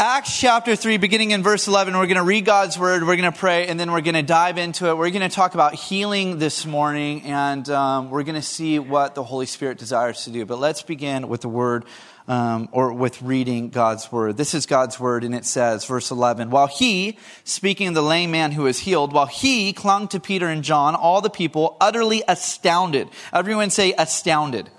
Acts 0.00 0.38
chapter 0.38 0.76
3, 0.76 0.98
beginning 0.98 1.32
in 1.32 1.42
verse 1.42 1.66
11, 1.66 1.92
we're 1.98 2.06
going 2.06 2.18
to 2.18 2.22
read 2.22 2.44
God's 2.44 2.78
word, 2.78 3.04
we're 3.04 3.16
going 3.16 3.32
to 3.32 3.36
pray, 3.36 3.66
and 3.66 3.80
then 3.80 3.90
we're 3.90 4.00
going 4.00 4.14
to 4.14 4.22
dive 4.22 4.56
into 4.56 4.86
it. 4.86 4.96
We're 4.96 5.10
going 5.10 5.28
to 5.28 5.28
talk 5.28 5.54
about 5.54 5.74
healing 5.74 6.38
this 6.38 6.64
morning, 6.64 7.22
and 7.22 7.68
um, 7.68 8.08
we're 8.08 8.22
going 8.22 8.36
to 8.36 8.40
see 8.40 8.78
what 8.78 9.16
the 9.16 9.24
Holy 9.24 9.46
Spirit 9.46 9.76
desires 9.76 10.22
to 10.22 10.30
do. 10.30 10.46
But 10.46 10.60
let's 10.60 10.82
begin 10.82 11.26
with 11.26 11.40
the 11.40 11.48
word, 11.48 11.84
um, 12.28 12.68
or 12.70 12.92
with 12.92 13.20
reading 13.22 13.70
God's 13.70 14.12
word. 14.12 14.36
This 14.36 14.54
is 14.54 14.66
God's 14.66 15.00
word, 15.00 15.24
and 15.24 15.34
it 15.34 15.44
says, 15.44 15.84
verse 15.84 16.12
11, 16.12 16.50
While 16.50 16.68
he, 16.68 17.18
speaking 17.42 17.88
of 17.88 17.94
the 17.94 18.02
lame 18.02 18.30
man 18.30 18.52
who 18.52 18.62
was 18.62 18.78
healed, 18.78 19.12
while 19.12 19.26
he 19.26 19.72
clung 19.72 20.06
to 20.08 20.20
Peter 20.20 20.46
and 20.46 20.62
John, 20.62 20.94
all 20.94 21.20
the 21.20 21.28
people 21.28 21.76
utterly 21.80 22.22
astounded. 22.28 23.08
Everyone 23.32 23.70
say 23.70 23.94
astounded 23.98 24.70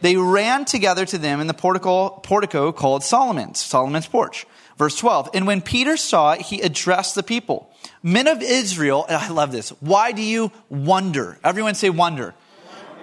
they 0.00 0.16
ran 0.16 0.64
together 0.64 1.04
to 1.06 1.18
them 1.18 1.40
in 1.40 1.46
the 1.46 1.54
portico, 1.54 2.10
portico 2.10 2.72
called 2.72 3.02
Solomon's, 3.02 3.58
Solomon's 3.58 4.06
porch. 4.06 4.46
Verse 4.76 4.96
12. 4.96 5.30
And 5.34 5.46
when 5.46 5.60
Peter 5.60 5.96
saw 5.96 6.32
it, 6.32 6.42
he 6.42 6.60
addressed 6.60 7.14
the 7.14 7.22
people. 7.22 7.70
Men 8.02 8.28
of 8.28 8.42
Israel, 8.42 9.04
and 9.08 9.16
I 9.16 9.28
love 9.28 9.50
this. 9.50 9.70
Why 9.80 10.12
do 10.12 10.22
you 10.22 10.52
wonder? 10.68 11.38
Everyone 11.42 11.74
say 11.74 11.90
wonder. 11.90 12.34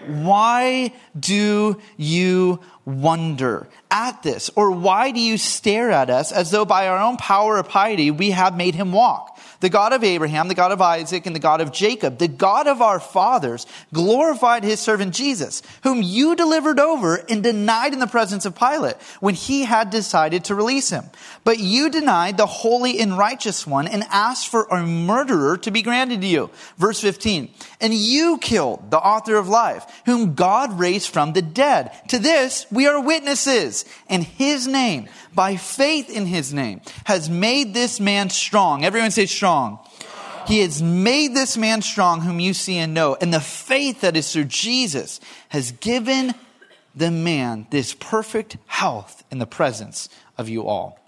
Why 0.07 0.93
do 1.19 1.81
you 1.97 2.59
wonder 2.85 3.67
at 3.89 4.21
this? 4.23 4.49
Or 4.55 4.71
why 4.71 5.11
do 5.11 5.19
you 5.19 5.37
stare 5.37 5.91
at 5.91 6.09
us 6.09 6.31
as 6.31 6.51
though 6.51 6.65
by 6.65 6.87
our 6.87 6.99
own 6.99 7.17
power 7.17 7.57
or 7.57 7.63
piety 7.63 8.11
we 8.11 8.31
have 8.31 8.55
made 8.55 8.75
him 8.75 8.91
walk? 8.91 9.37
The 9.59 9.69
God 9.69 9.93
of 9.93 10.03
Abraham, 10.03 10.47
the 10.47 10.55
God 10.55 10.71
of 10.71 10.81
Isaac, 10.81 11.25
and 11.25 11.35
the 11.35 11.39
God 11.39 11.61
of 11.61 11.71
Jacob, 11.71 12.17
the 12.17 12.27
God 12.27 12.67
of 12.67 12.81
our 12.81 12.99
fathers, 12.99 13.65
glorified 13.93 14.63
his 14.63 14.79
servant 14.79 15.13
Jesus, 15.13 15.61
whom 15.83 16.01
you 16.01 16.35
delivered 16.35 16.79
over 16.79 17.15
and 17.29 17.43
denied 17.43 17.93
in 17.93 17.99
the 17.99 18.07
presence 18.07 18.45
of 18.45 18.55
Pilate 18.55 18.95
when 19.19 19.33
he 19.33 19.63
had 19.63 19.89
decided 19.89 20.45
to 20.45 20.55
release 20.55 20.89
him. 20.89 21.05
But 21.43 21.59
you 21.59 21.89
denied 21.89 22.37
the 22.37 22.45
holy 22.45 22.99
and 22.99 23.17
righteous 23.17 23.65
one 23.65 23.87
and 23.87 24.03
asked 24.11 24.47
for 24.47 24.63
a 24.65 24.85
murderer 24.85 25.57
to 25.57 25.71
be 25.71 25.81
granted 25.81 26.21
to 26.21 26.27
you. 26.27 26.49
Verse 26.77 26.99
15. 26.99 27.49
And 27.81 27.93
you 27.93 28.37
killed 28.37 28.89
the 28.91 28.99
author 28.99 29.35
of 29.35 29.49
life, 29.49 29.85
whom 30.05 30.33
God 30.33 30.79
raised 30.79 31.09
from 31.09 31.33
the 31.33 31.41
dead. 31.41 31.91
To 32.09 32.19
this 32.19 32.65
we 32.71 32.87
are 32.87 33.01
witnesses. 33.01 33.85
And 34.07 34.23
his 34.23 34.67
name, 34.67 35.09
by 35.33 35.57
faith 35.57 36.09
in 36.09 36.25
his 36.25 36.53
name, 36.53 36.81
has 37.05 37.29
made 37.29 37.73
this 37.73 37.99
man 37.99 38.29
strong. 38.29 38.85
Everyone 38.85 39.11
say 39.11 39.25
strong. 39.25 39.79
He 40.47 40.59
has 40.59 40.81
made 40.81 41.33
this 41.33 41.57
man 41.57 41.81
strong 41.81 42.21
whom 42.21 42.39
you 42.39 42.53
see 42.53 42.77
and 42.77 42.93
know. 42.93 43.17
And 43.19 43.33
the 43.33 43.39
faith 43.39 44.01
that 44.01 44.15
is 44.15 44.31
through 44.31 44.45
Jesus 44.45 45.19
has 45.49 45.71
given 45.71 46.35
the 46.95 47.11
man 47.11 47.67
this 47.71 47.95
perfect 47.99 48.57
health 48.67 49.23
in 49.31 49.39
the 49.39 49.47
presence 49.47 50.07
of 50.37 50.47
you 50.47 50.65
all. 50.65 50.99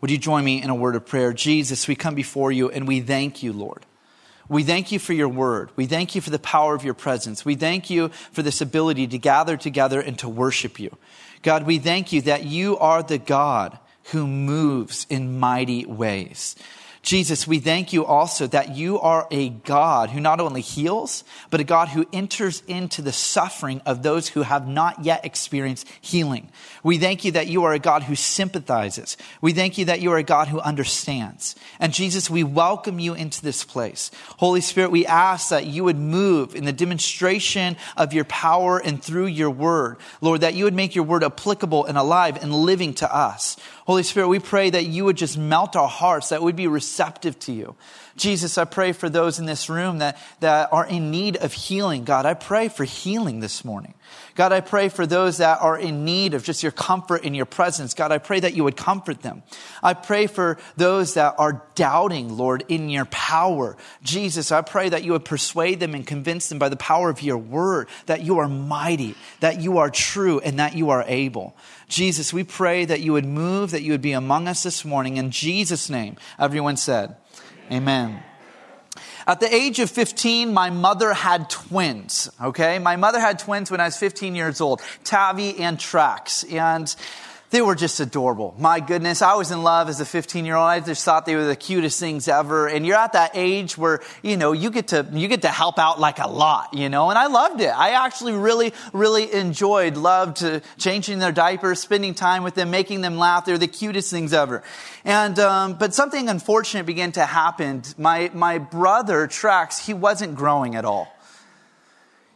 Would 0.00 0.10
you 0.10 0.18
join 0.18 0.44
me 0.44 0.62
in 0.62 0.70
a 0.70 0.74
word 0.74 0.96
of 0.96 1.04
prayer? 1.04 1.32
Jesus, 1.32 1.86
we 1.86 1.94
come 1.94 2.14
before 2.14 2.50
you 2.50 2.70
and 2.70 2.88
we 2.88 3.00
thank 3.00 3.42
you, 3.42 3.52
Lord. 3.52 3.84
We 4.50 4.64
thank 4.64 4.90
you 4.90 4.98
for 4.98 5.12
your 5.12 5.28
word. 5.28 5.70
We 5.76 5.86
thank 5.86 6.16
you 6.16 6.20
for 6.20 6.30
the 6.30 6.38
power 6.40 6.74
of 6.74 6.82
your 6.82 6.92
presence. 6.92 7.44
We 7.44 7.54
thank 7.54 7.88
you 7.88 8.08
for 8.32 8.42
this 8.42 8.60
ability 8.60 9.06
to 9.06 9.18
gather 9.18 9.56
together 9.56 10.00
and 10.00 10.18
to 10.18 10.28
worship 10.28 10.80
you. 10.80 10.96
God, 11.42 11.66
we 11.66 11.78
thank 11.78 12.12
you 12.12 12.20
that 12.22 12.44
you 12.44 12.76
are 12.78 13.02
the 13.04 13.18
God 13.18 13.78
who 14.10 14.26
moves 14.26 15.06
in 15.08 15.38
mighty 15.38 15.86
ways. 15.86 16.56
Jesus, 17.02 17.46
we 17.46 17.60
thank 17.60 17.94
you 17.94 18.04
also 18.04 18.46
that 18.48 18.76
you 18.76 19.00
are 19.00 19.26
a 19.30 19.48
God 19.48 20.10
who 20.10 20.20
not 20.20 20.38
only 20.38 20.60
heals, 20.60 21.24
but 21.48 21.58
a 21.58 21.64
God 21.64 21.88
who 21.88 22.06
enters 22.12 22.62
into 22.66 23.00
the 23.00 23.12
suffering 23.12 23.80
of 23.86 24.02
those 24.02 24.28
who 24.28 24.42
have 24.42 24.68
not 24.68 25.02
yet 25.02 25.24
experienced 25.24 25.88
healing. 26.02 26.50
We 26.84 26.98
thank 26.98 27.24
you 27.24 27.32
that 27.32 27.46
you 27.46 27.64
are 27.64 27.72
a 27.72 27.78
God 27.78 28.02
who 28.02 28.14
sympathizes. 28.14 29.16
We 29.40 29.54
thank 29.54 29.78
you 29.78 29.86
that 29.86 30.02
you 30.02 30.12
are 30.12 30.18
a 30.18 30.22
God 30.22 30.48
who 30.48 30.60
understands. 30.60 31.56
And 31.78 31.94
Jesus, 31.94 32.28
we 32.28 32.44
welcome 32.44 32.98
you 32.98 33.14
into 33.14 33.40
this 33.40 33.64
place. 33.64 34.10
Holy 34.36 34.60
Spirit, 34.60 34.90
we 34.90 35.06
ask 35.06 35.48
that 35.48 35.66
you 35.66 35.84
would 35.84 35.98
move 35.98 36.54
in 36.54 36.66
the 36.66 36.72
demonstration 36.72 37.78
of 37.96 38.12
your 38.12 38.24
power 38.26 38.78
and 38.78 39.02
through 39.02 39.26
your 39.26 39.50
word. 39.50 39.96
Lord, 40.20 40.42
that 40.42 40.54
you 40.54 40.64
would 40.64 40.74
make 40.74 40.94
your 40.94 41.04
word 41.04 41.24
applicable 41.24 41.86
and 41.86 41.96
alive 41.96 42.42
and 42.42 42.54
living 42.54 42.92
to 42.94 43.14
us. 43.14 43.56
Holy 43.90 44.04
Spirit, 44.04 44.28
we 44.28 44.38
pray 44.38 44.70
that 44.70 44.86
you 44.86 45.04
would 45.04 45.16
just 45.16 45.36
melt 45.36 45.74
our 45.74 45.88
hearts, 45.88 46.28
that 46.28 46.44
we'd 46.44 46.54
be 46.54 46.68
receptive 46.68 47.36
to 47.40 47.50
you. 47.50 47.74
Jesus, 48.14 48.56
I 48.56 48.64
pray 48.64 48.92
for 48.92 49.08
those 49.08 49.40
in 49.40 49.46
this 49.46 49.68
room 49.68 49.98
that, 49.98 50.16
that 50.38 50.72
are 50.72 50.86
in 50.86 51.10
need 51.10 51.36
of 51.36 51.52
healing. 51.52 52.04
God, 52.04 52.24
I 52.24 52.34
pray 52.34 52.68
for 52.68 52.84
healing 52.84 53.40
this 53.40 53.64
morning. 53.64 53.94
God, 54.40 54.52
I 54.52 54.62
pray 54.62 54.88
for 54.88 55.06
those 55.06 55.36
that 55.36 55.60
are 55.60 55.78
in 55.78 56.06
need 56.06 56.32
of 56.32 56.44
just 56.44 56.62
your 56.62 56.72
comfort 56.72 57.24
in 57.24 57.34
your 57.34 57.44
presence. 57.44 57.92
God, 57.92 58.10
I 58.10 58.16
pray 58.16 58.40
that 58.40 58.54
you 58.54 58.64
would 58.64 58.74
comfort 58.74 59.20
them. 59.20 59.42
I 59.82 59.92
pray 59.92 60.28
for 60.28 60.56
those 60.78 61.12
that 61.12 61.34
are 61.36 61.62
doubting, 61.74 62.38
Lord, 62.38 62.64
in 62.68 62.88
your 62.88 63.04
power. 63.04 63.76
Jesus, 64.02 64.50
I 64.50 64.62
pray 64.62 64.88
that 64.88 65.04
you 65.04 65.12
would 65.12 65.26
persuade 65.26 65.78
them 65.78 65.94
and 65.94 66.06
convince 66.06 66.48
them 66.48 66.58
by 66.58 66.70
the 66.70 66.76
power 66.76 67.10
of 67.10 67.20
your 67.20 67.36
word 67.36 67.90
that 68.06 68.22
you 68.22 68.38
are 68.38 68.48
mighty, 68.48 69.14
that 69.40 69.60
you 69.60 69.76
are 69.76 69.90
true, 69.90 70.40
and 70.40 70.58
that 70.58 70.74
you 70.74 70.88
are 70.88 71.04
able. 71.06 71.54
Jesus, 71.88 72.32
we 72.32 72.42
pray 72.42 72.86
that 72.86 73.02
you 73.02 73.12
would 73.12 73.26
move, 73.26 73.72
that 73.72 73.82
you 73.82 73.92
would 73.92 74.00
be 74.00 74.12
among 74.12 74.48
us 74.48 74.62
this 74.62 74.86
morning. 74.86 75.18
In 75.18 75.32
Jesus' 75.32 75.90
name, 75.90 76.16
everyone 76.38 76.78
said, 76.78 77.14
Amen. 77.70 78.22
At 79.30 79.38
the 79.38 79.54
age 79.54 79.78
of 79.78 79.88
15, 79.88 80.52
my 80.52 80.70
mother 80.70 81.12
had 81.12 81.48
twins, 81.48 82.28
okay? 82.42 82.80
My 82.80 82.96
mother 82.96 83.20
had 83.20 83.38
twins 83.38 83.70
when 83.70 83.80
I 83.80 83.84
was 83.84 83.96
15 83.96 84.34
years 84.34 84.60
old, 84.60 84.82
Tavi 85.04 85.56
and 85.60 85.78
Trax. 85.78 86.52
And 86.52 86.92
they 87.50 87.60
were 87.60 87.74
just 87.74 87.98
adorable. 87.98 88.54
My 88.58 88.78
goodness, 88.78 89.22
I 89.22 89.34
was 89.34 89.50
in 89.50 89.62
love 89.64 89.88
as 89.88 90.00
a 90.00 90.04
15 90.04 90.44
year 90.44 90.54
old. 90.54 90.66
I 90.66 90.78
just 90.80 91.04
thought 91.04 91.26
they 91.26 91.34
were 91.34 91.44
the 91.44 91.56
cutest 91.56 91.98
things 91.98 92.28
ever. 92.28 92.68
And 92.68 92.86
you're 92.86 92.96
at 92.96 93.14
that 93.14 93.32
age 93.34 93.76
where, 93.76 94.00
you 94.22 94.36
know, 94.36 94.52
you 94.52 94.70
get 94.70 94.88
to, 94.88 95.06
you 95.12 95.26
get 95.26 95.42
to 95.42 95.48
help 95.48 95.78
out 95.78 95.98
like 95.98 96.20
a 96.20 96.28
lot, 96.28 96.74
you 96.74 96.88
know, 96.88 97.10
and 97.10 97.18
I 97.18 97.26
loved 97.26 97.60
it. 97.60 97.68
I 97.68 98.04
actually 98.06 98.34
really, 98.34 98.72
really 98.92 99.32
enjoyed, 99.32 99.96
loved 99.96 100.44
changing 100.78 101.18
their 101.18 101.32
diapers, 101.32 101.80
spending 101.80 102.14
time 102.14 102.44
with 102.44 102.54
them, 102.54 102.70
making 102.70 103.00
them 103.00 103.18
laugh. 103.18 103.44
They're 103.44 103.58
the 103.58 103.68
cutest 103.68 104.10
things 104.10 104.32
ever. 104.32 104.62
And, 105.04 105.38
um, 105.40 105.74
but 105.74 105.92
something 105.92 106.28
unfortunate 106.28 106.86
began 106.86 107.12
to 107.12 107.26
happen. 107.26 107.82
My, 107.98 108.30
my 108.32 108.58
brother, 108.58 109.26
Trax, 109.26 109.84
he 109.84 109.92
wasn't 109.92 110.36
growing 110.36 110.76
at 110.76 110.84
all 110.84 111.08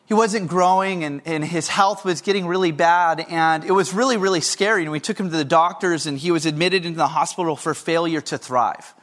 he 0.06 0.14
wasn't 0.14 0.48
growing 0.48 1.02
and, 1.04 1.22
and 1.24 1.44
his 1.44 1.68
health 1.68 2.04
was 2.04 2.20
getting 2.20 2.46
really 2.46 2.72
bad 2.72 3.24
and 3.28 3.64
it 3.64 3.72
was 3.72 3.92
really 3.94 4.16
really 4.16 4.40
scary 4.40 4.82
and 4.82 4.92
we 4.92 5.00
took 5.00 5.18
him 5.18 5.30
to 5.30 5.36
the 5.36 5.44
doctors 5.44 6.06
and 6.06 6.18
he 6.18 6.30
was 6.30 6.46
admitted 6.46 6.84
into 6.84 6.96
the 6.96 7.08
hospital 7.08 7.56
for 7.56 7.74
failure 7.74 8.20
to 8.20 8.38
thrive 8.38 8.94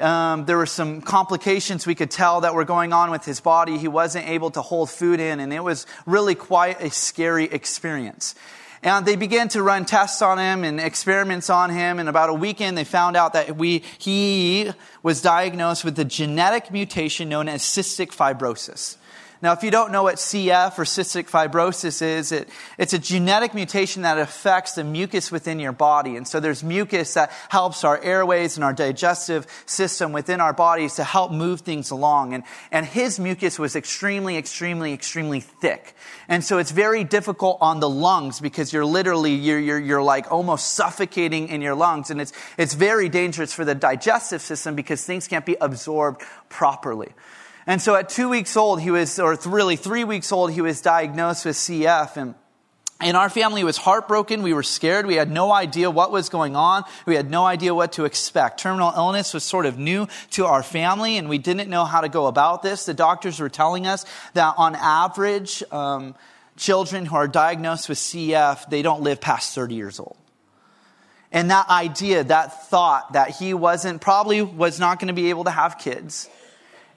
um, 0.00 0.44
there 0.44 0.56
were 0.56 0.66
some 0.66 1.00
complications 1.00 1.86
we 1.86 1.94
could 1.94 2.10
tell 2.10 2.42
that 2.42 2.54
were 2.54 2.64
going 2.64 2.92
on 2.92 3.10
with 3.10 3.24
his 3.24 3.40
body 3.40 3.78
he 3.78 3.88
wasn't 3.88 4.26
able 4.28 4.50
to 4.50 4.62
hold 4.62 4.90
food 4.90 5.20
in 5.20 5.40
and 5.40 5.52
it 5.52 5.64
was 5.64 5.86
really 6.06 6.34
quite 6.34 6.80
a 6.80 6.90
scary 6.90 7.44
experience 7.44 8.34
and 8.82 9.04
they 9.04 9.16
began 9.16 9.48
to 9.48 9.62
run 9.62 9.86
tests 9.86 10.22
on 10.22 10.38
him 10.38 10.62
and 10.62 10.80
experiments 10.80 11.50
on 11.50 11.70
him. 11.70 11.98
And 11.98 12.08
about 12.08 12.30
a 12.30 12.34
weekend, 12.34 12.78
they 12.78 12.84
found 12.84 13.16
out 13.16 13.32
that 13.32 13.56
we, 13.56 13.82
he 13.98 14.70
was 15.02 15.20
diagnosed 15.20 15.84
with 15.84 15.98
a 15.98 16.04
genetic 16.04 16.70
mutation 16.70 17.28
known 17.28 17.48
as 17.48 17.62
cystic 17.62 18.14
fibrosis. 18.14 18.96
Now, 19.40 19.52
if 19.52 19.62
you 19.62 19.70
don't 19.70 19.92
know 19.92 20.02
what 20.02 20.16
CF 20.16 20.76
or 20.78 20.84
cystic 20.84 21.30
fibrosis 21.30 22.02
is, 22.02 22.32
it, 22.32 22.48
it's 22.76 22.92
a 22.92 22.98
genetic 22.98 23.54
mutation 23.54 24.02
that 24.02 24.18
affects 24.18 24.72
the 24.72 24.82
mucus 24.82 25.30
within 25.30 25.60
your 25.60 25.70
body. 25.70 26.16
And 26.16 26.26
so 26.26 26.40
there's 26.40 26.64
mucus 26.64 27.14
that 27.14 27.30
helps 27.48 27.84
our 27.84 28.02
airways 28.02 28.56
and 28.56 28.64
our 28.64 28.72
digestive 28.72 29.46
system 29.64 30.10
within 30.12 30.40
our 30.40 30.52
bodies 30.52 30.96
to 30.96 31.04
help 31.04 31.30
move 31.30 31.60
things 31.60 31.92
along. 31.92 32.34
And, 32.34 32.42
and 32.72 32.84
his 32.84 33.20
mucus 33.20 33.60
was 33.60 33.76
extremely, 33.76 34.36
extremely, 34.36 34.92
extremely 34.92 35.38
thick. 35.38 35.94
And 36.28 36.42
so 36.42 36.58
it's 36.58 36.72
very 36.72 37.04
difficult 37.04 37.58
on 37.60 37.78
the 37.78 37.88
lungs 37.88 38.40
because 38.40 38.72
you're 38.72 38.84
literally, 38.84 39.34
you're, 39.34 39.60
you're, 39.60 39.78
you're 39.78 40.02
like 40.02 40.32
almost 40.32 40.74
suffocating 40.74 41.46
in 41.48 41.62
your 41.62 41.76
lungs. 41.76 42.10
And 42.10 42.20
it's, 42.20 42.32
it's 42.56 42.74
very 42.74 43.08
dangerous 43.08 43.52
for 43.52 43.64
the 43.64 43.76
digestive 43.76 44.42
system 44.42 44.74
because 44.74 45.04
things 45.04 45.28
can't 45.28 45.46
be 45.46 45.56
absorbed 45.60 46.22
properly. 46.48 47.12
And 47.68 47.82
so 47.82 47.94
at 47.94 48.08
two 48.08 48.30
weeks 48.30 48.56
old, 48.56 48.80
he 48.80 48.90
was, 48.90 49.18
or 49.18 49.38
really 49.44 49.76
three 49.76 50.02
weeks 50.02 50.32
old, 50.32 50.50
he 50.50 50.62
was 50.62 50.80
diagnosed 50.80 51.44
with 51.44 51.54
CF. 51.54 52.16
And 52.16 52.34
and 53.00 53.16
our 53.16 53.30
family 53.30 53.62
was 53.62 53.76
heartbroken. 53.76 54.42
We 54.42 54.52
were 54.52 54.64
scared. 54.64 55.06
We 55.06 55.14
had 55.14 55.30
no 55.30 55.52
idea 55.52 55.88
what 55.88 56.10
was 56.10 56.30
going 56.30 56.56
on. 56.56 56.82
We 57.06 57.14
had 57.14 57.30
no 57.30 57.46
idea 57.46 57.72
what 57.72 57.92
to 57.92 58.06
expect. 58.06 58.58
Terminal 58.58 58.92
illness 58.96 59.32
was 59.32 59.44
sort 59.44 59.66
of 59.66 59.78
new 59.78 60.08
to 60.30 60.46
our 60.46 60.64
family, 60.64 61.16
and 61.16 61.28
we 61.28 61.38
didn't 61.38 61.70
know 61.70 61.84
how 61.84 62.00
to 62.00 62.08
go 62.08 62.26
about 62.26 62.64
this. 62.64 62.86
The 62.86 62.94
doctors 62.94 63.38
were 63.38 63.48
telling 63.48 63.86
us 63.86 64.04
that 64.34 64.54
on 64.58 64.74
average, 64.74 65.62
um, 65.70 66.16
children 66.56 67.06
who 67.06 67.14
are 67.14 67.28
diagnosed 67.28 67.88
with 67.88 67.98
CF, 67.98 68.68
they 68.68 68.82
don't 68.82 69.02
live 69.02 69.20
past 69.20 69.54
30 69.54 69.76
years 69.76 70.00
old. 70.00 70.16
And 71.30 71.52
that 71.52 71.68
idea, 71.68 72.24
that 72.24 72.68
thought 72.68 73.12
that 73.12 73.30
he 73.30 73.54
wasn't, 73.54 74.00
probably 74.00 74.42
was 74.42 74.80
not 74.80 74.98
going 74.98 75.06
to 75.06 75.14
be 75.14 75.30
able 75.30 75.44
to 75.44 75.52
have 75.52 75.78
kids 75.78 76.28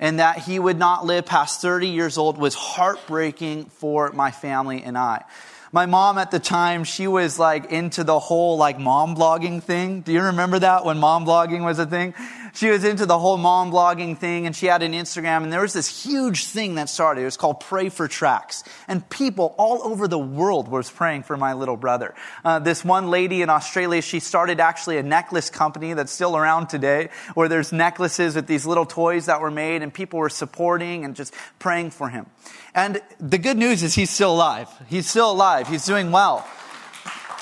and 0.01 0.19
that 0.19 0.39
he 0.39 0.59
would 0.59 0.77
not 0.77 1.05
live 1.05 1.25
past 1.25 1.61
30 1.61 1.87
years 1.87 2.17
old 2.17 2.37
was 2.37 2.55
heartbreaking 2.55 3.65
for 3.65 4.11
my 4.11 4.31
family 4.31 4.83
and 4.83 4.97
I. 4.97 5.23
My 5.73 5.85
mom 5.85 6.17
at 6.17 6.31
the 6.31 6.39
time, 6.39 6.83
she 6.83 7.07
was 7.07 7.39
like 7.39 7.71
into 7.71 8.03
the 8.03 8.19
whole 8.19 8.57
like 8.57 8.77
mom 8.77 9.15
blogging 9.15 9.63
thing. 9.63 10.01
Do 10.01 10.11
you 10.11 10.21
remember 10.21 10.59
that 10.59 10.83
when 10.83 10.97
mom 10.97 11.25
blogging 11.25 11.63
was 11.63 11.79
a 11.79 11.85
thing? 11.85 12.13
She 12.53 12.69
was 12.69 12.83
into 12.83 13.05
the 13.05 13.17
whole 13.17 13.37
mom 13.37 13.71
blogging 13.71 14.17
thing 14.17 14.45
and 14.45 14.53
she 14.53 14.65
had 14.65 14.83
an 14.83 14.91
Instagram 14.91 15.43
and 15.43 15.53
there 15.53 15.61
was 15.61 15.71
this 15.71 16.03
huge 16.03 16.45
thing 16.47 16.75
that 16.75 16.89
started. 16.89 17.21
It 17.21 17.25
was 17.25 17.37
called 17.37 17.61
Pray 17.61 17.87
for 17.87 18.09
Trax. 18.09 18.63
And 18.89 19.09
people 19.09 19.55
all 19.57 19.81
over 19.83 20.09
the 20.09 20.19
world 20.19 20.67
was 20.67 20.91
praying 20.91 21.23
for 21.23 21.37
my 21.37 21.53
little 21.53 21.77
brother. 21.77 22.13
Uh, 22.43 22.59
this 22.59 22.83
one 22.83 23.09
lady 23.09 23.41
in 23.41 23.49
Australia, 23.49 24.01
she 24.01 24.19
started 24.19 24.59
actually 24.59 24.97
a 24.97 25.03
necklace 25.03 25.49
company 25.49 25.93
that's 25.93 26.11
still 26.11 26.35
around 26.35 26.67
today 26.67 27.09
where 27.33 27.47
there's 27.47 27.71
necklaces 27.71 28.35
with 28.35 28.47
these 28.47 28.65
little 28.65 28.85
toys 28.85 29.27
that 29.27 29.39
were 29.39 29.51
made 29.51 29.81
and 29.81 29.93
people 29.93 30.19
were 30.19 30.29
supporting 30.29 31.05
and 31.05 31.15
just 31.15 31.33
praying 31.59 31.91
for 31.91 32.09
him. 32.09 32.25
And 32.73 33.01
the 33.19 33.37
good 33.37 33.57
news 33.57 33.83
is 33.83 33.95
he's 33.95 34.09
still 34.09 34.33
alive. 34.33 34.69
He's 34.87 35.09
still 35.09 35.31
alive. 35.31 35.60
He's 35.67 35.85
doing 35.85 36.11
well. 36.11 36.47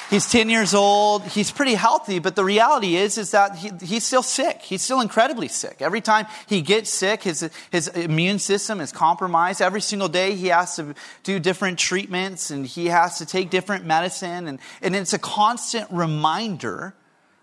He's 0.10 0.28
10 0.28 0.50
years 0.50 0.74
old. 0.74 1.24
He's 1.24 1.52
pretty 1.52 1.76
healthy, 1.76 2.18
but 2.18 2.36
the 2.36 2.44
reality 2.44 2.96
is, 2.96 3.20
is 3.20 3.32
that 3.32 3.56
he, 3.56 3.70
he's 3.80 4.04
still 4.04 4.24
sick. 4.24 4.64
He's 4.64 4.82
still 4.82 5.02
incredibly 5.02 5.48
sick. 5.48 5.84
Every 5.84 6.02
time 6.02 6.26
he 6.48 6.64
gets 6.64 6.90
sick, 6.90 7.22
his, 7.22 7.48
his 7.72 7.90
immune 7.90 8.40
system 8.40 8.82
is 8.82 8.92
compromised. 8.92 9.62
Every 9.62 9.82
single 9.82 10.08
day 10.08 10.34
he 10.34 10.48
has 10.48 10.78
to 10.78 10.96
do 11.24 11.40
different 11.40 11.78
treatments 11.78 12.50
and 12.50 12.66
he 12.66 12.88
has 12.88 13.20
to 13.20 13.26
take 13.28 13.52
different 13.52 13.86
medicine. 13.86 14.48
And, 14.48 14.60
and 14.82 14.96
it's 14.96 15.14
a 15.14 15.20
constant 15.20 15.88
reminder 15.92 16.96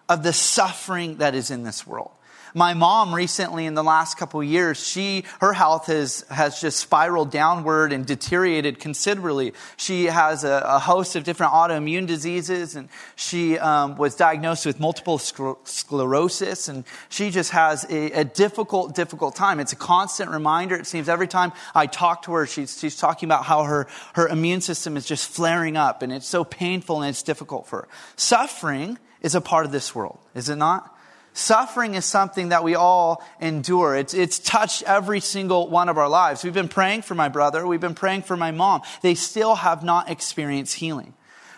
of 0.08 0.24
the 0.24 0.32
suffering 0.32 1.18
that 1.18 1.36
is 1.36 1.52
in 1.52 1.62
this 1.62 1.86
world. 1.86 2.10
My 2.56 2.72
mom 2.72 3.14
recently 3.14 3.66
in 3.66 3.74
the 3.74 3.84
last 3.84 4.16
couple 4.16 4.42
years, 4.42 4.82
she, 4.82 5.24
her 5.40 5.52
health 5.52 5.88
has, 5.88 6.24
has 6.30 6.58
just 6.58 6.80
spiraled 6.80 7.30
downward 7.30 7.92
and 7.92 8.06
deteriorated 8.06 8.78
considerably. 8.78 9.52
She 9.76 10.06
has 10.06 10.42
a, 10.42 10.62
a 10.64 10.78
host 10.78 11.16
of 11.16 11.24
different 11.24 11.52
autoimmune 11.52 12.06
diseases 12.06 12.74
and 12.74 12.88
she 13.14 13.58
um, 13.58 13.98
was 13.98 14.14
diagnosed 14.14 14.64
with 14.64 14.80
multiple 14.80 15.18
sclerosis 15.18 16.68
and 16.68 16.84
she 17.10 17.28
just 17.28 17.50
has 17.50 17.84
a, 17.90 18.20
a, 18.20 18.24
difficult, 18.24 18.94
difficult 18.94 19.36
time. 19.36 19.60
It's 19.60 19.74
a 19.74 19.76
constant 19.76 20.30
reminder. 20.30 20.76
It 20.76 20.86
seems 20.86 21.10
every 21.10 21.28
time 21.28 21.52
I 21.74 21.84
talk 21.84 22.22
to 22.22 22.32
her, 22.32 22.46
she's, 22.46 22.80
she's 22.80 22.96
talking 22.96 23.28
about 23.28 23.44
how 23.44 23.64
her, 23.64 23.86
her 24.14 24.28
immune 24.28 24.62
system 24.62 24.96
is 24.96 25.04
just 25.04 25.28
flaring 25.28 25.76
up 25.76 26.00
and 26.00 26.10
it's 26.10 26.26
so 26.26 26.42
painful 26.42 27.02
and 27.02 27.10
it's 27.10 27.22
difficult 27.22 27.66
for 27.66 27.80
her. 27.80 27.88
Suffering 28.16 28.96
is 29.20 29.34
a 29.34 29.42
part 29.42 29.66
of 29.66 29.72
this 29.72 29.94
world, 29.94 30.18
is 30.34 30.48
it 30.48 30.56
not? 30.56 30.95
Suffering 31.36 31.96
is 31.96 32.06
something 32.06 32.48
that 32.48 32.64
we 32.64 32.76
all 32.76 33.22
endure. 33.42 33.94
It's, 33.94 34.14
it's 34.14 34.38
touched 34.38 34.82
every 34.84 35.20
single 35.20 35.68
one 35.68 35.90
of 35.90 35.98
our 35.98 36.08
lives. 36.08 36.42
We've 36.42 36.54
been 36.54 36.66
praying 36.66 37.02
for 37.02 37.14
my 37.14 37.28
brother. 37.28 37.66
We've 37.66 37.78
been 37.78 37.94
praying 37.94 38.22
for 38.22 38.38
my 38.38 38.52
mom. 38.52 38.80
They 39.02 39.14
still 39.14 39.54
have 39.54 39.84
not 39.84 40.08
experienced 40.08 40.76
healing. 40.76 41.12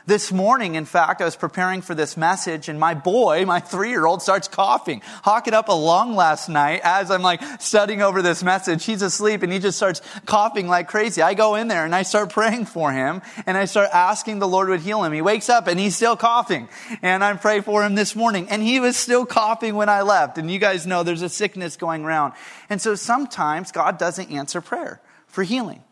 This 0.09 0.33
morning, 0.33 0.75
in 0.75 0.87
fact, 0.87 1.21
I 1.21 1.27
was 1.27 1.37
preparing 1.37 1.83
for 1.83 1.95
this 1.95 2.17
message 2.17 2.71
and 2.71 2.81
my 2.81 2.95
boy, 2.95 3.45
my 3.45 3.61
three 3.61 3.91
year 3.91 4.07
old, 4.07 4.23
starts 4.23 4.49
coughing. 4.49 5.03
Hawking 5.23 5.53
up 5.53 5.69
a 5.69 5.73
lung 5.73 6.17
last 6.17 6.49
night 6.49 6.81
as 6.83 7.11
I'm 7.11 7.21
like 7.21 7.43
studying 7.61 8.01
over 8.01 8.23
this 8.23 8.43
message. 8.43 8.87
He's 8.87 9.03
asleep 9.03 9.43
and 9.43 9.53
he 9.53 9.59
just 9.59 9.77
starts 9.77 10.01
coughing 10.25 10.67
like 10.67 10.89
crazy. 10.89 11.21
I 11.21 11.35
go 11.35 11.57
in 11.57 11.69
there 11.69 11.85
and 11.85 11.95
I 11.95 12.05
start 12.05 12.31
praying 12.31 12.65
for 12.65 12.91
him 12.91 13.21
and 13.45 13.59
I 13.59 13.67
start 13.67 13.91
asking 13.93 14.39
the 14.39 14.49
Lord 14.49 14.71
would 14.71 14.81
heal 14.81 15.05
him. 15.05 15.13
He 15.13 15.21
wakes 15.21 15.51
up 15.51 15.67
and 15.67 15.79
he's 15.79 15.95
still 15.95 16.17
coughing 16.17 16.71
and 17.03 17.23
I 17.23 17.35
pray 17.35 17.61
for 17.61 17.85
him 17.85 17.95
this 17.95 18.17
morning 18.17 18.49
and 18.49 18.63
he 18.63 18.81
was 18.81 18.97
still 18.97 19.27
coughing 19.27 19.75
when 19.75 19.91
I 19.91 20.01
left. 20.01 20.39
And 20.39 20.51
you 20.51 20.59
guys 20.59 20.87
know 20.87 21.03
there's 21.03 21.21
a 21.21 21.29
sickness 21.29 21.77
going 21.77 22.07
around. 22.07 22.33
And 22.71 22.81
so 22.81 22.95
sometimes 22.95 23.73
God 23.73 23.99
doesn't 23.99 24.33
answer 24.33 24.63
prayer 24.63 25.03
for 25.27 25.43
healing. 25.43 25.83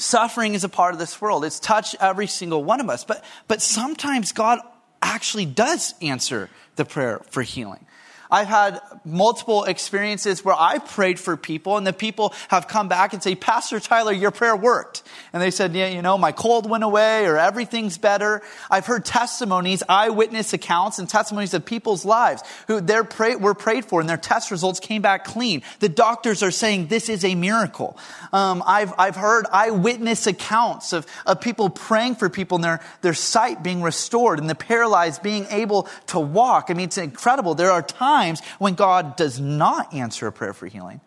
Suffering 0.00 0.54
is 0.54 0.62
a 0.62 0.68
part 0.68 0.94
of 0.94 1.00
this 1.00 1.20
world. 1.20 1.44
It's 1.44 1.58
touched 1.58 1.96
every 2.00 2.28
single 2.28 2.62
one 2.62 2.80
of 2.80 2.88
us. 2.88 3.02
But, 3.02 3.24
but 3.48 3.60
sometimes 3.60 4.30
God 4.30 4.60
actually 5.02 5.44
does 5.44 5.92
answer 6.00 6.48
the 6.76 6.84
prayer 6.84 7.20
for 7.30 7.42
healing. 7.42 7.84
I've 8.30 8.46
had 8.46 8.80
multiple 9.04 9.64
experiences 9.64 10.44
where 10.44 10.54
I 10.58 10.78
prayed 10.78 11.18
for 11.18 11.36
people 11.36 11.76
and 11.76 11.86
the 11.86 11.92
people 11.92 12.34
have 12.48 12.68
come 12.68 12.88
back 12.88 13.12
and 13.12 13.22
say, 13.22 13.34
Pastor 13.34 13.80
Tyler, 13.80 14.12
your 14.12 14.30
prayer 14.30 14.56
worked. 14.56 15.02
And 15.32 15.42
they 15.42 15.50
said, 15.50 15.74
yeah, 15.74 15.88
you 15.88 16.02
know, 16.02 16.18
my 16.18 16.32
cold 16.32 16.68
went 16.68 16.84
away 16.84 17.26
or 17.26 17.38
everything's 17.38 17.96
better. 17.96 18.42
I've 18.70 18.86
heard 18.86 19.04
testimonies, 19.04 19.82
eyewitness 19.88 20.52
accounts 20.52 20.98
and 20.98 21.08
testimonies 21.08 21.54
of 21.54 21.64
people's 21.64 22.04
lives 22.04 22.42
who 22.66 22.80
their 22.80 23.04
pray, 23.04 23.36
were 23.36 23.54
prayed 23.54 23.84
for 23.84 24.00
and 24.00 24.08
their 24.08 24.16
test 24.16 24.50
results 24.50 24.78
came 24.78 25.02
back 25.02 25.24
clean. 25.24 25.62
The 25.80 25.88
doctors 25.88 26.42
are 26.42 26.50
saying 26.50 26.88
this 26.88 27.08
is 27.08 27.24
a 27.24 27.34
miracle. 27.34 27.96
Um, 28.32 28.62
I've, 28.66 28.92
I've 28.98 29.16
heard 29.16 29.46
eyewitness 29.50 30.26
accounts 30.26 30.92
of, 30.92 31.06
of 31.24 31.40
people 31.40 31.70
praying 31.70 32.16
for 32.16 32.28
people 32.28 32.56
and 32.56 32.64
their, 32.64 32.80
their 33.00 33.14
sight 33.14 33.62
being 33.62 33.82
restored 33.82 34.38
and 34.38 34.50
the 34.50 34.54
paralyzed 34.54 35.22
being 35.22 35.46
able 35.50 35.88
to 36.08 36.20
walk. 36.20 36.66
I 36.68 36.74
mean, 36.74 36.86
it's 36.86 36.98
incredible. 36.98 37.54
There 37.54 37.70
are 37.70 37.82
times 37.82 38.17
times 38.18 38.40
when 38.58 38.74
God 38.74 39.16
does 39.16 39.38
not 39.40 39.94
answer 39.94 40.26
a 40.26 40.32
prayer 40.32 40.52
for 40.52 40.66
healing, 40.66 41.00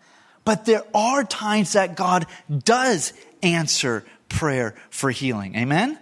but 0.45 0.65
there 0.65 0.83
are 0.93 1.23
times 1.23 1.73
that 1.73 1.95
God 1.95 2.25
does 2.65 3.13
answer 3.43 4.03
prayer 4.29 4.75
for 4.89 5.11
healing. 5.11 5.55
Amen? 5.55 5.99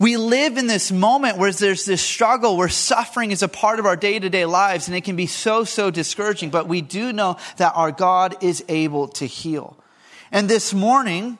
We 0.00 0.16
live 0.16 0.58
in 0.58 0.66
this 0.66 0.90
moment 0.90 1.38
where 1.38 1.52
there's 1.52 1.84
this 1.84 2.02
struggle, 2.02 2.56
where 2.56 2.68
suffering 2.68 3.30
is 3.30 3.44
a 3.44 3.48
part 3.48 3.78
of 3.78 3.86
our 3.86 3.94
day 3.94 4.18
to 4.18 4.28
day 4.28 4.44
lives, 4.44 4.88
and 4.88 4.96
it 4.96 5.04
can 5.04 5.14
be 5.14 5.26
so, 5.26 5.62
so 5.62 5.90
discouraging. 5.90 6.50
But 6.50 6.66
we 6.66 6.80
do 6.80 7.12
know 7.12 7.36
that 7.58 7.72
our 7.76 7.92
God 7.92 8.36
is 8.42 8.64
able 8.68 9.08
to 9.08 9.26
heal. 9.26 9.78
And 10.32 10.50
this 10.50 10.74
morning, 10.74 11.38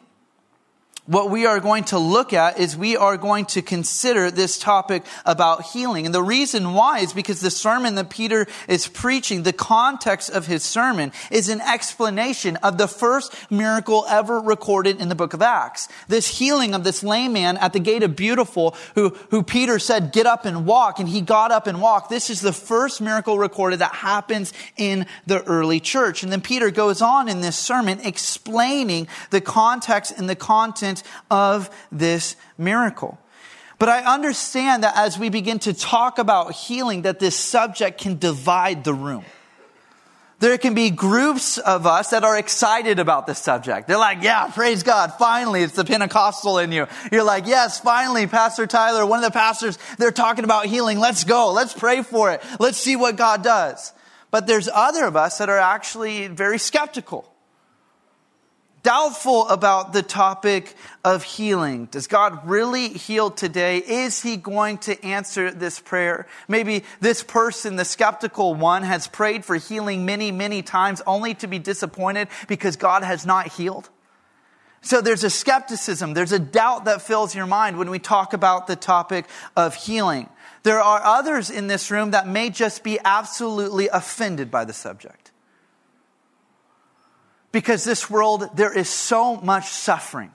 what 1.06 1.28
we 1.28 1.44
are 1.44 1.60
going 1.60 1.84
to 1.84 1.98
look 1.98 2.32
at 2.32 2.58
is 2.58 2.76
we 2.76 2.96
are 2.96 3.18
going 3.18 3.44
to 3.44 3.60
consider 3.60 4.30
this 4.30 4.58
topic 4.58 5.04
about 5.26 5.64
healing. 5.66 6.06
And 6.06 6.14
the 6.14 6.22
reason 6.22 6.72
why 6.72 7.00
is 7.00 7.12
because 7.12 7.40
the 7.40 7.50
sermon 7.50 7.94
that 7.96 8.08
Peter 8.08 8.46
is 8.68 8.88
preaching, 8.88 9.42
the 9.42 9.52
context 9.52 10.30
of 10.30 10.46
his 10.46 10.62
sermon 10.62 11.12
is 11.30 11.50
an 11.50 11.60
explanation 11.60 12.56
of 12.56 12.78
the 12.78 12.88
first 12.88 13.34
miracle 13.50 14.06
ever 14.08 14.40
recorded 14.40 14.98
in 14.98 15.10
the 15.10 15.14
book 15.14 15.34
of 15.34 15.42
Acts. 15.42 15.88
This 16.08 16.38
healing 16.38 16.74
of 16.74 16.84
this 16.84 17.02
lame 17.02 17.34
man 17.34 17.58
at 17.58 17.74
the 17.74 17.80
gate 17.80 18.02
of 18.02 18.16
beautiful 18.16 18.74
who, 18.94 19.10
who 19.30 19.42
Peter 19.42 19.78
said, 19.78 20.12
get 20.12 20.24
up 20.24 20.46
and 20.46 20.64
walk. 20.64 21.00
And 21.00 21.08
he 21.08 21.20
got 21.20 21.50
up 21.50 21.66
and 21.66 21.82
walked. 21.82 22.08
This 22.08 22.30
is 22.30 22.40
the 22.40 22.52
first 22.52 23.02
miracle 23.02 23.38
recorded 23.38 23.80
that 23.80 23.94
happens 23.94 24.54
in 24.78 25.04
the 25.26 25.42
early 25.44 25.80
church. 25.80 26.22
And 26.22 26.32
then 26.32 26.40
Peter 26.40 26.70
goes 26.70 27.02
on 27.02 27.28
in 27.28 27.42
this 27.42 27.58
sermon 27.58 28.00
explaining 28.00 29.06
the 29.28 29.42
context 29.42 30.16
and 30.16 30.30
the 30.30 30.36
content 30.36 30.93
of 31.30 31.70
this 31.90 32.36
miracle. 32.56 33.18
But 33.78 33.88
I 33.88 34.14
understand 34.14 34.84
that 34.84 34.96
as 34.96 35.18
we 35.18 35.30
begin 35.30 35.58
to 35.60 35.74
talk 35.74 36.18
about 36.18 36.52
healing, 36.52 37.02
that 37.02 37.18
this 37.18 37.36
subject 37.36 38.00
can 38.00 38.18
divide 38.18 38.84
the 38.84 38.94
room. 38.94 39.24
There 40.40 40.58
can 40.58 40.74
be 40.74 40.90
groups 40.90 41.58
of 41.58 41.86
us 41.86 42.10
that 42.10 42.22
are 42.22 42.36
excited 42.36 42.98
about 42.98 43.26
this 43.26 43.38
subject. 43.38 43.88
They're 43.88 43.96
like, 43.96 44.22
yeah, 44.22 44.50
praise 44.52 44.82
God. 44.82 45.14
Finally, 45.18 45.62
it's 45.62 45.74
the 45.74 45.84
Pentecostal 45.84 46.58
in 46.58 46.70
you. 46.70 46.86
You're 47.10 47.24
like, 47.24 47.46
yes, 47.46 47.80
finally, 47.80 48.26
Pastor 48.26 48.66
Tyler, 48.66 49.06
one 49.06 49.24
of 49.24 49.24
the 49.24 49.36
pastors, 49.36 49.78
they're 49.96 50.10
talking 50.10 50.44
about 50.44 50.66
healing. 50.66 50.98
Let's 50.98 51.24
go. 51.24 51.52
Let's 51.52 51.72
pray 51.72 52.02
for 52.02 52.32
it. 52.32 52.42
Let's 52.60 52.78
see 52.78 52.96
what 52.96 53.16
God 53.16 53.42
does. 53.42 53.92
But 54.30 54.46
there's 54.46 54.68
other 54.68 55.04
of 55.04 55.16
us 55.16 55.38
that 55.38 55.48
are 55.48 55.58
actually 55.58 56.26
very 56.26 56.58
skeptical 56.58 57.33
doubtful 58.84 59.48
about 59.48 59.92
the 59.92 60.02
topic 60.02 60.76
of 61.02 61.24
healing. 61.24 61.86
Does 61.86 62.06
God 62.06 62.46
really 62.48 62.88
heal 62.88 63.30
today? 63.30 63.78
Is 63.78 64.22
he 64.22 64.36
going 64.36 64.78
to 64.78 65.04
answer 65.04 65.50
this 65.50 65.80
prayer? 65.80 66.28
Maybe 66.46 66.84
this 67.00 67.24
person, 67.24 67.74
the 67.74 67.84
skeptical 67.84 68.54
one, 68.54 68.84
has 68.84 69.08
prayed 69.08 69.44
for 69.44 69.56
healing 69.56 70.06
many, 70.06 70.30
many 70.30 70.62
times 70.62 71.02
only 71.06 71.34
to 71.36 71.48
be 71.48 71.58
disappointed 71.58 72.28
because 72.46 72.76
God 72.76 73.02
has 73.02 73.26
not 73.26 73.48
healed. 73.48 73.90
So 74.82 75.00
there's 75.00 75.24
a 75.24 75.30
skepticism, 75.30 76.12
there's 76.12 76.32
a 76.32 76.38
doubt 76.38 76.84
that 76.84 77.00
fills 77.00 77.34
your 77.34 77.46
mind 77.46 77.78
when 77.78 77.88
we 77.88 77.98
talk 77.98 78.34
about 78.34 78.66
the 78.66 78.76
topic 78.76 79.24
of 79.56 79.74
healing. 79.74 80.28
There 80.62 80.80
are 80.80 81.00
others 81.02 81.48
in 81.48 81.68
this 81.68 81.90
room 81.90 82.10
that 82.10 82.28
may 82.28 82.50
just 82.50 82.84
be 82.84 82.98
absolutely 83.02 83.88
offended 83.88 84.50
by 84.50 84.66
the 84.66 84.74
subject. 84.74 85.23
Because 87.54 87.84
this 87.84 88.10
world, 88.10 88.48
there 88.56 88.76
is 88.76 88.88
so 88.88 89.36
much 89.36 89.68
suffering. 89.68 90.32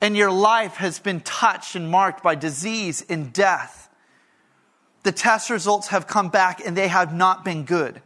And 0.00 0.16
your 0.16 0.30
life 0.32 0.76
has 0.76 0.98
been 0.98 1.20
touched 1.20 1.76
and 1.76 1.90
marked 1.90 2.22
by 2.22 2.36
disease 2.36 3.04
and 3.06 3.34
death. 3.34 3.90
The 5.02 5.12
test 5.12 5.50
results 5.50 5.88
have 5.88 6.06
come 6.06 6.30
back 6.30 6.64
and 6.64 6.74
they 6.74 6.88
have 6.88 7.14
not 7.14 7.44
been 7.44 7.66
good. 7.66 8.00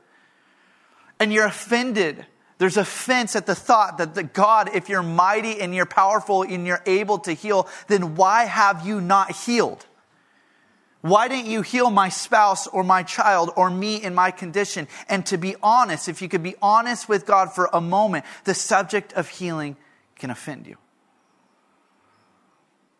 And 1.20 1.32
you're 1.32 1.46
offended. 1.46 2.26
There's 2.58 2.76
offense 2.76 3.36
at 3.36 3.46
the 3.46 3.54
thought 3.54 3.98
that 3.98 4.16
the 4.16 4.24
God, 4.24 4.74
if 4.74 4.88
you're 4.88 5.04
mighty 5.04 5.60
and 5.60 5.72
you're 5.72 5.86
powerful 5.86 6.42
and 6.42 6.66
you're 6.66 6.82
able 6.84 7.18
to 7.20 7.32
heal, 7.32 7.68
then 7.86 8.16
why 8.16 8.46
have 8.46 8.84
you 8.84 9.00
not 9.00 9.30
healed? 9.30 9.86
Why 11.06 11.28
didn't 11.28 11.50
you 11.50 11.62
heal 11.62 11.90
my 11.90 12.08
spouse 12.08 12.66
or 12.66 12.82
my 12.82 13.02
child 13.02 13.50
or 13.56 13.70
me 13.70 14.02
in 14.02 14.14
my 14.14 14.30
condition? 14.30 14.88
And 15.08 15.24
to 15.26 15.38
be 15.38 15.54
honest, 15.62 16.08
if 16.08 16.20
you 16.20 16.28
could 16.28 16.42
be 16.42 16.56
honest 16.60 17.08
with 17.08 17.26
God 17.26 17.52
for 17.54 17.68
a 17.72 17.80
moment, 17.80 18.24
the 18.44 18.54
subject 18.54 19.12
of 19.12 19.28
healing 19.28 19.76
can 20.18 20.30
offend 20.30 20.66
you. 20.66 20.76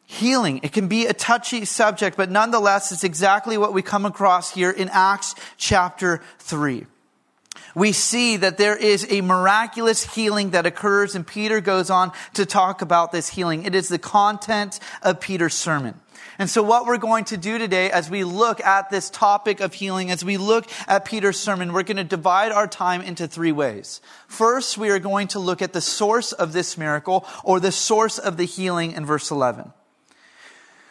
healing. 0.07 0.61
It 0.63 0.73
can 0.73 0.89
be 0.89 1.07
a 1.07 1.13
touchy 1.13 1.65
subject, 1.65 2.17
but 2.17 2.31
nonetheless, 2.31 2.93
it's 2.93 3.05
exactly 3.05 3.59
what 3.59 3.73
we 3.73 3.83
come 3.83 4.07
across 4.07 4.53
here 4.53 4.71
in 4.71 4.89
Acts 4.91 5.35
chapter 5.57 6.23
3. 6.39 6.87
We 7.75 7.93
see 7.93 8.37
that 8.39 8.57
there 8.57 8.77
is 8.77 9.07
a 9.11 9.21
miraculous 9.21 10.15
healing 10.15 10.51
that 10.51 10.65
occurs, 10.65 11.15
and 11.15 11.27
Peter 11.27 11.61
goes 11.61 11.91
on 11.91 12.13
to 12.35 12.47
talk 12.47 12.81
about 12.81 13.13
this 13.13 13.29
healing. 13.29 13.65
It 13.65 13.75
is 13.75 13.89
the 13.89 13.99
content 13.99 14.79
of 15.03 15.21
Peter's 15.21 15.55
sermon. 15.55 16.01
And 16.39 16.51
so 16.51 16.63
what 16.63 16.87
we're 16.87 16.99
going 16.99 17.25
to 17.27 17.37
do 17.37 17.59
today 17.59 17.91
as 17.91 18.11
we 18.11 18.25
look 18.25 18.61
at 18.61 18.91
this 18.91 19.09
topic 19.09 19.61
of 19.61 19.73
healing, 19.73 20.11
as 20.11 20.25
we 20.25 20.37
look 20.37 20.67
at 20.87 21.05
Peter's 21.05 21.41
sermon, 21.41 21.73
we're 21.73 21.83
going 21.83 21.97
to 21.97 22.05
divide 22.05 22.53
our 22.53 22.67
time 22.67 23.01
into 23.01 23.27
three 23.27 23.53
ways. 23.53 24.01
First, 24.29 24.77
we 24.77 24.91
are 24.91 24.99
going 24.99 25.29
to 25.29 25.39
look 25.39 25.63
at 25.63 25.73
the 25.73 25.81
source 25.81 26.33
of 26.33 26.53
this 26.53 26.77
miracle 26.77 27.27
or 27.43 27.61
the 27.61 27.73
source 27.73 28.19
of 28.19 28.37
the 28.37 28.45
healing 28.45 28.93
in 28.93 29.07
verse 29.07 29.31
11. 29.31 29.73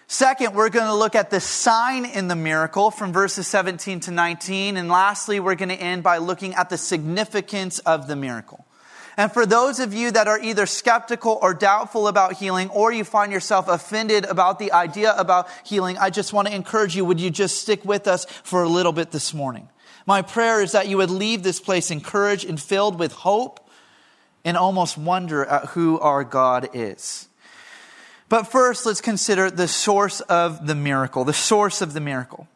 Second, 0.07 0.53
we're 0.53 0.69
going 0.69 0.85
to 0.85 0.93
look 0.93 1.15
at 1.15 1.31
the 1.31 1.39
sign 1.39 2.05
in 2.05 2.27
the 2.27 2.35
miracle 2.35 2.91
from 2.91 3.11
verses 3.11 3.47
17 3.47 4.01
to 4.01 4.11
19. 4.11 4.77
And 4.77 4.87
lastly, 4.87 5.39
we're 5.39 5.55
going 5.55 5.69
to 5.69 5.75
end 5.75 6.03
by 6.03 6.17
looking 6.17 6.53
at 6.53 6.69
the 6.69 6.77
significance 6.77 7.79
of 7.79 8.07
the 8.07 8.15
miracle. 8.15 8.65
And 9.17 9.31
for 9.31 9.45
those 9.45 9.79
of 9.79 9.93
you 9.93 10.12
that 10.12 10.27
are 10.27 10.39
either 10.39 10.65
skeptical 10.65 11.39
or 11.41 11.53
doubtful 11.53 12.07
about 12.07 12.34
healing, 12.34 12.69
or 12.69 12.91
you 12.91 13.03
find 13.03 13.31
yourself 13.31 13.67
offended 13.67 14.25
about 14.25 14.60
the 14.60 14.74
idea 14.74 15.15
about 15.15 15.48
healing, 15.63 15.98
I 15.98 16.10
just 16.10 16.34
want 16.34 16.48
to 16.48 16.55
encourage 16.55 16.95
you, 16.95 17.05
would 17.05 17.22
you 17.22 17.29
just 17.29 17.62
stick 17.62 17.86
with 17.86 18.07
us 18.07 18.25
for 18.25 18.63
a 18.63 18.69
little 18.69 18.91
bit 18.91 19.12
this 19.12 19.34
morning? 19.34 19.69
My 20.05 20.22
prayer 20.22 20.62
is 20.62 20.74
that 20.74 20.88
you 20.88 20.98
would 20.98 21.10
leave 21.10 21.43
this 21.43 21.60
place 21.60 21.91
encouraged 21.91 22.45
and 22.48 22.62
filled 22.62 23.00
with 23.00 23.13
hope 23.13 23.69
and 24.43 24.57
almost 24.57 24.98
wonder 24.98 25.45
at 25.45 25.67
who 25.69 26.00
our 26.00 26.24
God 26.24 26.69
is. 26.74 27.27
But 28.27 28.43
first, 28.43 28.86
let's 28.86 29.01
consider 29.01 29.50
the 29.50 29.67
source 29.67 30.19
of 30.22 30.67
the 30.67 30.75
miracle, 30.75 31.24
the 31.24 31.34
source 31.34 31.81
of 31.81 31.93
the 31.93 32.01
miracle. 32.01 32.48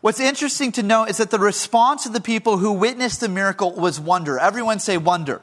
What's 0.00 0.20
interesting 0.20 0.72
to 0.72 0.82
note 0.82 1.06
is 1.06 1.16
that 1.16 1.30
the 1.30 1.38
response 1.38 2.06
of 2.06 2.12
the 2.12 2.20
people 2.20 2.58
who 2.58 2.72
witnessed 2.72 3.20
the 3.20 3.28
miracle 3.28 3.72
was 3.72 3.98
wonder. 3.98 4.38
Everyone 4.38 4.78
say 4.78 4.98
wonder. 4.98 5.40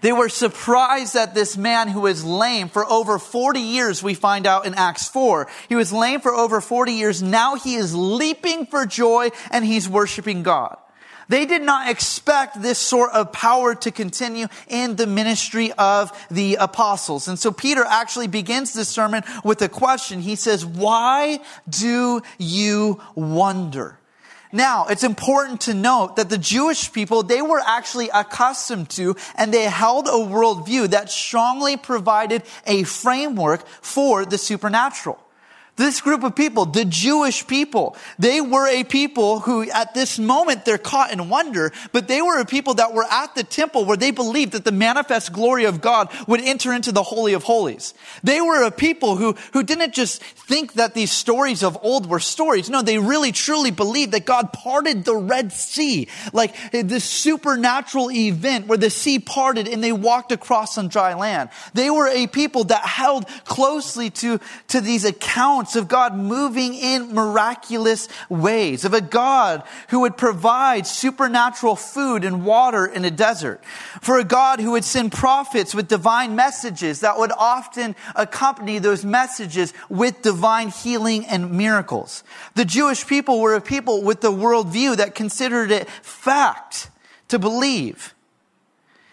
They 0.00 0.12
were 0.12 0.28
surprised 0.28 1.14
that 1.14 1.34
this 1.34 1.56
man 1.56 1.88
who 1.88 2.00
was 2.00 2.24
lame 2.24 2.68
for 2.68 2.84
over 2.90 3.18
40 3.18 3.60
years, 3.60 4.02
we 4.02 4.14
find 4.14 4.46
out 4.46 4.66
in 4.66 4.74
Acts 4.74 5.08
4. 5.08 5.48
He 5.68 5.74
was 5.74 5.92
lame 5.92 6.20
for 6.20 6.34
over 6.34 6.60
40 6.60 6.92
years. 6.92 7.22
Now 7.22 7.56
he 7.56 7.74
is 7.74 7.94
leaping 7.94 8.66
for 8.66 8.86
joy 8.86 9.30
and 9.50 9.64
he's 9.64 9.88
worshiping 9.88 10.42
God. 10.42 10.76
They 11.28 11.44
did 11.44 11.62
not 11.62 11.90
expect 11.90 12.62
this 12.62 12.78
sort 12.78 13.12
of 13.12 13.32
power 13.32 13.74
to 13.74 13.90
continue 13.90 14.46
in 14.66 14.96
the 14.96 15.06
ministry 15.06 15.72
of 15.72 16.10
the 16.30 16.56
apostles. 16.56 17.28
And 17.28 17.38
so 17.38 17.52
Peter 17.52 17.84
actually 17.84 18.28
begins 18.28 18.72
this 18.72 18.88
sermon 18.88 19.22
with 19.44 19.60
a 19.60 19.68
question. 19.68 20.20
He 20.20 20.36
says, 20.36 20.64
why 20.64 21.40
do 21.68 22.22
you 22.38 23.00
wonder? 23.14 23.98
Now, 24.52 24.86
it's 24.86 25.04
important 25.04 25.60
to 25.62 25.74
note 25.74 26.16
that 26.16 26.30
the 26.30 26.38
Jewish 26.38 26.92
people, 26.92 27.22
they 27.22 27.42
were 27.42 27.60
actually 27.64 28.08
accustomed 28.12 28.88
to 28.90 29.16
and 29.34 29.52
they 29.52 29.64
held 29.64 30.06
a 30.06 30.12
worldview 30.12 30.88
that 30.90 31.10
strongly 31.10 31.76
provided 31.76 32.42
a 32.66 32.84
framework 32.84 33.66
for 33.82 34.24
the 34.24 34.38
supernatural. 34.38 35.18
This 35.78 36.00
group 36.00 36.24
of 36.24 36.34
people, 36.34 36.64
the 36.66 36.84
Jewish 36.84 37.46
people, 37.46 37.96
they 38.18 38.40
were 38.40 38.66
a 38.66 38.82
people 38.82 39.38
who 39.38 39.70
at 39.70 39.94
this 39.94 40.18
moment 40.18 40.64
they're 40.64 40.76
caught 40.76 41.12
in 41.12 41.28
wonder, 41.28 41.72
but 41.92 42.08
they 42.08 42.20
were 42.20 42.40
a 42.40 42.44
people 42.44 42.74
that 42.74 42.92
were 42.92 43.04
at 43.08 43.36
the 43.36 43.44
temple 43.44 43.84
where 43.84 43.96
they 43.96 44.10
believed 44.10 44.52
that 44.52 44.64
the 44.64 44.72
manifest 44.72 45.32
glory 45.32 45.66
of 45.66 45.80
God 45.80 46.12
would 46.26 46.40
enter 46.40 46.72
into 46.72 46.90
the 46.90 47.04
Holy 47.04 47.32
of 47.32 47.44
Holies. 47.44 47.94
They 48.24 48.40
were 48.40 48.64
a 48.64 48.72
people 48.72 49.14
who, 49.14 49.36
who 49.52 49.62
didn't 49.62 49.94
just 49.94 50.20
think 50.20 50.72
that 50.72 50.94
these 50.94 51.12
stories 51.12 51.62
of 51.62 51.78
old 51.80 52.10
were 52.10 52.18
stories. 52.18 52.68
No, 52.68 52.82
they 52.82 52.98
really 52.98 53.30
truly 53.30 53.70
believed 53.70 54.10
that 54.12 54.26
God 54.26 54.52
parted 54.52 55.04
the 55.04 55.14
Red 55.14 55.52
Sea, 55.52 56.08
like 56.32 56.56
eh, 56.74 56.82
this 56.84 57.04
supernatural 57.04 58.10
event 58.10 58.66
where 58.66 58.78
the 58.78 58.90
sea 58.90 59.20
parted 59.20 59.68
and 59.68 59.84
they 59.84 59.92
walked 59.92 60.32
across 60.32 60.76
on 60.76 60.88
dry 60.88 61.14
land. 61.14 61.50
They 61.72 61.88
were 61.88 62.08
a 62.08 62.26
people 62.26 62.64
that 62.64 62.84
held 62.84 63.28
closely 63.44 64.10
to, 64.10 64.40
to 64.68 64.80
these 64.80 65.04
accounts 65.04 65.67
accounts 65.68 65.76
of 65.76 65.88
God 65.88 66.16
moving 66.16 66.74
in 66.74 67.14
miraculous 67.14 68.08
ways, 68.28 68.84
of 68.84 68.94
a 68.94 69.00
God 69.00 69.62
who 69.90 70.00
would 70.00 70.16
provide 70.16 70.86
supernatural 70.86 71.76
food 71.76 72.24
and 72.24 72.44
water 72.44 72.86
in 72.86 73.04
a 73.04 73.10
desert, 73.10 73.62
for 74.00 74.18
a 74.18 74.24
God 74.24 74.60
who 74.60 74.72
would 74.72 74.84
send 74.84 75.12
prophets 75.12 75.74
with 75.74 75.88
divine 75.88 76.34
messages 76.34 77.00
that 77.00 77.18
would 77.18 77.32
often 77.36 77.94
accompany 78.16 78.78
those 78.78 79.04
messages 79.04 79.74
with 79.90 80.22
divine 80.22 80.70
healing 80.70 81.26
and 81.26 81.52
miracles. 81.52 82.24
The 82.54 82.64
Jewish 82.64 83.06
people 83.06 83.40
were 83.40 83.54
a 83.54 83.60
people 83.60 84.02
with 84.02 84.20
the 84.20 84.32
worldview 84.32 84.96
that 84.96 85.14
considered 85.14 85.70
it 85.70 85.88
fact 86.02 86.90
to 87.28 87.38
believe 87.38 88.14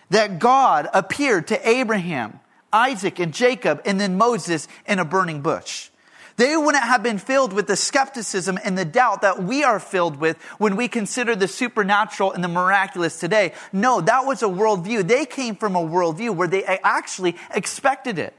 that 0.10 0.40
God 0.40 0.88
appeared 0.94 1.48
to 1.48 1.68
Abraham, 1.68 2.40
Isaac, 2.72 3.20
and 3.20 3.34
Jacob, 3.34 3.82
and 3.84 4.00
then 4.00 4.18
Moses 4.18 4.68
in 4.88 5.00
a 5.00 5.06
burning 5.06 5.42
bush. 5.42 5.90
They 6.38 6.58
wouldn't 6.58 6.84
have 6.84 7.02
been 7.02 7.18
filled 7.18 7.54
with 7.54 7.68
the 7.68 7.78
skepticism 7.78 8.60
and 8.64 8.78
the 8.78 8.84
doubt 8.84 9.22
that 9.22 9.42
we 9.42 9.64
are 9.64 9.80
filled 9.80 10.18
with 10.18 10.42
when 10.58 10.76
we 10.76 10.90
consider 10.90 11.36
the 11.36 11.48
supernatural 11.48 12.34
and 12.34 12.44
the 12.44 12.50
miraculous 12.50 13.20
today. 13.20 13.54
No, 13.72 14.02
that 14.02 14.26
was 14.26 14.44
a 14.44 14.48
worldview. 14.48 15.08
They 15.08 15.26
came 15.26 15.56
from 15.56 15.76
a 15.76 15.82
worldview 15.82 16.36
where 16.36 16.50
they 16.50 16.66
actually 16.66 17.38
expected 17.54 18.20
it. 18.20 18.34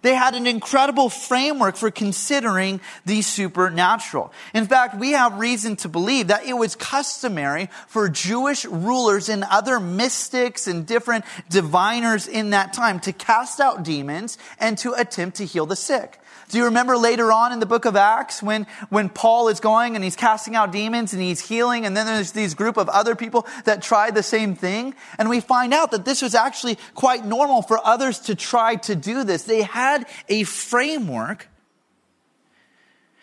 They 0.00 0.14
had 0.14 0.34
an 0.34 0.46
incredible 0.46 1.08
framework 1.08 1.76
for 1.76 1.90
considering 1.90 2.82
the 3.06 3.22
supernatural. 3.22 4.34
In 4.52 4.66
fact, 4.66 4.98
we 4.98 5.12
have 5.12 5.38
reason 5.38 5.76
to 5.76 5.88
believe 5.88 6.26
that 6.26 6.44
it 6.44 6.52
was 6.52 6.76
customary 6.76 7.70
for 7.88 8.10
Jewish 8.10 8.66
rulers 8.66 9.30
and 9.30 9.44
other 9.44 9.80
mystics 9.80 10.66
and 10.66 10.86
different 10.86 11.24
diviners 11.48 12.28
in 12.28 12.50
that 12.50 12.74
time 12.74 13.00
to 13.00 13.14
cast 13.14 13.60
out 13.60 13.82
demons 13.82 14.36
and 14.60 14.76
to 14.76 14.92
attempt 14.92 15.38
to 15.38 15.46
heal 15.46 15.64
the 15.64 15.74
sick. 15.74 16.20
Do 16.48 16.58
you 16.58 16.64
remember 16.66 16.96
later 16.96 17.32
on 17.32 17.52
in 17.52 17.60
the 17.60 17.66
book 17.66 17.84
of 17.84 17.96
Acts 17.96 18.42
when, 18.42 18.66
when 18.90 19.08
Paul 19.08 19.48
is 19.48 19.60
going 19.60 19.94
and 19.94 20.04
he's 20.04 20.16
casting 20.16 20.54
out 20.54 20.72
demons 20.72 21.12
and 21.12 21.22
he's 21.22 21.40
healing 21.40 21.86
and 21.86 21.96
then 21.96 22.06
there's 22.06 22.32
these 22.32 22.54
group 22.54 22.76
of 22.76 22.88
other 22.88 23.16
people 23.16 23.46
that 23.64 23.82
tried 23.82 24.14
the 24.14 24.22
same 24.22 24.54
thing? 24.54 24.94
And 25.18 25.28
we 25.28 25.40
find 25.40 25.72
out 25.72 25.90
that 25.92 26.04
this 26.04 26.22
was 26.22 26.34
actually 26.34 26.78
quite 26.94 27.24
normal 27.24 27.62
for 27.62 27.84
others 27.84 28.18
to 28.20 28.34
try 28.34 28.76
to 28.76 28.94
do 28.94 29.24
this. 29.24 29.44
They 29.44 29.62
had 29.62 30.06
a 30.28 30.44
framework 30.44 31.48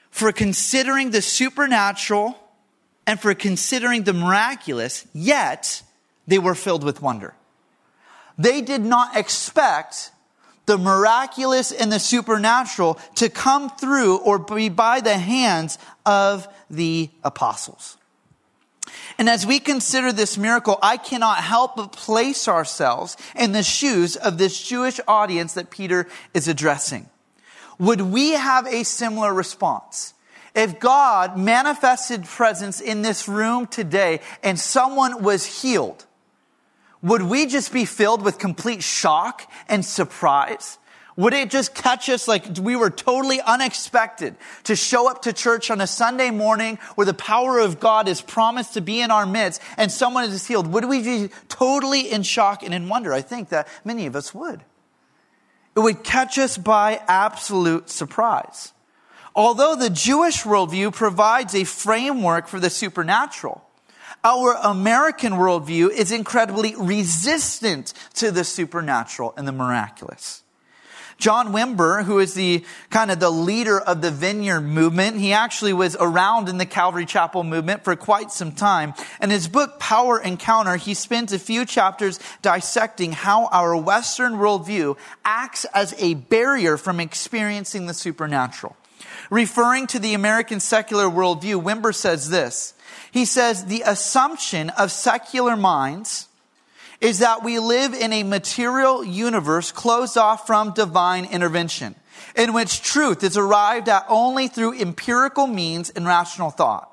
for 0.10 0.32
considering 0.32 1.12
the 1.12 1.22
supernatural 1.22 2.38
and 3.08 3.20
for 3.20 3.34
considering 3.34 4.04
the 4.04 4.14
miraculous, 4.14 5.08
yet 5.14 5.84
they 6.28 6.40
were 6.40 6.56
filled 6.56 6.84
with 6.84 7.02
wonder. 7.02 7.34
They 8.38 8.62
did 8.62 8.82
not 8.82 9.16
expect 9.16 10.12
the 10.66 10.78
miraculous 10.78 11.72
and 11.72 11.92
the 11.92 12.00
supernatural 12.00 13.00
to 13.16 13.30
come 13.30 13.70
through 13.70 14.18
or 14.18 14.40
be 14.40 14.70
by 14.70 15.02
the 15.02 15.18
hands 15.18 15.78
of 16.06 16.48
the 16.70 17.10
apostles. 17.24 17.98
And 19.18 19.30
as 19.30 19.46
we 19.46 19.60
consider 19.60 20.12
this 20.12 20.38
miracle, 20.38 20.80
I 20.82 20.98
cannot 20.98 21.38
help 21.38 21.76
but 21.76 21.92
place 21.92 22.48
ourselves 22.48 23.18
in 23.36 23.52
the 23.52 23.64
shoes 23.64 24.16
of 24.16 24.38
this 24.38 24.62
Jewish 24.62 25.00
audience 25.08 25.54
that 25.54 25.70
Peter 25.70 26.08
is 26.34 26.48
addressing. 26.48 27.10
Would 27.78 28.02
we 28.02 28.32
have 28.32 28.68
a 28.68 28.84
similar 28.84 29.34
response? 29.34 30.14
If 30.54 30.80
God 30.80 31.38
manifested 31.38 32.26
presence 32.26 32.82
in 32.82 33.02
this 33.02 33.28
room 33.28 33.68
today 33.68 34.22
and 34.44 34.60
someone 34.60 35.24
was 35.24 35.62
healed, 35.62 36.06
would 37.02 37.24
we 37.24 37.46
just 37.46 37.74
be 37.74 37.86
filled 37.86 38.22
with 38.22 38.38
complete 38.38 38.84
shock 38.84 39.50
and 39.68 39.84
surprise? 39.84 40.78
Would 41.18 41.34
it 41.34 41.50
just 41.50 41.76
catch 41.76 42.10
us 42.10 42.28
like 42.28 42.58
we 42.60 42.76
were 42.76 42.90
totally 42.90 43.42
unexpected 43.42 44.36
to 44.64 44.76
show 44.76 45.10
up 45.10 45.24
to 45.24 45.34
church 45.34 45.70
on 45.70 45.82
a 45.82 45.88
Sunday 45.88 46.32
morning 46.32 46.80
where 46.96 47.06
the 47.06 47.14
power 47.14 47.60
of 47.60 47.80
God 47.80 48.08
is 48.08 48.22
promised 48.22 48.76
to 48.76 48.82
be 48.82 49.02
in 49.02 49.12
our 49.12 49.26
midst 49.26 49.62
and 49.78 49.92
someone 49.92 50.24
is 50.24 50.48
healed? 50.48 50.68
Would 50.68 50.86
we 50.86 51.04
be 51.04 51.30
totally 51.50 52.12
in 52.12 52.24
shock 52.24 52.64
and 52.64 52.74
in 52.74 52.88
wonder? 52.88 53.14
I 53.14 53.22
think 53.22 53.50
that 53.50 53.68
many 53.84 54.06
of 54.06 54.16
us 54.16 54.34
would. 54.34 54.64
It 55.76 55.80
would 55.80 56.04
catch 56.04 56.38
us 56.38 56.58
by 56.58 57.02
absolute 57.08 57.90
surprise. 57.90 58.74
Although 59.36 59.76
the 59.76 59.90
Jewish 59.90 60.44
worldview 60.44 60.94
provides 60.94 61.56
a 61.56 61.64
framework 61.64 62.48
for 62.48 62.60
the 62.60 62.70
supernatural, 62.70 63.64
our 64.24 64.54
American 64.64 65.34
worldview 65.34 65.90
is 65.90 66.12
incredibly 66.12 66.76
resistant 66.76 67.94
to 68.16 68.32
the 68.32 68.44
supernatural 68.44 69.34
and 69.38 69.48
the 69.48 69.52
miraculous. 69.52 70.44
John 71.22 71.54
Wimber, 71.54 72.04
who 72.04 72.18
is 72.18 72.34
the 72.34 72.66
kind 72.90 73.12
of 73.12 73.20
the 73.20 73.30
leader 73.30 73.80
of 73.80 74.02
the 74.02 74.10
vineyard 74.10 74.62
movement, 74.62 75.18
he 75.18 75.34
actually 75.34 75.72
was 75.72 75.96
around 76.00 76.50
in 76.50 76.58
the 76.58 76.66
Calvary 76.66 77.06
Chapel 77.06 77.44
movement 77.44 77.84
for 77.84 77.96
quite 77.96 78.32
some 78.32 78.52
time. 78.52 78.96
In 79.22 79.30
his 79.30 79.48
book, 79.48 79.80
Power 79.80 80.20
Encounter, 80.20 80.78
he 80.78 80.96
spends 80.96 81.32
a 81.32 81.38
few 81.38 81.64
chapters 81.64 82.20
dissecting 82.42 83.12
how 83.12 83.46
our 83.52 83.78
Western 83.78 84.34
worldview 84.34 84.98
acts 85.24 85.66
as 85.76 85.94
a 86.00 86.16
barrier 86.16 86.76
from 86.76 87.00
experiencing 87.00 87.86
the 87.86 87.94
supernatural. 87.94 88.76
Referring 89.30 89.86
to 89.88 90.00
the 90.00 90.16
American 90.16 90.60
secular 90.60 91.06
worldview, 91.06 91.62
Wimber 91.62 91.94
says 91.94 92.32
this. 92.32 92.74
He 93.12 93.26
says, 93.26 93.66
the 93.66 93.84
assumption 93.86 94.70
of 94.72 94.92
secular 94.92 95.56
minds 95.58 96.28
is 97.02 97.20
that 97.20 97.44
we 97.44 97.60
live 97.60 97.94
in 97.94 98.14
a 98.14 98.24
material 98.24 99.04
universe 99.04 99.72
closed 99.72 100.18
off 100.18 100.48
from 100.48 100.74
divine 100.74 101.26
intervention, 101.26 101.96
in 102.36 102.54
which 102.54 102.82
truth 102.82 103.24
is 103.24 103.36
arrived 103.36 103.90
at 103.90 104.06
only 104.08 104.48
through 104.48 104.80
empirical 104.80 105.48
means 105.48 105.90
and 105.90 106.06
rational 106.06 106.52
thought. 106.52 106.88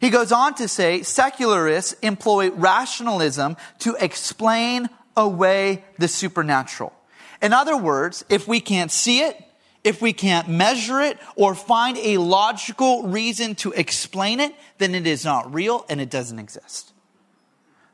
He 0.00 0.08
goes 0.08 0.32
on 0.32 0.54
to 0.54 0.66
say 0.66 1.02
secularists 1.02 1.92
employ 2.00 2.50
rationalism 2.50 3.56
to 3.80 3.96
explain 4.00 4.88
away 5.16 5.84
the 5.98 6.08
supernatural. 6.08 6.94
In 7.42 7.52
other 7.52 7.76
words, 7.76 8.24
if 8.30 8.48
we 8.48 8.60
can't 8.60 8.90
see 8.90 9.20
it, 9.20 9.42
if 9.82 10.02
we 10.02 10.12
can't 10.12 10.48
measure 10.48 11.00
it 11.00 11.18
or 11.36 11.54
find 11.54 11.96
a 11.98 12.18
logical 12.18 13.04
reason 13.04 13.54
to 13.56 13.72
explain 13.72 14.40
it, 14.40 14.54
then 14.78 14.94
it 14.94 15.06
is 15.06 15.24
not 15.24 15.52
real 15.52 15.86
and 15.88 16.00
it 16.00 16.10
doesn't 16.10 16.38
exist. 16.38 16.92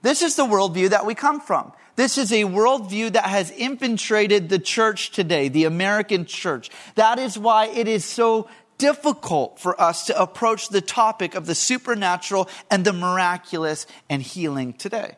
This 0.03 0.23
is 0.23 0.37
the 0.37 0.45
worldview 0.45 0.91
that 0.91 1.07
we 1.07 1.15
come 1.15 1.41
from. 1.41 1.73
This 1.97 2.19
is 2.19 2.31
a 2.31 2.43
worldview 2.43 3.13
that 3.13 3.25
has 3.25 3.51
infiltrated 3.51 4.49
the 4.49 4.59
church 4.59 5.11
today, 5.11 5.49
the 5.49 5.65
American 5.65 6.27
church. 6.27 6.71
That 6.95 7.19
is 7.19 7.39
why 7.39 7.67
it 7.69 7.89
is 7.89 8.05
so 8.05 8.49
difficult 8.79 9.59
for 9.59 9.81
us 9.81 10.07
to 10.07 10.21
approach 10.21 10.69
the 10.69 10.83
topic 10.83 11.35
of 11.35 11.47
the 11.47 11.55
supernatural 11.55 12.49
and 12.71 12.85
the 12.85 12.93
miraculous 12.93 13.87
and 14.11 14.21
healing 14.21 14.75
today. 14.75 15.17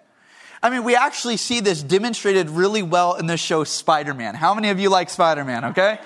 I 0.63 0.71
mean, 0.71 0.85
we 0.85 0.97
actually 0.97 1.37
see 1.37 1.61
this 1.61 1.83
demonstrated 1.83 2.51
really 2.51 2.83
well 2.83 3.15
in 3.15 3.27
the 3.27 3.37
show 3.37 3.65
Spider-Man. 3.65 4.35
How 4.35 4.55
many 4.55 4.71
of 4.71 4.79
you 4.79 4.91
like 4.91 5.11
Spider-Man, 5.11 5.67
okay? 5.67 5.99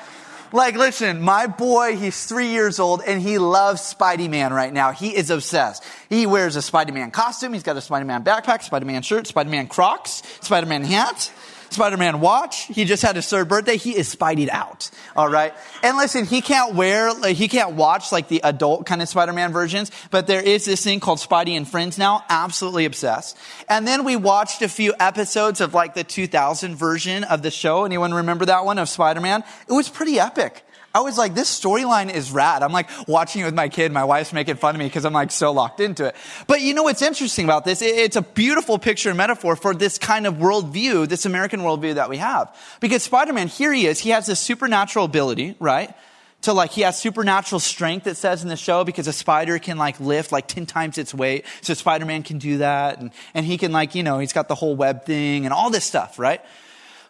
Like, 0.52 0.76
listen, 0.76 1.22
my 1.22 1.46
boy, 1.46 1.96
he's 1.96 2.26
three 2.26 2.48
years 2.48 2.78
old 2.78 3.02
and 3.06 3.22
he 3.22 3.38
loves 3.38 3.94
Spidey 3.94 4.28
Man 4.28 4.52
right 4.52 4.72
now. 4.72 4.92
He 4.92 5.16
is 5.16 5.30
obsessed. 5.30 5.82
He 6.10 6.26
wears 6.26 6.56
a 6.56 6.58
Spidey 6.58 6.92
Man 6.92 7.10
costume. 7.10 7.54
He's 7.54 7.62
got 7.62 7.76
a 7.76 7.80
Spidey 7.80 8.04
Man 8.04 8.22
backpack, 8.22 8.68
Spidey 8.68 8.84
Man 8.84 9.00
shirt, 9.00 9.24
Spidey 9.24 9.48
Man 9.48 9.66
Crocs, 9.66 10.22
Spidey 10.40 10.68
Man 10.68 10.84
hat. 10.84 11.32
Spider-Man 11.72 12.20
watch. 12.20 12.66
He 12.66 12.84
just 12.84 13.02
had 13.02 13.16
his 13.16 13.28
third 13.28 13.48
birthday. 13.48 13.76
He 13.76 13.96
is 13.96 14.14
Spideyed 14.14 14.48
out. 14.48 14.90
All 15.16 15.28
right. 15.28 15.54
And 15.82 15.96
listen, 15.96 16.24
he 16.24 16.40
can't 16.40 16.74
wear, 16.74 17.12
like, 17.12 17.36
he 17.36 17.48
can't 17.48 17.72
watch 17.72 18.12
like 18.12 18.28
the 18.28 18.40
adult 18.44 18.86
kind 18.86 19.02
of 19.02 19.08
Spider-Man 19.08 19.52
versions, 19.52 19.90
but 20.10 20.26
there 20.26 20.40
is 20.40 20.64
this 20.64 20.84
thing 20.84 21.00
called 21.00 21.18
Spidey 21.18 21.56
and 21.56 21.66
Friends 21.68 21.98
now. 21.98 22.24
Absolutely 22.28 22.84
obsessed. 22.84 23.36
And 23.68 23.86
then 23.86 24.04
we 24.04 24.16
watched 24.16 24.62
a 24.62 24.68
few 24.68 24.94
episodes 24.98 25.60
of 25.60 25.74
like 25.74 25.94
the 25.94 26.04
2000 26.04 26.76
version 26.76 27.24
of 27.24 27.42
the 27.42 27.50
show. 27.50 27.84
Anyone 27.84 28.14
remember 28.14 28.46
that 28.46 28.64
one 28.64 28.78
of 28.78 28.88
Spider-Man? 28.88 29.44
It 29.68 29.72
was 29.72 29.88
pretty 29.88 30.18
epic. 30.18 30.64
I 30.94 31.00
was 31.00 31.16
like, 31.16 31.34
this 31.34 31.48
storyline 31.48 32.12
is 32.12 32.30
rad. 32.30 32.62
I'm 32.62 32.72
like 32.72 32.88
watching 33.08 33.42
it 33.42 33.44
with 33.46 33.54
my 33.54 33.68
kid. 33.68 33.92
My 33.92 34.04
wife's 34.04 34.32
making 34.32 34.56
fun 34.56 34.74
of 34.74 34.78
me 34.78 34.86
because 34.86 35.04
I'm 35.04 35.12
like 35.12 35.30
so 35.30 35.52
locked 35.52 35.80
into 35.80 36.06
it. 36.06 36.16
But 36.46 36.60
you 36.60 36.74
know 36.74 36.82
what's 36.82 37.02
interesting 37.02 37.44
about 37.44 37.64
this? 37.64 37.80
It's 37.80 38.16
a 38.16 38.22
beautiful 38.22 38.78
picture 38.78 39.08
and 39.08 39.16
metaphor 39.16 39.56
for 39.56 39.74
this 39.74 39.98
kind 39.98 40.26
of 40.26 40.34
worldview, 40.34 41.08
this 41.08 41.24
American 41.24 41.60
worldview 41.60 41.94
that 41.94 42.10
we 42.10 42.18
have. 42.18 42.54
Because 42.80 43.02
Spider-Man, 43.02 43.48
here 43.48 43.72
he 43.72 43.86
is. 43.86 43.98
He 43.98 44.10
has 44.10 44.26
this 44.26 44.40
supernatural 44.40 45.06
ability, 45.06 45.56
right? 45.58 45.94
to 46.42 46.52
like 46.52 46.72
he 46.72 46.82
has 46.82 47.00
supernatural 47.00 47.60
strength 47.60 48.06
it 48.06 48.16
says 48.16 48.42
in 48.42 48.48
the 48.48 48.56
show 48.56 48.84
because 48.84 49.06
a 49.06 49.12
spider 49.12 49.58
can 49.58 49.78
like 49.78 49.98
lift 50.00 50.32
like 50.32 50.46
10 50.48 50.66
times 50.66 50.98
its 50.98 51.14
weight 51.14 51.44
so 51.60 51.72
spider-man 51.72 52.22
can 52.22 52.38
do 52.38 52.58
that 52.58 52.98
and, 52.98 53.12
and 53.32 53.46
he 53.46 53.56
can 53.56 53.72
like 53.72 53.94
you 53.94 54.02
know 54.02 54.18
he's 54.18 54.32
got 54.32 54.48
the 54.48 54.54
whole 54.54 54.76
web 54.76 55.04
thing 55.06 55.44
and 55.46 55.54
all 55.54 55.70
this 55.70 55.84
stuff 55.84 56.18
right 56.18 56.40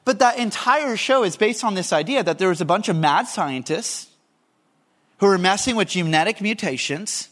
but 0.05 0.19
that 0.19 0.39
entire 0.39 0.97
show 0.97 1.23
is 1.23 1.37
based 1.37 1.65
on 1.65 1.75
this 1.75 1.93
idea 1.93 2.23
that 2.23 2.39
there 2.39 2.49
was 2.49 2.61
a 2.61 2.65
bunch 2.65 2.89
of 2.89 2.97
mad 2.97 3.29
scientists 3.29 4.09
who 5.19 5.27
were 5.27 5.39
messing 5.39 5.77
with 5.77 5.89
genetic 5.89 6.41
mutations. 6.41 7.29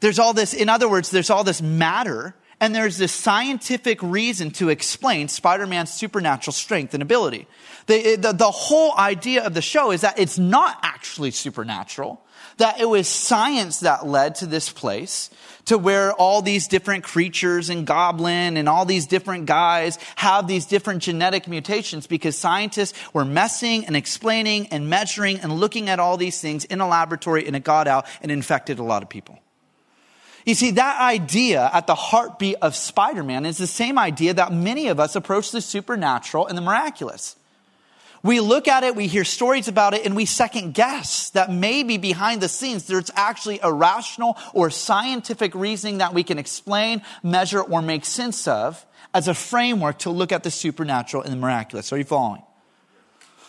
There's 0.00 0.18
all 0.18 0.32
this, 0.32 0.54
in 0.54 0.68
other 0.68 0.88
words, 0.88 1.10
there's 1.10 1.30
all 1.30 1.42
this 1.44 1.60
matter, 1.60 2.34
and 2.60 2.74
there's 2.74 2.98
this 2.98 3.12
scientific 3.12 4.00
reason 4.02 4.52
to 4.52 4.68
explain 4.68 5.26
Spider 5.26 5.66
Man's 5.66 5.92
supernatural 5.92 6.52
strength 6.52 6.94
and 6.94 7.02
ability. 7.02 7.48
The, 7.86 8.16
the, 8.16 8.32
the 8.32 8.50
whole 8.50 8.96
idea 8.96 9.44
of 9.44 9.54
the 9.54 9.62
show 9.62 9.90
is 9.90 10.02
that 10.02 10.18
it's 10.18 10.38
not 10.38 10.78
actually 10.82 11.32
supernatural, 11.32 12.20
that 12.58 12.80
it 12.80 12.88
was 12.88 13.08
science 13.08 13.80
that 13.80 14.06
led 14.06 14.36
to 14.36 14.46
this 14.46 14.70
place 14.70 15.30
to 15.66 15.78
where 15.78 16.12
all 16.12 16.42
these 16.42 16.68
different 16.68 17.04
creatures 17.04 17.70
and 17.70 17.86
goblin 17.86 18.56
and 18.56 18.68
all 18.68 18.84
these 18.84 19.06
different 19.06 19.46
guys 19.46 19.98
have 20.16 20.46
these 20.46 20.66
different 20.66 21.02
genetic 21.02 21.46
mutations 21.46 22.06
because 22.06 22.36
scientists 22.36 22.98
were 23.12 23.24
messing 23.24 23.86
and 23.86 23.96
explaining 23.96 24.66
and 24.68 24.88
measuring 24.88 25.38
and 25.40 25.52
looking 25.52 25.88
at 25.88 26.00
all 26.00 26.16
these 26.16 26.40
things 26.40 26.64
in 26.64 26.80
a 26.80 26.88
laboratory 26.88 27.46
and 27.46 27.54
it 27.54 27.64
got 27.64 27.86
out 27.86 28.06
and 28.20 28.30
infected 28.30 28.78
a 28.78 28.82
lot 28.82 29.02
of 29.02 29.08
people. 29.08 29.38
You 30.44 30.54
see, 30.54 30.72
that 30.72 31.00
idea 31.00 31.70
at 31.72 31.86
the 31.86 31.94
heartbeat 31.94 32.56
of 32.62 32.74
Spider-Man 32.74 33.46
is 33.46 33.58
the 33.58 33.66
same 33.66 33.96
idea 33.98 34.34
that 34.34 34.52
many 34.52 34.88
of 34.88 34.98
us 34.98 35.14
approach 35.14 35.52
the 35.52 35.60
supernatural 35.60 36.48
and 36.48 36.58
the 36.58 36.62
miraculous. 36.62 37.36
We 38.22 38.38
look 38.38 38.68
at 38.68 38.84
it, 38.84 38.94
we 38.94 39.08
hear 39.08 39.24
stories 39.24 39.66
about 39.66 39.94
it, 39.94 40.06
and 40.06 40.14
we 40.14 40.26
second 40.26 40.74
guess 40.74 41.30
that 41.30 41.50
maybe 41.50 41.96
behind 41.96 42.40
the 42.40 42.48
scenes 42.48 42.86
there's 42.86 43.10
actually 43.16 43.58
a 43.62 43.72
rational 43.72 44.38
or 44.54 44.70
scientific 44.70 45.54
reasoning 45.54 45.98
that 45.98 46.14
we 46.14 46.22
can 46.22 46.38
explain, 46.38 47.02
measure, 47.22 47.60
or 47.60 47.82
make 47.82 48.04
sense 48.04 48.46
of 48.46 48.86
as 49.12 49.26
a 49.26 49.34
framework 49.34 49.98
to 49.98 50.10
look 50.10 50.30
at 50.30 50.44
the 50.44 50.50
supernatural 50.50 51.22
and 51.22 51.32
the 51.32 51.36
miraculous. 51.36 51.92
Are 51.92 51.98
you 51.98 52.04
following? 52.04 52.42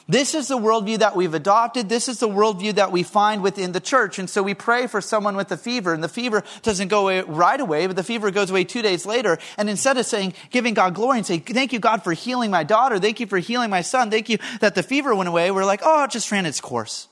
This 0.08 0.36
is 0.36 0.50
the 0.50 0.58
worldview 0.58 1.00
that 1.00 1.16
we've 1.16 1.34
adopted. 1.34 1.88
This 1.88 2.10
is 2.10 2.20
the 2.20 2.28
worldview 2.28 2.76
that 2.76 2.92
we 2.92 3.04
find 3.04 3.42
within 3.42 3.72
the 3.72 3.80
church. 3.80 4.20
And 4.20 4.30
so 4.30 4.44
we 4.44 4.54
pray 4.54 4.88
for 4.88 5.00
someone 5.00 5.38
with 5.38 5.50
a 5.52 5.58
fever, 5.58 5.94
and 5.94 6.04
the 6.04 6.10
fever 6.10 6.44
doesn't 6.62 6.90
go 6.90 7.04
away 7.04 7.22
right 7.22 7.60
away, 7.60 7.88
but 7.88 7.96
the 7.96 8.04
fever 8.04 8.30
goes 8.30 8.50
away 8.50 8.66
two 8.66 8.82
days 8.82 9.06
later. 9.06 9.38
And 9.58 9.70
instead 9.70 9.98
of 9.98 10.06
saying, 10.06 10.34
giving 10.50 10.74
God 10.74 10.94
glory 10.94 11.20
and 11.20 11.26
saying, 11.26 11.42
thank 11.42 11.72
you, 11.72 11.80
God, 11.80 12.04
for 12.04 12.12
healing 12.12 12.52
my 12.52 12.64
daughter. 12.64 13.00
Thank 13.00 13.22
you 13.22 13.28
for 13.28 13.38
healing 13.38 13.70
my 13.70 13.82
son. 13.82 14.12
Thank 14.12 14.28
you 14.28 14.40
that 14.60 14.76
the 14.76 14.84
fever 14.84 15.16
went 15.16 15.30
away. 15.30 15.52
We're 15.52 15.64
like, 15.66 15.82
oh, 15.84 16.04
it 16.04 16.12
just 16.12 16.32
ran 16.32 16.46
its 16.46 16.60
course. 16.60 17.08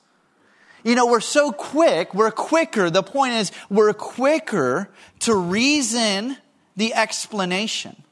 You 0.84 0.96
know, 0.96 1.06
we're 1.06 1.22
so 1.22 1.52
quick, 1.52 2.14
we're 2.14 2.32
quicker. 2.32 2.90
The 2.90 3.04
point 3.04 3.34
is, 3.34 3.52
we're 3.70 3.94
quicker 3.94 4.90
to 5.20 5.36
reason 5.36 6.38
the 6.76 6.94
explanation 6.94 8.04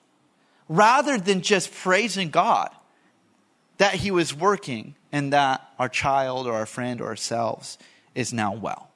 rather 0.68 1.18
than 1.18 1.42
just 1.42 1.74
praising 1.74 2.30
God 2.30 2.70
that 3.80 3.96
he 3.96 4.12
was 4.12 4.36
working 4.36 4.94
and 5.12 5.34
that 5.34 5.68
our 5.80 5.90
child 5.90 6.46
or 6.46 6.54
our 6.54 6.68
friend 6.68 7.02
or 7.02 7.08
ourselves 7.08 7.78
is 8.14 8.32
now 8.32 8.54
well. 8.54 8.92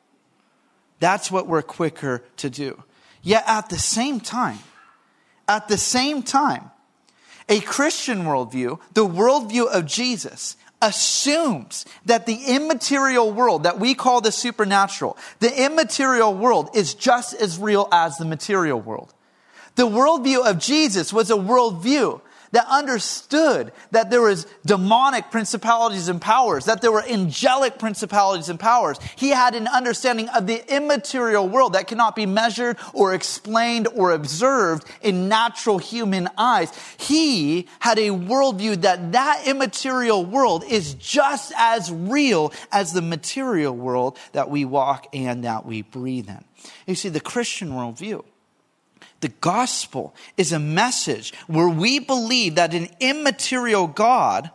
That's 1.00 1.32
what 1.32 1.48
we're 1.48 1.64
quicker 1.64 2.24
to 2.38 2.50
do. 2.50 2.84
Yet 3.24 3.44
at 3.48 3.70
the 3.70 3.80
same 3.80 4.20
time, 4.20 4.60
at 5.48 5.68
the 5.68 5.78
same 5.78 6.22
time, 6.22 6.70
a 7.50 7.60
Christian 7.62 8.24
worldview, 8.24 8.80
the 8.94 9.08
worldview 9.08 9.68
of 9.68 9.86
Jesus, 9.86 10.56
assumes 10.82 11.86
that 12.06 12.26
the 12.26 12.44
immaterial 12.48 13.32
world 13.32 13.64
that 13.64 13.80
we 13.80 13.96
call 13.96 14.20
the 14.20 14.32
supernatural, 14.32 15.18
the 15.40 15.64
immaterial 15.66 16.34
world 16.34 16.70
is 16.74 16.94
just 16.94 17.34
as 17.34 17.58
real 17.58 17.88
as 17.92 18.18
the 18.18 18.26
material 18.26 18.80
world. 18.80 19.14
The 19.76 19.88
worldview 19.88 20.46
of 20.46 20.60
Jesus 20.60 21.14
was 21.14 21.32
a 21.32 21.36
worldview 21.36 22.20
that 22.54 22.66
understood 22.70 23.74
that 23.92 24.10
there 24.10 24.22
was 24.22 24.48
demonic 24.66 25.30
principalities 25.32 26.08
and 26.08 26.22
powers, 26.22 26.66
that 26.66 26.82
there 26.82 26.92
were 26.92 27.04
angelic 27.04 27.78
principalities 27.78 28.48
and 28.48 28.60
powers. 28.60 28.98
He 29.16 29.30
had 29.30 29.56
an 29.56 29.68
understanding 29.68 30.30
of 30.30 30.48
the 30.48 30.64
immaterial 30.74 31.50
world 31.50 31.74
that 31.74 31.88
cannot 31.88 32.16
be 32.16 32.26
measured 32.26 32.78
or 32.94 33.14
explained 33.14 33.88
or 33.96 34.12
observed 34.12 34.88
in 35.02 35.28
natural 35.28 35.80
human 35.80 36.30
eyes. 36.38 36.72
He 36.98 37.68
had 37.80 37.98
a 37.98 38.10
worldview 38.10 38.82
that 38.82 39.12
that 39.12 39.48
immaterial 39.48 40.24
world 40.24 40.64
is 40.64 40.94
just 40.94 41.52
as 41.58 41.92
real 41.92 42.54
as 42.72 42.94
the 42.94 43.02
material 43.02 43.76
world 43.76 44.18
that 44.32 44.50
we 44.50 44.64
walk 44.64 45.08
and 45.12 45.44
that 45.44 45.66
we 45.66 45.82
breathe 45.82 46.30
in. 46.30 46.44
You 46.86 46.96
see, 46.96 47.10
the 47.10 47.20
Christian 47.20 47.72
worldview 47.72 48.24
the 49.24 49.30
gospel 49.30 50.14
is 50.38 50.52
a 50.52 50.60
message 50.60 51.34
where 51.48 51.70
we 51.70 51.98
believe 51.98 52.56
that 52.56 52.76
an 52.76 52.90
immaterial 53.00 53.88
God 53.88 54.52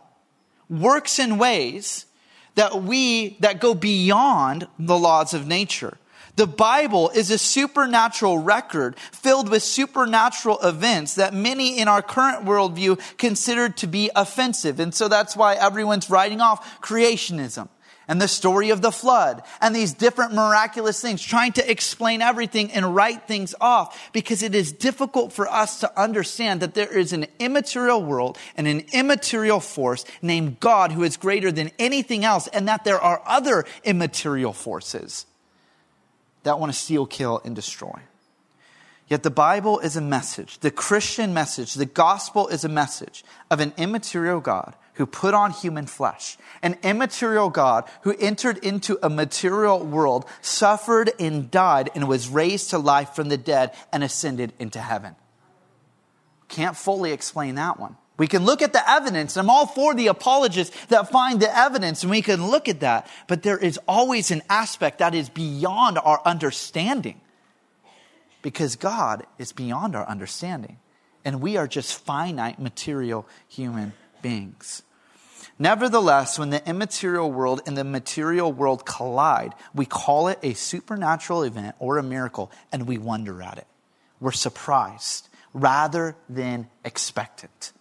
works 0.69 1.19
in 1.19 1.39
ways 1.39 2.05
that 2.53 2.83
we, 2.83 3.35
that 3.39 3.59
go 3.59 3.73
beyond 3.73 4.67
the 4.77 4.97
laws 4.97 5.33
of 5.33 5.47
nature. 5.47 5.97
The 6.35 6.45
Bible 6.45 7.09
is 7.09 7.31
a 7.31 7.37
supernatural 7.37 8.37
record 8.37 8.95
filled 8.97 9.49
with 9.49 9.63
supernatural 9.63 10.59
events 10.59 11.15
that 11.15 11.33
many 11.33 11.79
in 11.79 11.87
our 11.87 12.03
current 12.03 12.45
worldview 12.45 13.01
consider 13.17 13.69
to 13.69 13.87
be 13.87 14.11
offensive. 14.15 14.79
And 14.79 14.93
so 14.93 15.07
that's 15.07 15.35
why 15.35 15.55
everyone's 15.55 16.09
writing 16.09 16.41
off 16.41 16.79
creationism 16.79 17.69
and 18.09 18.19
the 18.19 18.27
story 18.27 18.71
of 18.71 18.81
the 18.81 18.91
flood 18.91 19.43
and 19.61 19.73
these 19.73 19.93
different 19.93 20.33
miraculous 20.33 20.99
things, 20.99 21.21
trying 21.21 21.53
to 21.53 21.71
explain 21.71 22.23
everything 22.23 22.71
and 22.71 22.95
write 22.95 23.27
things 23.27 23.53
off 23.61 24.11
because 24.11 24.41
it 24.41 24.55
is 24.55 24.73
difficult 24.73 25.31
for 25.31 25.47
us 25.47 25.79
to 25.81 25.99
understand 25.99 26.61
that 26.61 26.73
there 26.73 26.97
is 26.97 27.13
an 27.13 27.27
immaterial 27.37 28.03
world 28.03 28.37
and 28.57 28.67
an 28.67 28.83
immaterial 28.91 29.59
force 29.59 30.03
named 30.23 30.59
God 30.59 30.91
who 30.91 31.03
is 31.03 31.17
greater 31.17 31.51
than 31.51 31.69
anything 31.77 32.25
else 32.25 32.47
and 32.47 32.67
that 32.67 32.83
there 32.83 32.99
are 32.99 33.21
other 33.27 33.63
immaterial 33.83 34.53
forces 34.53 35.27
that 36.43 36.59
want 36.59 36.73
to 36.73 36.77
steal, 36.77 37.05
kill, 37.05 37.41
and 37.45 37.55
destroy. 37.55 37.99
Yet 39.07 39.21
the 39.21 39.31
Bible 39.31 39.79
is 39.79 39.95
a 39.95 40.01
message, 40.01 40.59
the 40.59 40.71
Christian 40.71 41.33
message, 41.33 41.75
the 41.75 41.85
gospel 41.85 42.47
is 42.47 42.63
a 42.63 42.69
message 42.69 43.23
of 43.51 43.59
an 43.59 43.73
immaterial 43.77 44.39
God 44.39 44.75
who 44.99 45.05
put 45.05 45.33
on 45.33 45.51
human 45.51 45.85
flesh, 45.85 46.37
an 46.61 46.77
immaterial 46.83 47.49
God 47.49 47.85
who 48.01 48.13
entered 48.19 48.57
into 48.57 48.99
a 49.01 49.09
material 49.09 49.79
world, 49.79 50.25
suffered 50.41 51.09
and 51.17 51.49
died, 51.49 51.89
and 51.95 52.05
was 52.05 52.27
raised 52.27 52.71
to 52.71 52.77
life 52.77 53.11
from 53.11 53.29
the 53.29 53.37
dead 53.37 53.73
and 53.93 54.03
ascended 54.03 54.51
into 54.59 54.81
heaven. 54.81 55.15
Can't 56.49 56.75
fully 56.75 57.13
explain 57.13 57.55
that 57.55 57.79
one. 57.79 57.95
We 58.17 58.27
can 58.27 58.43
look 58.43 58.61
at 58.61 58.73
the 58.73 58.91
evidence. 58.91 59.37
I'm 59.37 59.49
all 59.49 59.67
for 59.67 59.95
the 59.95 60.07
apologists 60.07 60.75
that 60.87 61.09
find 61.09 61.39
the 61.39 61.57
evidence 61.57 62.03
and 62.03 62.11
we 62.11 62.21
can 62.21 62.47
look 62.47 62.67
at 62.67 62.81
that. 62.81 63.09
But 63.29 63.43
there 63.43 63.57
is 63.57 63.79
always 63.87 64.31
an 64.31 64.41
aspect 64.49 64.99
that 64.99 65.15
is 65.15 65.29
beyond 65.29 65.97
our 65.97 66.21
understanding 66.25 67.21
because 68.41 68.75
God 68.75 69.25
is 69.37 69.53
beyond 69.53 69.95
our 69.95 70.05
understanding. 70.05 70.79
And 71.23 71.39
we 71.39 71.55
are 71.55 71.69
just 71.69 71.97
finite 71.97 72.59
material 72.59 73.25
human 73.47 73.93
beings. 74.21 74.83
Nevertheless, 75.59 76.39
when 76.39 76.49
the 76.49 76.67
immaterial 76.67 77.31
world 77.31 77.61
and 77.67 77.77
the 77.77 77.83
material 77.83 78.51
world 78.51 78.85
collide, 78.85 79.53
we 79.75 79.85
call 79.85 80.29
it 80.29 80.39
a 80.41 80.53
supernatural 80.53 81.43
event 81.43 81.75
or 81.79 81.97
a 81.97 82.03
miracle 82.03 82.49
and 82.71 82.87
we 82.87 82.97
wonder 82.97 83.41
at 83.41 83.57
it. 83.57 83.67
We're 84.21 84.31
surprised 84.31 85.27
rather 85.53 86.15
than 86.29 86.69
expectant 86.85 87.73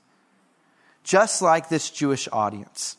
just 1.08 1.40
like 1.40 1.70
this 1.70 1.88
Jewish 1.88 2.28
audience. 2.30 2.98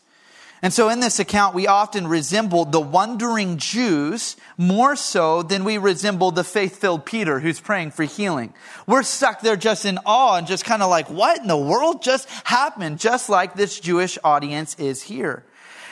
And 0.61 0.73
so 0.73 0.89
in 0.89 0.99
this 0.99 1.19
account, 1.19 1.55
we 1.55 1.67
often 1.67 2.05
resemble 2.05 2.65
the 2.65 2.81
wondering 2.81 3.57
Jews 3.57 4.35
more 4.57 4.97
so 4.97 5.41
than 5.41 5.63
we 5.63 5.77
resemble 5.77 6.31
the 6.31 6.43
faith-filled 6.43 7.05
Peter 7.05 7.39
who's 7.39 7.61
praying 7.61 7.91
for 7.91 8.03
healing. 8.03 8.53
We're 8.85 9.03
stuck 9.03 9.39
there 9.39 9.55
just 9.55 9.85
in 9.85 9.99
awe 10.05 10.35
and 10.35 10.47
just 10.47 10.65
kind 10.65 10.83
of 10.83 10.89
like, 10.89 11.09
what 11.09 11.39
in 11.39 11.47
the 11.47 11.57
world 11.57 12.03
just 12.03 12.29
happened? 12.43 12.99
Just 12.99 13.29
like 13.29 13.53
this 13.53 13.79
Jewish 13.79 14.17
audience 14.21 14.75
is 14.75 15.03
here. 15.03 15.45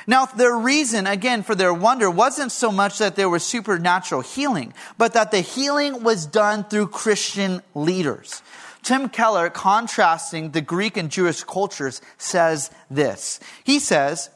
Now, 0.05 0.25
their 0.25 0.55
reason, 0.57 1.07
again, 1.07 1.43
for 1.43 1.55
their 1.55 1.73
wonder 1.73 2.09
wasn't 2.09 2.51
so 2.51 2.71
much 2.71 2.97
that 2.99 3.15
there 3.15 3.29
was 3.29 3.43
supernatural 3.43 4.21
healing, 4.21 4.73
but 4.97 5.13
that 5.13 5.31
the 5.31 5.41
healing 5.41 6.03
was 6.03 6.25
done 6.25 6.63
through 6.65 6.87
Christian 6.87 7.61
leaders. 7.75 8.41
Tim 8.83 9.09
Keller, 9.09 9.49
contrasting 9.49 10.51
the 10.51 10.61
Greek 10.61 10.95
and 10.95 11.09
Jewish 11.09 11.43
cultures, 11.43 12.01
says 12.17 12.71
this. 12.89 13.41
He 13.65 13.79
says, 13.79 14.29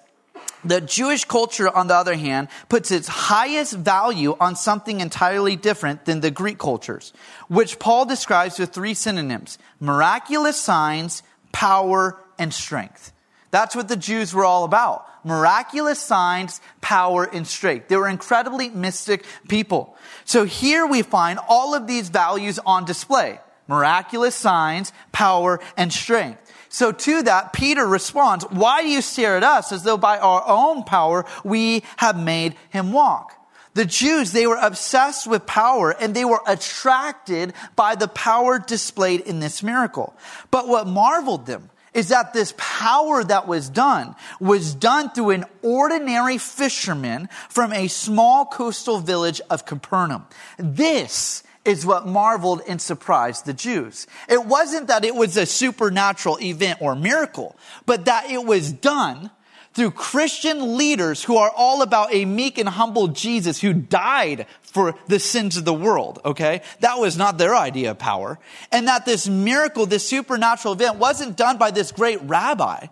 the 0.64 0.82
Jewish 0.82 1.26
culture, 1.26 1.70
on 1.70 1.88
the 1.88 1.96
other 1.96 2.16
hand, 2.16 2.48
puts 2.70 2.92
its 2.92 3.08
highest 3.08 3.74
value 3.74 4.36
on 4.40 4.56
something 4.56 5.02
entirely 5.02 5.56
different 5.56 6.06
than 6.06 6.22
the 6.22 6.32
Greek 6.32 6.58
cultures, 6.58 7.14
which 7.48 7.80
Paul 7.80 8.06
describes 8.06 8.60
with 8.60 8.72
three 8.72 8.94
synonyms 8.94 9.58
miraculous 9.80 10.60
signs, 10.60 11.24
power, 11.52 12.20
and 12.38 12.54
strength. 12.54 13.12
That's 13.52 13.76
what 13.76 13.88
the 13.88 13.98
Jews 13.98 14.34
were 14.34 14.46
all 14.46 14.64
about. 14.64 15.06
Miraculous 15.24 16.00
signs, 16.00 16.62
power, 16.80 17.26
and 17.26 17.46
strength. 17.46 17.90
They 17.90 17.98
were 17.98 18.08
incredibly 18.08 18.70
mystic 18.70 19.26
people. 19.50 19.96
So 20.26 20.46
here 20.46 20.88
we 20.88 21.02
find 21.04 21.38
all 21.48 21.76
of 21.76 21.86
these 21.86 22.10
values 22.10 22.60
on 22.66 22.86
display 22.86 23.40
miraculous 23.68 24.36
signs, 24.36 24.92
power, 25.14 25.60
and 25.78 25.94
strength. 25.94 26.41
So 26.74 26.94
to 26.94 27.24
that, 27.24 27.52
Peter 27.52 27.86
responds, 27.86 28.46
why 28.46 28.82
do 28.82 28.88
you 28.88 29.02
stare 29.02 29.36
at 29.36 29.44
us 29.44 29.74
as 29.74 29.84
though 29.84 29.98
by 29.98 30.18
our 30.18 30.42
own 30.48 30.84
power 30.84 31.26
we 31.44 31.84
have 31.98 32.18
made 32.18 32.56
him 32.70 32.94
walk? 32.94 33.34
The 33.74 33.84
Jews, 33.84 34.32
they 34.32 34.48
were 34.48 34.58
obsessed 34.58 35.28
with 35.28 35.46
power 35.46 35.92
and 35.92 36.16
they 36.16 36.24
were 36.24 36.42
attracted 36.48 37.54
by 37.76 37.96
the 37.96 38.08
power 38.08 38.58
displayed 38.58 39.20
in 39.20 39.42
this 39.42 39.62
miracle. 39.62 40.16
But 40.50 40.70
what 40.70 40.88
marveled 40.88 41.46
them 41.46 41.70
is 41.94 42.08
that 42.08 42.32
this 42.32 42.54
power 42.58 43.22
that 43.22 43.50
was 43.50 43.68
done 43.68 44.16
was 44.40 44.74
done 44.74 45.10
through 45.10 45.32
an 45.32 45.46
ordinary 45.62 46.38
fisherman 46.38 47.28
from 47.50 47.74
a 47.74 47.90
small 47.90 48.46
coastal 48.46 49.00
village 49.00 49.42
of 49.50 49.66
Capernaum. 49.66 50.26
This 50.58 51.44
is 51.64 51.86
what 51.86 52.08
marveled 52.08 52.62
and 52.68 52.82
surprised 52.82 53.46
the 53.46 53.54
Jews. 53.54 54.08
It 54.28 54.46
wasn't 54.46 54.88
that 54.88 55.06
it 55.06 55.16
was 55.16 55.38
a 55.38 55.46
supernatural 55.46 56.40
event 56.42 56.82
or 56.82 56.96
miracle, 56.96 57.56
but 57.86 58.06
that 58.06 58.30
it 58.32 58.44
was 58.44 58.72
done 58.72 59.30
through 59.74 59.92
Christian 59.92 60.76
leaders 60.76 61.24
who 61.24 61.38
are 61.38 61.52
all 61.56 61.82
about 61.82 62.14
a 62.14 62.26
meek 62.26 62.58
and 62.58 62.68
humble 62.68 63.08
Jesus 63.08 63.62
who 63.62 63.74
died 63.74 64.46
for 64.62 64.96
the 65.08 65.20
sins 65.20 65.56
of 65.56 65.66
the 65.66 65.74
world, 65.74 66.20
okay? 66.26 66.62
That 66.82 67.00
was 67.00 67.18
not 67.18 67.38
their 67.38 67.56
idea 67.56 67.92
of 67.92 68.00
power. 68.00 68.38
And 68.72 68.88
that 68.88 69.06
this 69.06 69.30
miracle, 69.30 69.86
this 69.86 70.08
supernatural 70.08 70.74
event 70.74 70.98
wasn't 70.98 71.38
done 71.38 71.58
by 71.58 71.72
this 71.72 71.92
great 71.92 72.22
rabbi, 72.24 72.88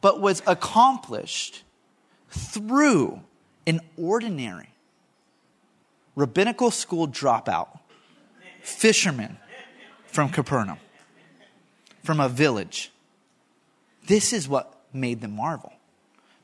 but 0.00 0.20
was 0.20 0.42
accomplished 0.46 1.62
through 2.30 3.20
an 3.66 3.80
ordinary 3.96 4.70
rabbinical 6.16 6.70
school 6.70 7.08
dropout 7.08 7.80
fishermen 8.64 9.36
from 10.06 10.30
Capernaum, 10.30 10.78
from 12.02 12.18
a 12.18 12.28
village. 12.28 12.90
This 14.06 14.32
is 14.32 14.48
what 14.48 14.80
made 14.92 15.20
them 15.20 15.36
marvel. 15.36 15.72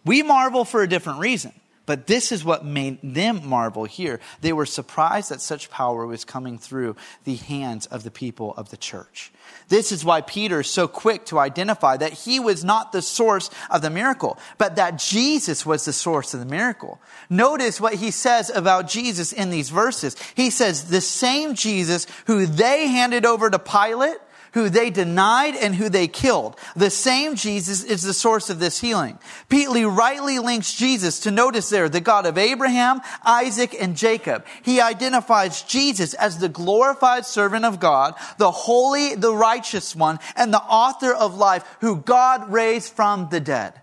We 0.05 0.23
marvel 0.23 0.65
for 0.65 0.83
a 0.83 0.89
different 0.89 1.19
reason. 1.19 1.53
But 1.91 2.07
this 2.07 2.31
is 2.31 2.45
what 2.45 2.65
made 2.65 3.01
them 3.03 3.49
marvel 3.49 3.83
here. 3.83 4.21
They 4.43 4.53
were 4.53 4.65
surprised 4.65 5.33
that 5.33 5.41
such 5.41 5.71
power 5.71 6.07
was 6.07 6.25
coming 6.25 6.57
through 6.57 6.95
the 7.25 7.35
hands 7.35 7.87
of 7.87 8.05
the 8.05 8.13
people 8.13 8.55
of 8.57 8.71
the 8.71 8.77
church. 8.77 9.33
This 9.67 9.91
is 9.91 10.05
why 10.05 10.21
Peter 10.21 10.61
is 10.61 10.71
so 10.71 10.87
quick 10.87 11.25
to 11.27 11.41
identify 11.41 11.97
that 11.97 12.13
he 12.13 12.39
was 12.39 12.63
not 12.63 12.93
the 12.93 13.03
source 13.03 13.51
of 13.73 13.83
the 13.83 13.91
miracle, 13.91 14.39
but 14.57 14.77
that 14.77 14.99
Jesus 14.99 15.67
was 15.67 15.85
the 15.85 15.93
source 15.93 16.33
of 16.33 16.39
the 16.39 16.47
miracle. 16.47 17.01
Notice 17.29 17.81
what 17.81 17.95
he 17.95 18.13
says 18.13 18.51
about 18.51 18.87
Jesus 18.87 19.33
in 19.33 19.51
these 19.51 19.71
verses. 19.71 20.15
He 20.37 20.51
says, 20.51 20.91
the 20.91 21.01
same 21.01 21.57
Jesus 21.57 22.07
who 22.27 22.47
they 22.47 22.87
handed 22.87 23.27
over 23.27 23.51
to 23.51 23.59
Pilate 23.59 24.19
who 24.53 24.69
they 24.69 24.91
denied 24.91 25.55
and 25.55 25.75
who 25.75 25.89
they 25.89 26.09
killed. 26.09 26.57
The 26.75 26.91
same 26.91 27.35
Jesus 27.35 27.83
is 27.83 28.03
the 28.03 28.15
source 28.15 28.51
of 28.51 28.59
this 28.59 28.81
healing. 28.81 29.19
Petley 29.49 29.85
rightly 29.85 30.39
links 30.39 30.75
Jesus 30.75 31.21
to 31.21 31.31
notice 31.31 31.69
there 31.71 31.89
the 31.89 32.01
God 32.01 32.27
of 32.27 32.39
Abraham, 32.39 33.01
Isaac, 33.25 33.77
and 33.79 33.97
Jacob. 33.97 34.45
He 34.63 34.81
identifies 34.81 35.63
Jesus 35.63 36.15
as 36.15 36.39
the 36.39 36.49
glorified 36.49 37.27
servant 37.27 37.65
of 37.65 37.81
God, 37.81 38.15
the 38.39 38.51
holy, 38.51 39.15
the 39.15 39.35
righteous 39.35 39.95
one, 39.95 40.19
and 40.37 40.53
the 40.53 40.63
author 40.63 41.15
of 41.15 41.37
life 41.37 41.65
who 41.81 41.97
God 41.97 42.51
raised 42.51 42.93
from 42.93 43.29
the 43.31 43.41
dead. 43.41 43.75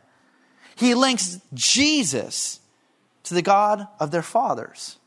He 0.75 0.93
links 0.93 1.39
Jesus 1.53 2.59
to 3.23 3.33
the 3.33 3.41
God 3.41 3.87
of 3.99 4.11
their 4.11 4.21
fathers. 4.21 4.97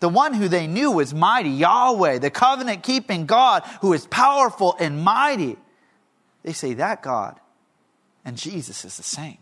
The 0.00 0.08
one 0.08 0.34
who 0.34 0.48
they 0.48 0.66
knew 0.66 0.92
was 0.92 1.12
mighty, 1.12 1.50
Yahweh, 1.50 2.18
the 2.18 2.30
covenant 2.30 2.82
keeping 2.82 3.26
God 3.26 3.64
who 3.80 3.92
is 3.92 4.06
powerful 4.06 4.76
and 4.78 5.02
mighty. 5.02 5.56
They 6.44 6.52
say 6.52 6.74
that 6.74 7.02
God 7.02 7.38
and 8.24 8.36
Jesus 8.36 8.84
is 8.84 8.96
the 8.96 9.02
same. 9.02 9.38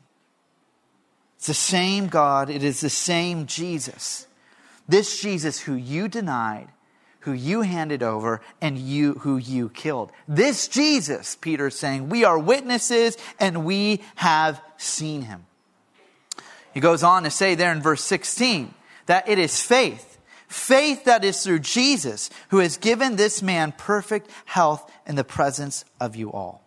It's 1.36 1.48
the 1.48 1.54
same 1.54 2.06
God, 2.06 2.48
it 2.48 2.62
is 2.62 2.80
the 2.80 2.90
same 2.90 3.46
Jesus. 3.46 4.26
This 4.88 5.20
Jesus 5.20 5.60
who 5.60 5.74
you 5.74 6.08
denied, 6.08 6.68
who 7.20 7.32
you 7.32 7.62
handed 7.62 8.02
over, 8.02 8.40
and 8.60 8.78
you 8.78 9.14
who 9.14 9.36
you 9.36 9.68
killed. 9.68 10.12
This 10.26 10.68
Jesus, 10.68 11.36
Peter 11.36 11.66
is 11.66 11.74
saying, 11.74 12.08
we 12.08 12.24
are 12.24 12.38
witnesses 12.38 13.18
and 13.38 13.64
we 13.64 14.00
have 14.14 14.62
seen 14.76 15.22
him. 15.22 15.44
He 16.72 16.80
goes 16.80 17.02
on 17.02 17.24
to 17.24 17.30
say 17.30 17.54
there 17.54 17.72
in 17.72 17.82
verse 17.82 18.04
16 18.04 18.72
that 19.06 19.28
it 19.28 19.38
is 19.38 19.60
faith 19.60 20.05
Faith 20.48 21.04
that 21.04 21.24
is 21.24 21.42
through 21.42 21.60
Jesus, 21.60 22.30
who 22.48 22.58
has 22.58 22.76
given 22.76 23.16
this 23.16 23.42
man 23.42 23.72
perfect 23.72 24.30
health 24.44 24.90
in 25.06 25.16
the 25.16 25.24
presence 25.24 25.84
of 26.00 26.16
you 26.16 26.32
all. 26.32 26.62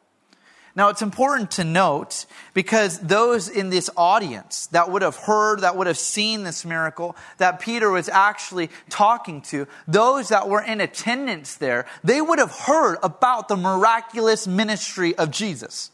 Now, 0.76 0.89
it's 0.89 1.02
important 1.02 1.52
to 1.52 1.63
note 1.63 2.26
because 2.54 3.00
those 3.00 3.50
in 3.50 3.70
this 3.70 3.89
audience 3.98 4.68
that 4.68 4.89
would 4.89 5.02
have 5.02 5.15
heard, 5.15 5.62
that 5.62 5.76
would 5.76 5.88
have 5.88 5.98
seen 5.98 6.44
this 6.44 6.63
miracle 6.63 7.18
that 7.38 7.60
Peter 7.60 7.89
was 7.89 8.08
actually 8.08 8.70
talking 8.89 9.42
to, 9.44 9.68
those 9.88 10.30
that 10.30 10.48
were 10.48 10.62
in 10.62 10.80
attendance 10.80 11.56
there, 11.56 11.86
they 12.04 12.22
would 12.22 12.39
have 12.39 12.52
heard 12.52 12.98
about 13.04 13.48
the 13.48 13.58
miraculous 13.58 14.48
ministry 14.48 15.15
of 15.18 15.32
Jesus. 15.32 15.92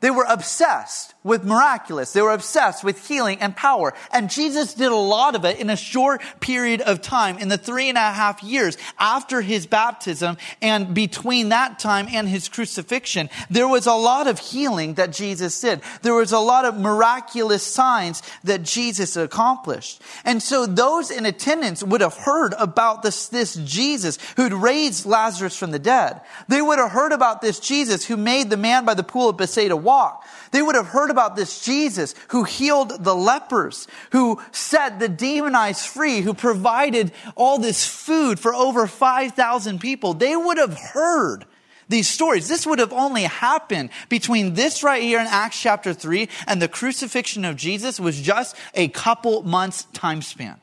They 0.00 0.10
were 0.10 0.26
obsessed 0.28 1.14
with 1.22 1.44
miraculous. 1.44 2.14
They 2.14 2.22
were 2.22 2.32
obsessed 2.32 2.82
with 2.82 3.06
healing 3.06 3.38
and 3.40 3.54
power. 3.54 3.92
And 4.12 4.30
Jesus 4.30 4.72
did 4.72 4.90
a 4.90 4.96
lot 4.96 5.34
of 5.34 5.44
it 5.44 5.58
in 5.58 5.68
a 5.68 5.76
short 5.76 6.22
period 6.40 6.80
of 6.80 7.02
time, 7.02 7.36
in 7.36 7.48
the 7.48 7.58
three 7.58 7.90
and 7.90 7.98
a 7.98 8.00
half 8.00 8.42
years 8.42 8.78
after 8.98 9.42
his 9.42 9.66
baptism 9.66 10.38
and 10.62 10.94
between 10.94 11.50
that 11.50 11.78
time 11.78 12.08
and 12.10 12.26
his 12.26 12.48
crucifixion. 12.48 13.28
There 13.50 13.68
was 13.68 13.86
a 13.86 13.92
lot 13.92 14.26
of 14.26 14.38
healing 14.38 14.94
that 14.94 15.12
Jesus 15.12 15.60
did. 15.60 15.82
There 16.00 16.14
was 16.14 16.32
a 16.32 16.38
lot 16.38 16.64
of 16.64 16.78
miraculous 16.78 17.62
signs 17.62 18.22
that 18.44 18.62
Jesus 18.62 19.16
accomplished. 19.16 20.00
And 20.24 20.42
so 20.42 20.64
those 20.64 21.10
in 21.10 21.26
attendance 21.26 21.82
would 21.82 22.00
have 22.00 22.16
heard 22.16 22.54
about 22.58 23.02
this, 23.02 23.28
this 23.28 23.54
Jesus 23.56 24.18
who'd 24.36 24.54
raised 24.54 25.04
Lazarus 25.04 25.56
from 25.56 25.72
the 25.72 25.78
dead. 25.78 26.22
They 26.48 26.62
would 26.62 26.78
have 26.78 26.92
heard 26.92 27.12
about 27.12 27.42
this 27.42 27.60
Jesus 27.60 28.06
who 28.06 28.16
made 28.16 28.48
the 28.48 28.56
man 28.56 28.86
by 28.86 28.94
the 28.94 29.02
pool 29.02 29.28
of 29.28 29.36
Bethsaida 29.36 29.76
walk. 29.90 30.24
They 30.52 30.62
would 30.62 30.76
have 30.76 30.86
heard 30.86 31.10
about 31.10 31.34
this 31.34 31.64
Jesus 31.64 32.14
who 32.28 32.44
healed 32.44 33.02
the 33.02 33.14
lepers, 33.14 33.88
who 34.12 34.40
set 34.52 35.00
the 35.00 35.08
demonized 35.08 35.84
free, 35.84 36.20
who 36.20 36.32
provided 36.32 37.10
all 37.34 37.58
this 37.58 37.84
food 37.84 38.38
for 38.38 38.54
over 38.54 38.86
5,000 38.86 39.80
people. 39.80 40.14
They 40.14 40.36
would 40.36 40.58
have 40.58 40.78
heard 40.78 41.44
these 41.88 42.06
stories. 42.06 42.46
This 42.46 42.68
would 42.68 42.78
have 42.78 42.92
only 42.92 43.24
happened 43.24 43.90
between 44.08 44.54
this 44.54 44.84
right 44.84 45.02
here 45.02 45.18
in 45.18 45.26
Acts 45.26 45.60
chapter 45.60 45.92
3 45.92 46.28
and 46.46 46.62
the 46.62 46.68
crucifixion 46.68 47.44
of 47.44 47.56
Jesus 47.56 47.98
was 47.98 48.20
just 48.20 48.54
a 48.74 48.86
couple 48.86 49.42
months 49.42 49.88
time 49.92 50.22
span. 50.22 50.60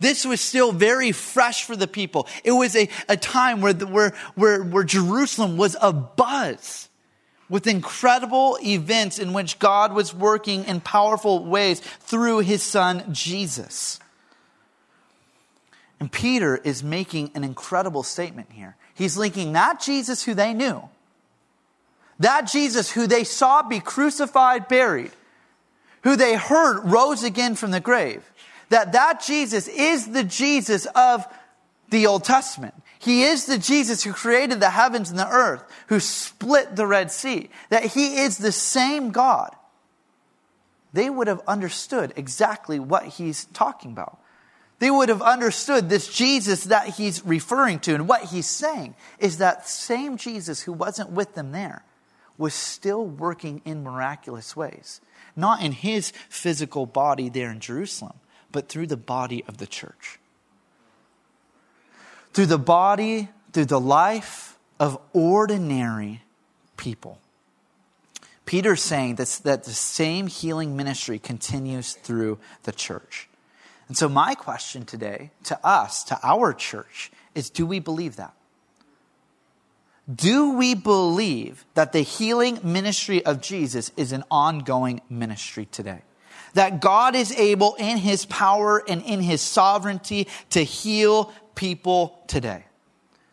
This 0.00 0.26
was 0.26 0.42
still 0.42 0.72
very 0.72 1.12
fresh 1.12 1.64
for 1.64 1.76
the 1.76 1.86
people. 1.86 2.28
It 2.44 2.52
was 2.52 2.76
a, 2.76 2.90
a 3.08 3.16
time 3.16 3.62
where, 3.62 3.72
the, 3.72 3.86
where, 3.86 4.12
where, 4.34 4.62
where 4.62 4.84
Jerusalem 4.84 5.56
was 5.56 5.76
a 5.80 5.94
buzz 5.94 6.90
with 7.48 7.66
incredible 7.66 8.58
events 8.64 9.18
in 9.18 9.32
which 9.32 9.58
God 9.58 9.92
was 9.92 10.14
working 10.14 10.64
in 10.64 10.80
powerful 10.80 11.44
ways 11.44 11.80
through 11.80 12.38
his 12.38 12.62
son 12.62 13.04
Jesus. 13.12 14.00
And 16.00 16.10
Peter 16.10 16.56
is 16.56 16.82
making 16.82 17.30
an 17.34 17.44
incredible 17.44 18.02
statement 18.02 18.52
here. 18.52 18.76
He's 18.94 19.16
linking 19.16 19.52
that 19.52 19.80
Jesus 19.80 20.24
who 20.24 20.34
they 20.34 20.54
knew, 20.54 20.82
that 22.18 22.42
Jesus 22.42 22.90
who 22.90 23.06
they 23.06 23.24
saw 23.24 23.62
be 23.62 23.80
crucified, 23.80 24.68
buried, 24.68 25.12
who 26.02 26.16
they 26.16 26.36
heard 26.36 26.80
rose 26.84 27.24
again 27.24 27.54
from 27.54 27.70
the 27.70 27.80
grave, 27.80 28.22
that 28.68 28.92
that 28.92 29.22
Jesus 29.24 29.68
is 29.68 30.08
the 30.08 30.24
Jesus 30.24 30.86
of 30.94 31.26
the 31.90 32.06
Old 32.06 32.24
Testament. 32.24 32.74
He 33.04 33.24
is 33.24 33.44
the 33.44 33.58
Jesus 33.58 34.02
who 34.02 34.14
created 34.14 34.60
the 34.60 34.70
heavens 34.70 35.10
and 35.10 35.18
the 35.18 35.28
earth, 35.28 35.62
who 35.88 36.00
split 36.00 36.74
the 36.74 36.86
Red 36.86 37.12
Sea, 37.12 37.50
that 37.68 37.84
He 37.84 38.16
is 38.16 38.38
the 38.38 38.50
same 38.50 39.10
God. 39.10 39.54
They 40.94 41.10
would 41.10 41.26
have 41.26 41.42
understood 41.46 42.14
exactly 42.16 42.78
what 42.78 43.04
He's 43.04 43.44
talking 43.46 43.92
about. 43.92 44.18
They 44.78 44.90
would 44.90 45.10
have 45.10 45.20
understood 45.20 45.90
this 45.90 46.08
Jesus 46.08 46.64
that 46.64 46.94
He's 46.94 47.22
referring 47.26 47.80
to. 47.80 47.94
And 47.94 48.08
what 48.08 48.24
He's 48.24 48.48
saying 48.48 48.94
is 49.18 49.36
that 49.36 49.68
same 49.68 50.16
Jesus 50.16 50.62
who 50.62 50.72
wasn't 50.72 51.10
with 51.10 51.34
them 51.34 51.52
there 51.52 51.84
was 52.38 52.54
still 52.54 53.04
working 53.04 53.60
in 53.66 53.84
miraculous 53.84 54.56
ways. 54.56 55.02
Not 55.36 55.62
in 55.62 55.72
His 55.72 56.10
physical 56.30 56.86
body 56.86 57.28
there 57.28 57.50
in 57.50 57.60
Jerusalem, 57.60 58.16
but 58.50 58.70
through 58.70 58.86
the 58.86 58.96
body 58.96 59.44
of 59.46 59.58
the 59.58 59.66
church 59.66 60.18
through 62.34 62.46
the 62.46 62.58
body, 62.58 63.28
through 63.52 63.64
the 63.64 63.80
life 63.80 64.58
of 64.78 64.98
ordinary 65.12 66.20
people. 66.76 67.18
Peter's 68.44 68.82
saying 68.82 69.14
this, 69.14 69.38
that 69.38 69.64
the 69.64 69.72
same 69.72 70.26
healing 70.26 70.76
ministry 70.76 71.18
continues 71.18 71.94
through 71.94 72.38
the 72.64 72.72
church. 72.72 73.28
And 73.88 73.96
so, 73.96 74.08
my 74.08 74.34
question 74.34 74.84
today 74.84 75.30
to 75.44 75.58
us, 75.66 76.04
to 76.04 76.18
our 76.22 76.52
church, 76.52 77.10
is 77.34 77.50
do 77.50 77.64
we 77.64 77.78
believe 77.78 78.16
that? 78.16 78.34
Do 80.12 80.56
we 80.56 80.74
believe 80.74 81.64
that 81.74 81.92
the 81.92 82.00
healing 82.00 82.60
ministry 82.62 83.24
of 83.24 83.40
Jesus 83.40 83.90
is 83.96 84.12
an 84.12 84.24
ongoing 84.30 85.00
ministry 85.08 85.66
today? 85.70 86.02
That 86.52 86.80
God 86.80 87.16
is 87.16 87.32
able 87.32 87.74
in 87.76 87.96
his 87.96 88.26
power 88.26 88.82
and 88.86 89.02
in 89.02 89.20
his 89.20 89.40
sovereignty 89.40 90.28
to 90.50 90.62
heal 90.62 91.32
people 91.54 92.18
today? 92.26 92.64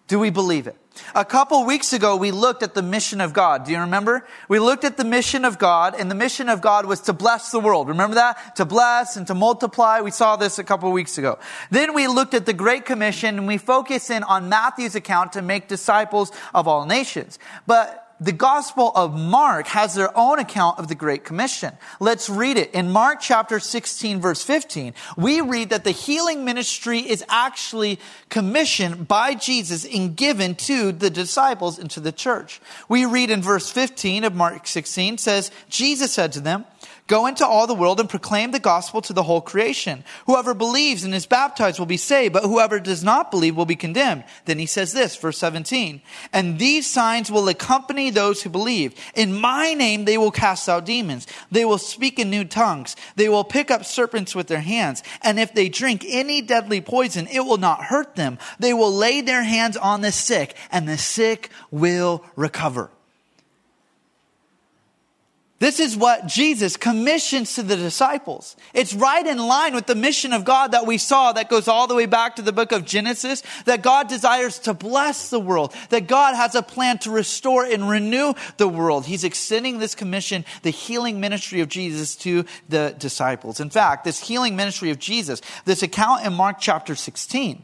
Do 0.07 0.19
we 0.19 0.29
believe 0.29 0.67
it? 0.67 0.75
A 1.15 1.23
couple 1.23 1.65
weeks 1.65 1.93
ago, 1.93 2.17
we 2.17 2.31
looked 2.31 2.63
at 2.63 2.73
the 2.73 2.81
mission 2.81 3.21
of 3.21 3.31
God. 3.31 3.65
Do 3.65 3.71
you 3.71 3.79
remember? 3.79 4.27
We 4.49 4.59
looked 4.59 4.83
at 4.83 4.97
the 4.97 5.05
mission 5.05 5.45
of 5.45 5.57
God, 5.57 5.95
and 5.97 6.11
the 6.11 6.15
mission 6.15 6.49
of 6.49 6.59
God 6.61 6.85
was 6.85 6.99
to 7.01 7.13
bless 7.13 7.51
the 7.51 7.61
world. 7.61 7.87
Remember 7.87 8.15
that? 8.15 8.57
To 8.57 8.65
bless 8.65 9.15
and 9.15 9.25
to 9.27 9.33
multiply. 9.33 10.01
We 10.01 10.11
saw 10.11 10.35
this 10.35 10.59
a 10.59 10.65
couple 10.65 10.91
weeks 10.91 11.17
ago. 11.17 11.39
Then 11.69 11.93
we 11.93 12.07
looked 12.07 12.33
at 12.33 12.45
the 12.45 12.53
Great 12.53 12.85
Commission, 12.85 13.37
and 13.37 13.47
we 13.47 13.57
focus 13.57 14.09
in 14.09 14.23
on 14.23 14.49
Matthew's 14.49 14.95
account 14.95 15.33
to 15.33 15.41
make 15.41 15.69
disciples 15.69 16.31
of 16.53 16.67
all 16.67 16.85
nations. 16.85 17.39
But 17.65 18.00
the 18.21 18.31
Gospel 18.31 18.91
of 18.93 19.19
Mark 19.19 19.65
has 19.65 19.95
their 19.95 20.15
own 20.15 20.37
account 20.37 20.77
of 20.77 20.87
the 20.87 20.95
Great 20.95 21.25
Commission. 21.25 21.73
Let's 21.99 22.29
read 22.29 22.55
it. 22.55 22.71
In 22.71 22.91
Mark 22.91 23.19
chapter 23.19 23.59
16 23.59 24.21
verse 24.21 24.43
15, 24.43 24.93
we 25.17 25.41
read 25.41 25.71
that 25.71 25.83
the 25.83 25.91
healing 25.91 26.45
ministry 26.45 26.99
is 26.99 27.25
actually 27.27 27.99
commissioned 28.29 29.07
by 29.07 29.33
Jesus 29.33 29.85
and 29.85 30.15
given 30.15 30.53
to 30.55 30.91
the 30.91 31.09
disciples 31.09 31.79
and 31.79 31.89
to 31.91 31.99
the 31.99 32.11
church. 32.11 32.61
We 32.87 33.05
read 33.05 33.31
in 33.31 33.41
verse 33.41 33.71
15 33.71 34.23
of 34.23 34.35
Mark 34.35 34.67
16 34.67 35.17
says, 35.17 35.49
Jesus 35.67 36.13
said 36.13 36.31
to 36.33 36.41
them, 36.41 36.65
Go 37.11 37.25
into 37.25 37.45
all 37.45 37.67
the 37.67 37.75
world 37.75 37.99
and 37.99 38.09
proclaim 38.09 38.51
the 38.51 38.57
gospel 38.59 39.01
to 39.01 39.11
the 39.11 39.23
whole 39.23 39.41
creation. 39.41 40.05
Whoever 40.27 40.53
believes 40.53 41.03
and 41.03 41.13
is 41.13 41.25
baptized 41.25 41.77
will 41.77 41.85
be 41.85 41.97
saved, 41.97 42.31
but 42.31 42.45
whoever 42.45 42.79
does 42.79 43.03
not 43.03 43.31
believe 43.31 43.57
will 43.57 43.65
be 43.65 43.75
condemned. 43.75 44.23
Then 44.45 44.59
he 44.59 44.65
says 44.65 44.93
this, 44.93 45.17
verse 45.17 45.37
17. 45.37 46.01
And 46.31 46.57
these 46.57 46.87
signs 46.87 47.29
will 47.29 47.49
accompany 47.49 48.11
those 48.11 48.41
who 48.41 48.49
believe. 48.49 48.95
In 49.13 49.37
my 49.37 49.73
name 49.73 50.05
they 50.05 50.17
will 50.17 50.31
cast 50.31 50.69
out 50.69 50.85
demons. 50.85 51.27
They 51.51 51.65
will 51.65 51.79
speak 51.79 52.17
in 52.17 52.29
new 52.29 52.45
tongues. 52.45 52.95
They 53.17 53.27
will 53.27 53.43
pick 53.43 53.71
up 53.71 53.83
serpents 53.83 54.33
with 54.33 54.47
their 54.47 54.61
hands. 54.61 55.03
And 55.21 55.37
if 55.37 55.53
they 55.53 55.67
drink 55.67 56.05
any 56.07 56.41
deadly 56.41 56.79
poison, 56.79 57.27
it 57.27 57.41
will 57.41 57.57
not 57.57 57.83
hurt 57.83 58.15
them. 58.15 58.39
They 58.57 58.73
will 58.73 58.93
lay 58.93 59.19
their 59.19 59.43
hands 59.43 59.75
on 59.75 59.99
the 59.99 60.13
sick 60.13 60.55
and 60.71 60.87
the 60.87 60.97
sick 60.97 61.49
will 61.71 62.23
recover. 62.37 62.89
This 65.61 65.79
is 65.79 65.95
what 65.95 66.25
Jesus 66.25 66.75
commissions 66.75 67.53
to 67.53 67.61
the 67.61 67.75
disciples. 67.75 68.55
It's 68.73 68.95
right 68.95 69.23
in 69.23 69.37
line 69.37 69.75
with 69.75 69.85
the 69.85 69.93
mission 69.93 70.33
of 70.33 70.43
God 70.43 70.71
that 70.71 70.87
we 70.87 70.97
saw 70.97 71.33
that 71.33 71.51
goes 71.51 71.67
all 71.67 71.85
the 71.85 71.93
way 71.93 72.07
back 72.07 72.37
to 72.37 72.41
the 72.41 72.51
book 72.51 72.71
of 72.71 72.83
Genesis, 72.83 73.43
that 73.65 73.83
God 73.83 74.07
desires 74.07 74.57
to 74.61 74.73
bless 74.73 75.29
the 75.29 75.39
world, 75.39 75.75
that 75.89 76.07
God 76.07 76.33
has 76.33 76.55
a 76.55 76.63
plan 76.63 76.97
to 76.99 77.11
restore 77.11 77.63
and 77.63 77.87
renew 77.87 78.33
the 78.57 78.67
world. 78.67 79.05
He's 79.05 79.23
extending 79.23 79.77
this 79.77 79.93
commission, 79.93 80.45
the 80.63 80.71
healing 80.71 81.19
ministry 81.19 81.61
of 81.61 81.69
Jesus 81.69 82.15
to 82.15 82.43
the 82.67 82.95
disciples. 82.97 83.59
In 83.59 83.69
fact, 83.69 84.03
this 84.03 84.19
healing 84.19 84.55
ministry 84.55 84.89
of 84.89 84.97
Jesus, 84.97 85.43
this 85.65 85.83
account 85.83 86.25
in 86.25 86.33
Mark 86.33 86.57
chapter 86.59 86.95
16, 86.95 87.63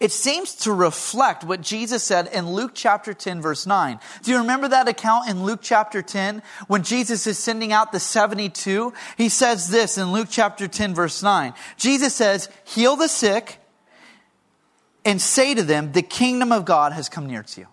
it 0.00 0.12
seems 0.12 0.54
to 0.56 0.72
reflect 0.72 1.44
what 1.44 1.60
Jesus 1.60 2.02
said 2.02 2.28
in 2.32 2.52
Luke 2.52 2.72
chapter 2.74 3.14
10 3.14 3.40
verse 3.40 3.66
9. 3.66 3.98
Do 4.22 4.30
you 4.30 4.38
remember 4.38 4.68
that 4.68 4.88
account 4.88 5.28
in 5.28 5.44
Luke 5.44 5.60
chapter 5.62 6.02
10 6.02 6.42
when 6.66 6.82
Jesus 6.82 7.26
is 7.26 7.38
sending 7.38 7.72
out 7.72 7.92
the 7.92 8.00
72? 8.00 8.92
He 9.16 9.28
says 9.28 9.68
this 9.68 9.98
in 9.98 10.12
Luke 10.12 10.28
chapter 10.30 10.68
10 10.68 10.94
verse 10.94 11.22
9. 11.22 11.54
Jesus 11.76 12.14
says, 12.14 12.48
heal 12.64 12.96
the 12.96 13.08
sick 13.08 13.58
and 15.04 15.20
say 15.20 15.54
to 15.54 15.62
them, 15.62 15.92
the 15.92 16.02
kingdom 16.02 16.52
of 16.52 16.64
God 16.64 16.92
has 16.92 17.08
come 17.08 17.26
near 17.26 17.42
to 17.42 17.60
you. 17.62 17.66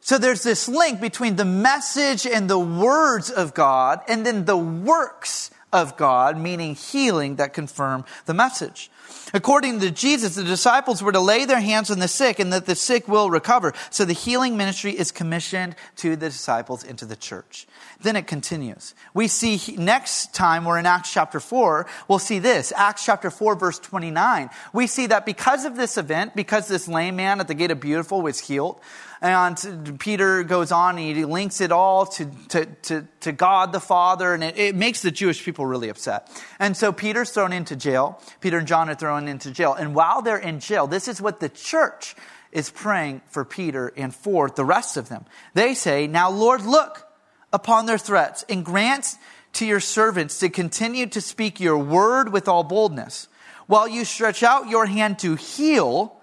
So 0.00 0.18
there's 0.18 0.42
this 0.42 0.68
link 0.68 1.00
between 1.00 1.36
the 1.36 1.44
message 1.44 2.26
and 2.26 2.50
the 2.50 2.58
words 2.58 3.30
of 3.30 3.54
God 3.54 4.00
and 4.08 4.26
then 4.26 4.44
the 4.44 4.56
works 4.56 5.50
of 5.72 5.96
God, 5.96 6.36
meaning 6.36 6.74
healing 6.74 7.36
that 7.36 7.54
confirm 7.54 8.04
the 8.26 8.34
message. 8.34 8.90
According 9.34 9.80
to 9.80 9.90
Jesus, 9.90 10.34
the 10.34 10.44
disciples 10.44 11.02
were 11.02 11.12
to 11.12 11.20
lay 11.20 11.44
their 11.44 11.60
hands 11.60 11.90
on 11.90 11.98
the 11.98 12.08
sick 12.08 12.38
and 12.38 12.52
that 12.52 12.66
the 12.66 12.74
sick 12.74 13.08
will 13.08 13.30
recover. 13.30 13.72
So 13.90 14.04
the 14.04 14.12
healing 14.12 14.56
ministry 14.56 14.92
is 14.92 15.12
commissioned 15.12 15.76
to 15.96 16.16
the 16.16 16.28
disciples 16.28 16.84
into 16.84 17.06
the 17.06 17.16
church. 17.16 17.66
Then 18.00 18.16
it 18.16 18.26
continues. 18.26 18.94
We 19.14 19.28
see 19.28 19.76
next 19.76 20.34
time 20.34 20.64
we're 20.64 20.78
in 20.78 20.86
Acts 20.86 21.12
chapter 21.12 21.40
4, 21.40 21.86
we'll 22.08 22.18
see 22.18 22.38
this. 22.38 22.72
Acts 22.76 23.04
chapter 23.04 23.30
4 23.30 23.54
verse 23.56 23.78
29. 23.78 24.50
We 24.72 24.86
see 24.86 25.06
that 25.06 25.24
because 25.24 25.64
of 25.64 25.76
this 25.76 25.96
event, 25.96 26.34
because 26.34 26.68
this 26.68 26.88
lame 26.88 27.16
man 27.16 27.40
at 27.40 27.48
the 27.48 27.54
gate 27.54 27.70
of 27.70 27.80
beautiful 27.80 28.22
was 28.22 28.40
healed, 28.40 28.80
And 29.22 30.00
Peter 30.00 30.42
goes 30.42 30.72
on 30.72 30.98
and 30.98 31.16
he 31.16 31.24
links 31.24 31.60
it 31.60 31.70
all 31.70 32.06
to, 32.06 32.26
to, 32.48 32.66
to, 32.66 33.08
to 33.20 33.30
God 33.30 33.72
the 33.72 33.78
Father, 33.78 34.34
and 34.34 34.42
it, 34.42 34.58
it 34.58 34.74
makes 34.74 35.00
the 35.00 35.12
Jewish 35.12 35.44
people 35.44 35.64
really 35.64 35.88
upset. 35.88 36.28
And 36.58 36.76
so 36.76 36.92
Peter's 36.92 37.30
thrown 37.30 37.52
into 37.52 37.76
jail. 37.76 38.20
Peter 38.40 38.58
and 38.58 38.66
John 38.66 38.90
are 38.90 38.96
thrown 38.96 39.28
into 39.28 39.52
jail. 39.52 39.74
And 39.74 39.94
while 39.94 40.22
they're 40.22 40.36
in 40.36 40.58
jail, 40.58 40.88
this 40.88 41.06
is 41.06 41.20
what 41.20 41.38
the 41.38 41.48
church 41.48 42.16
is 42.50 42.68
praying 42.68 43.22
for 43.28 43.44
Peter 43.44 43.92
and 43.96 44.12
for 44.12 44.50
the 44.50 44.64
rest 44.64 44.96
of 44.96 45.08
them. 45.08 45.24
They 45.54 45.74
say, 45.74 46.08
Now, 46.08 46.28
Lord, 46.28 46.62
look 46.62 47.06
upon 47.52 47.86
their 47.86 47.98
threats 47.98 48.44
and 48.48 48.64
grant 48.64 49.14
to 49.52 49.64
your 49.64 49.80
servants 49.80 50.40
to 50.40 50.48
continue 50.48 51.06
to 51.06 51.20
speak 51.20 51.60
your 51.60 51.78
word 51.78 52.32
with 52.32 52.48
all 52.48 52.64
boldness, 52.64 53.28
while 53.68 53.86
you 53.86 54.04
stretch 54.04 54.42
out 54.42 54.68
your 54.68 54.86
hand 54.86 55.20
to 55.20 55.36
heal, 55.36 56.20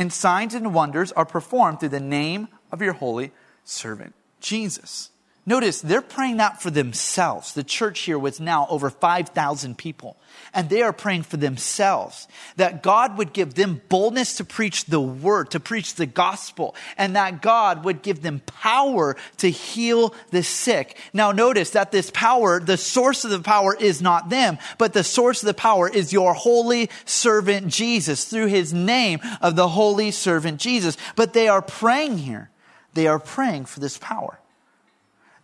and 0.00 0.10
signs 0.10 0.54
and 0.54 0.72
wonders 0.72 1.12
are 1.12 1.26
performed 1.26 1.78
through 1.78 1.90
the 1.90 2.00
name 2.00 2.48
of 2.72 2.80
your 2.80 2.94
holy 2.94 3.32
servant, 3.64 4.14
Jesus. 4.40 5.10
Notice 5.44 5.82
they're 5.82 6.00
praying 6.00 6.38
that 6.38 6.62
for 6.62 6.70
themselves. 6.70 7.52
The 7.52 7.62
church 7.62 8.00
here 8.00 8.18
was 8.18 8.40
now 8.40 8.66
over 8.70 8.88
5,000 8.88 9.76
people. 9.76 10.16
And 10.52 10.68
they 10.68 10.82
are 10.82 10.92
praying 10.92 11.22
for 11.22 11.36
themselves 11.36 12.26
that 12.56 12.82
God 12.82 13.18
would 13.18 13.32
give 13.32 13.54
them 13.54 13.80
boldness 13.88 14.36
to 14.36 14.44
preach 14.44 14.86
the 14.86 15.00
word, 15.00 15.52
to 15.52 15.60
preach 15.60 15.94
the 15.94 16.06
gospel, 16.06 16.74
and 16.98 17.14
that 17.14 17.40
God 17.40 17.84
would 17.84 18.02
give 18.02 18.22
them 18.22 18.40
power 18.40 19.16
to 19.38 19.50
heal 19.50 20.12
the 20.30 20.42
sick. 20.42 20.96
Now 21.12 21.30
notice 21.30 21.70
that 21.70 21.92
this 21.92 22.10
power, 22.10 22.58
the 22.58 22.76
source 22.76 23.24
of 23.24 23.30
the 23.30 23.40
power 23.40 23.76
is 23.76 24.02
not 24.02 24.28
them, 24.28 24.58
but 24.76 24.92
the 24.92 25.04
source 25.04 25.42
of 25.42 25.46
the 25.46 25.54
power 25.54 25.88
is 25.88 26.12
your 26.12 26.34
holy 26.34 26.90
servant 27.04 27.68
Jesus 27.68 28.24
through 28.24 28.46
his 28.46 28.72
name 28.72 29.20
of 29.40 29.54
the 29.54 29.68
holy 29.68 30.10
servant 30.10 30.60
Jesus. 30.60 30.96
But 31.14 31.32
they 31.32 31.46
are 31.46 31.62
praying 31.62 32.18
here. 32.18 32.50
They 32.94 33.06
are 33.06 33.20
praying 33.20 33.66
for 33.66 33.78
this 33.78 33.98
power. 33.98 34.39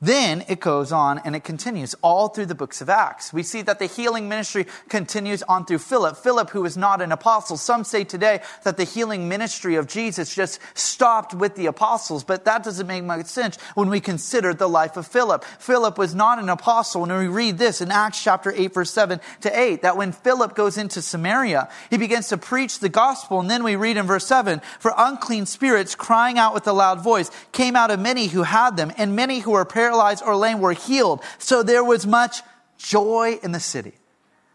Then 0.00 0.44
it 0.46 0.60
goes 0.60 0.92
on 0.92 1.18
and 1.24 1.34
it 1.34 1.42
continues 1.42 1.94
all 2.02 2.28
through 2.28 2.46
the 2.46 2.54
books 2.54 2.82
of 2.82 2.90
Acts. 2.90 3.32
We 3.32 3.42
see 3.42 3.62
that 3.62 3.78
the 3.78 3.86
healing 3.86 4.28
ministry 4.28 4.66
continues 4.90 5.42
on 5.44 5.64
through 5.64 5.78
Philip. 5.78 6.18
Philip, 6.18 6.50
who 6.50 6.62
was 6.62 6.76
not 6.76 7.00
an 7.00 7.12
apostle. 7.12 7.56
Some 7.56 7.82
say 7.82 8.04
today 8.04 8.40
that 8.64 8.76
the 8.76 8.84
healing 8.84 9.26
ministry 9.26 9.76
of 9.76 9.86
Jesus 9.86 10.34
just 10.34 10.60
stopped 10.74 11.32
with 11.32 11.54
the 11.54 11.64
apostles, 11.64 12.24
but 12.24 12.44
that 12.44 12.62
doesn't 12.62 12.86
make 12.86 13.04
much 13.04 13.26
sense 13.26 13.56
when 13.74 13.88
we 13.88 14.00
consider 14.00 14.52
the 14.52 14.68
life 14.68 14.98
of 14.98 15.06
Philip. 15.06 15.44
Philip 15.58 15.96
was 15.96 16.14
not 16.14 16.38
an 16.38 16.50
apostle. 16.50 17.02
And 17.02 17.18
we 17.18 17.28
read 17.28 17.56
this 17.56 17.80
in 17.80 17.90
Acts 17.90 18.22
chapter 18.22 18.52
8, 18.54 18.74
verse 18.74 18.90
7 18.90 19.18
to 19.40 19.58
8, 19.58 19.80
that 19.80 19.96
when 19.96 20.12
Philip 20.12 20.54
goes 20.54 20.76
into 20.76 21.00
Samaria, 21.00 21.70
he 21.88 21.96
begins 21.96 22.28
to 22.28 22.36
preach 22.36 22.80
the 22.80 22.90
gospel. 22.90 23.40
And 23.40 23.48
then 23.48 23.64
we 23.64 23.76
read 23.76 23.96
in 23.96 24.06
verse 24.06 24.26
7, 24.26 24.60
for 24.78 24.92
unclean 24.96 25.46
spirits 25.46 25.94
crying 25.94 26.36
out 26.36 26.52
with 26.52 26.66
a 26.66 26.72
loud 26.72 27.02
voice 27.02 27.30
came 27.52 27.76
out 27.76 27.90
of 27.90 27.98
many 27.98 28.26
who 28.26 28.42
had 28.42 28.76
them, 28.76 28.92
and 28.98 29.16
many 29.16 29.38
who 29.38 29.52
were 29.52 29.64
paralyzed 29.86 30.22
or 30.26 30.36
lame 30.36 30.60
were 30.60 30.72
healed. 30.72 31.22
So 31.38 31.62
there 31.62 31.84
was 31.84 32.06
much 32.06 32.42
joy 32.76 33.38
in 33.42 33.52
the 33.52 33.60
city. 33.60 33.92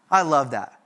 I 0.10 0.24
love 0.24 0.52
that. 0.52 0.78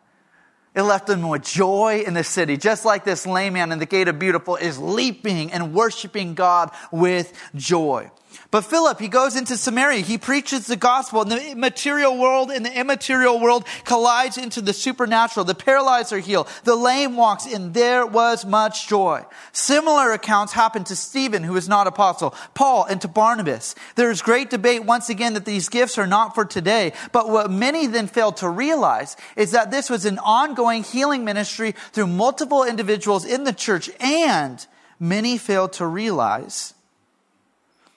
It 0.75 0.83
left 0.83 1.07
them 1.07 1.27
with 1.27 1.43
joy 1.43 2.03
in 2.05 2.13
the 2.13 2.23
city, 2.23 2.57
just 2.57 2.85
like 2.85 3.05
this 3.05 3.25
lame 3.25 3.53
man 3.53 3.71
in 3.71 3.79
the 3.79 3.85
gate 3.85 4.07
of 4.07 4.19
beautiful 4.19 4.57
is 4.57 4.77
leaping 4.77 5.51
and 5.51 5.73
worshiping 5.73 6.35
God 6.35 6.69
with 6.91 7.33
joy. 7.55 8.11
But 8.51 8.65
Philip, 8.65 8.99
he 8.99 9.07
goes 9.07 9.35
into 9.35 9.57
Samaria. 9.57 10.01
He 10.01 10.17
preaches 10.17 10.67
the 10.67 10.75
gospel 10.75 11.21
and 11.21 11.31
the 11.31 11.55
material 11.55 12.17
world 12.17 12.51
and 12.51 12.65
the 12.65 12.79
immaterial 12.79 13.39
world 13.39 13.65
collides 13.83 14.37
into 14.37 14.61
the 14.61 14.73
supernatural. 14.73 15.45
The 15.45 15.55
paralyzed 15.55 16.13
are 16.13 16.19
healed. 16.19 16.47
The 16.63 16.75
lame 16.75 17.17
walks 17.17 17.45
and 17.45 17.73
there 17.73 18.05
was 18.05 18.45
much 18.45 18.87
joy. 18.87 19.25
Similar 19.51 20.11
accounts 20.11 20.53
happen 20.53 20.83
to 20.85 20.95
Stephen, 20.95 21.43
who 21.43 21.55
is 21.55 21.67
not 21.67 21.87
apostle, 21.87 22.35
Paul, 22.53 22.85
and 22.85 23.01
to 23.01 23.07
Barnabas. 23.07 23.75
There 23.95 24.11
is 24.11 24.21
great 24.21 24.49
debate 24.49 24.85
once 24.85 25.09
again 25.09 25.33
that 25.33 25.45
these 25.45 25.67
gifts 25.67 25.97
are 25.97 26.07
not 26.07 26.35
for 26.35 26.45
today. 26.45 26.93
But 27.11 27.29
what 27.29 27.51
many 27.51 27.87
then 27.87 28.07
failed 28.07 28.37
to 28.37 28.49
realize 28.49 29.17
is 29.35 29.51
that 29.51 29.71
this 29.71 29.89
was 29.89 30.05
an 30.05 30.19
ongoing 30.19 30.83
healing 30.83 31.25
ministry 31.25 31.73
through 31.91 32.07
multiple 32.07 32.63
individuals 32.63 33.25
in 33.25 33.43
the 33.43 33.53
church 33.53 33.89
and 33.99 34.65
many 34.99 35.37
failed 35.37 35.73
to 35.73 35.87
realize 35.87 36.74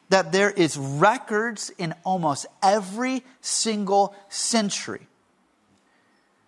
that 0.09 0.33
there 0.33 0.51
is 0.51 0.77
records 0.77 1.71
in 1.79 1.95
almost 2.05 2.47
every 2.63 3.25
single 3.41 4.15
century. 4.29 5.07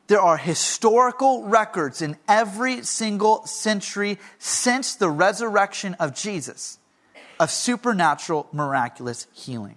There 0.06 0.20
are 0.20 0.36
historical 0.36 1.44
records 1.44 2.02
in 2.02 2.16
every 2.26 2.82
single 2.82 3.46
century 3.46 4.18
since 4.38 4.96
the 4.96 5.08
resurrection 5.08 5.94
of 6.00 6.14
Jesus 6.16 6.78
of 7.38 7.50
supernatural, 7.50 8.48
miraculous 8.52 9.26
healing. 9.32 9.76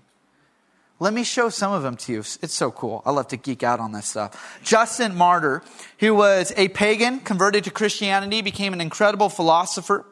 Let 1.00 1.14
me 1.14 1.24
show 1.24 1.50
some 1.50 1.72
of 1.72 1.82
them 1.82 1.98
to 1.98 2.12
you. 2.12 2.20
It's 2.20 2.54
so 2.54 2.72
cool. 2.72 3.02
I 3.06 3.12
love 3.12 3.28
to 3.30 3.38
geek 3.38 3.64
out 3.64 3.80
on 3.80 3.92
this 3.92 4.06
stuff. 4.06 4.60
Justin 4.64 5.16
Martyr, 5.16 5.64
who 6.00 6.14
was 6.14 6.54
a 6.56 6.68
pagan, 6.70 7.20
converted 7.20 7.64
to 7.64 7.72
Christianity, 7.72 8.42
became 8.42 8.74
an 8.74 8.82
incredible 8.82 9.30
philosopher. 9.30 10.06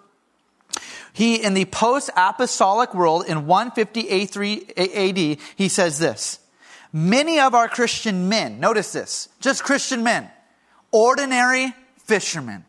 He, 1.13 1.36
in 1.36 1.54
the 1.54 1.65
post-apostolic 1.65 2.93
world 2.93 3.26
in 3.28 3.45
150 3.45 4.58
AD, 4.78 5.39
he 5.56 5.67
says 5.67 6.00
this. 6.00 6.39
Many 6.93 7.39
of 7.39 7.54
our 7.54 7.67
Christian 7.67 8.30
men, 8.30 8.60
notice 8.60 8.91
this, 8.93 9.30
just 9.39 9.63
Christian 9.63 10.04
men, 10.04 10.30
ordinary 10.91 11.74
fishermen, 11.97 12.65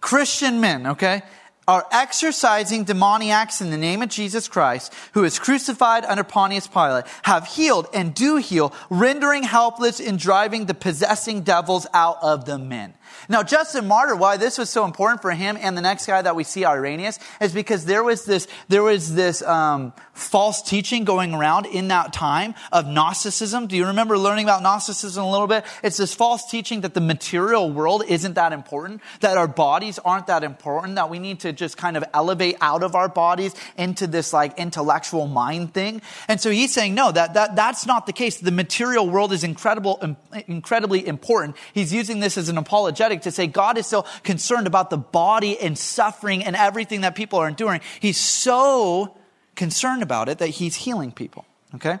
Christian 0.00 0.60
men, 0.60 0.86
okay, 0.86 1.22
are 1.68 1.86
exorcising 1.92 2.84
demoniacs 2.84 3.60
in 3.60 3.70
the 3.70 3.76
name 3.76 4.00
of 4.00 4.08
Jesus 4.08 4.48
Christ, 4.48 4.92
who 5.12 5.22
is 5.22 5.38
crucified 5.38 6.04
under 6.06 6.24
Pontius 6.24 6.66
Pilate, 6.66 7.04
have 7.22 7.46
healed 7.46 7.86
and 7.92 8.14
do 8.14 8.36
heal, 8.36 8.72
rendering 8.88 9.42
helpless 9.42 10.00
and 10.00 10.18
driving 10.18 10.64
the 10.64 10.72
possessing 10.72 11.42
devils 11.42 11.86
out 11.92 12.16
of 12.22 12.46
the 12.46 12.58
men. 12.58 12.94
Now, 13.28 13.42
Justin 13.42 13.86
Martyr, 13.86 14.16
why 14.16 14.38
this 14.38 14.56
was 14.56 14.70
so 14.70 14.86
important 14.86 15.20
for 15.20 15.30
him 15.32 15.58
and 15.60 15.76
the 15.76 15.82
next 15.82 16.06
guy 16.06 16.22
that 16.22 16.34
we 16.34 16.42
see, 16.44 16.64
Irenaeus, 16.64 17.18
is 17.40 17.52
because 17.52 17.84
there 17.84 18.02
was 18.02 18.24
this, 18.24 18.48
there 18.68 18.82
was 18.82 19.14
this 19.14 19.42
um, 19.42 19.92
false 20.18 20.62
teaching 20.62 21.04
going 21.04 21.34
around 21.34 21.66
in 21.66 21.88
that 21.88 22.12
time 22.12 22.54
of 22.72 22.86
Gnosticism. 22.86 23.66
Do 23.66 23.76
you 23.76 23.86
remember 23.86 24.18
learning 24.18 24.44
about 24.44 24.62
Gnosticism 24.62 25.22
a 25.22 25.30
little 25.30 25.46
bit? 25.46 25.64
It's 25.82 25.96
this 25.96 26.14
false 26.14 26.50
teaching 26.50 26.82
that 26.82 26.94
the 26.94 27.00
material 27.00 27.70
world 27.70 28.02
isn't 28.06 28.34
that 28.34 28.52
important, 28.52 29.00
that 29.20 29.36
our 29.36 29.48
bodies 29.48 29.98
aren't 29.98 30.26
that 30.26 30.44
important, 30.44 30.96
that 30.96 31.10
we 31.10 31.18
need 31.18 31.40
to 31.40 31.52
just 31.52 31.76
kind 31.76 31.96
of 31.96 32.04
elevate 32.12 32.56
out 32.60 32.82
of 32.82 32.94
our 32.94 33.08
bodies 33.08 33.54
into 33.76 34.06
this 34.06 34.32
like 34.32 34.58
intellectual 34.58 35.26
mind 35.26 35.72
thing. 35.74 36.02
And 36.26 36.40
so 36.40 36.50
he's 36.50 36.72
saying, 36.72 36.94
no, 36.94 37.12
that, 37.12 37.34
that, 37.34 37.56
that's 37.56 37.86
not 37.86 38.06
the 38.06 38.12
case. 38.12 38.38
The 38.38 38.50
material 38.50 39.08
world 39.08 39.32
is 39.32 39.44
incredible, 39.44 40.16
incredibly 40.46 41.06
important. 41.06 41.56
He's 41.72 41.92
using 41.92 42.20
this 42.20 42.36
as 42.36 42.48
an 42.48 42.58
apologetic 42.58 43.22
to 43.22 43.30
say 43.30 43.46
God 43.46 43.78
is 43.78 43.86
so 43.86 44.04
concerned 44.22 44.66
about 44.66 44.90
the 44.90 44.98
body 44.98 45.58
and 45.58 45.78
suffering 45.78 46.44
and 46.44 46.56
everything 46.56 47.02
that 47.02 47.14
people 47.14 47.38
are 47.38 47.48
enduring. 47.48 47.80
He's 48.00 48.18
so 48.18 49.17
concerned 49.58 50.02
about 50.02 50.28
it 50.30 50.38
that 50.38 50.50
he's 50.62 50.76
healing 50.76 51.12
people. 51.12 51.44
Okay? 51.74 51.98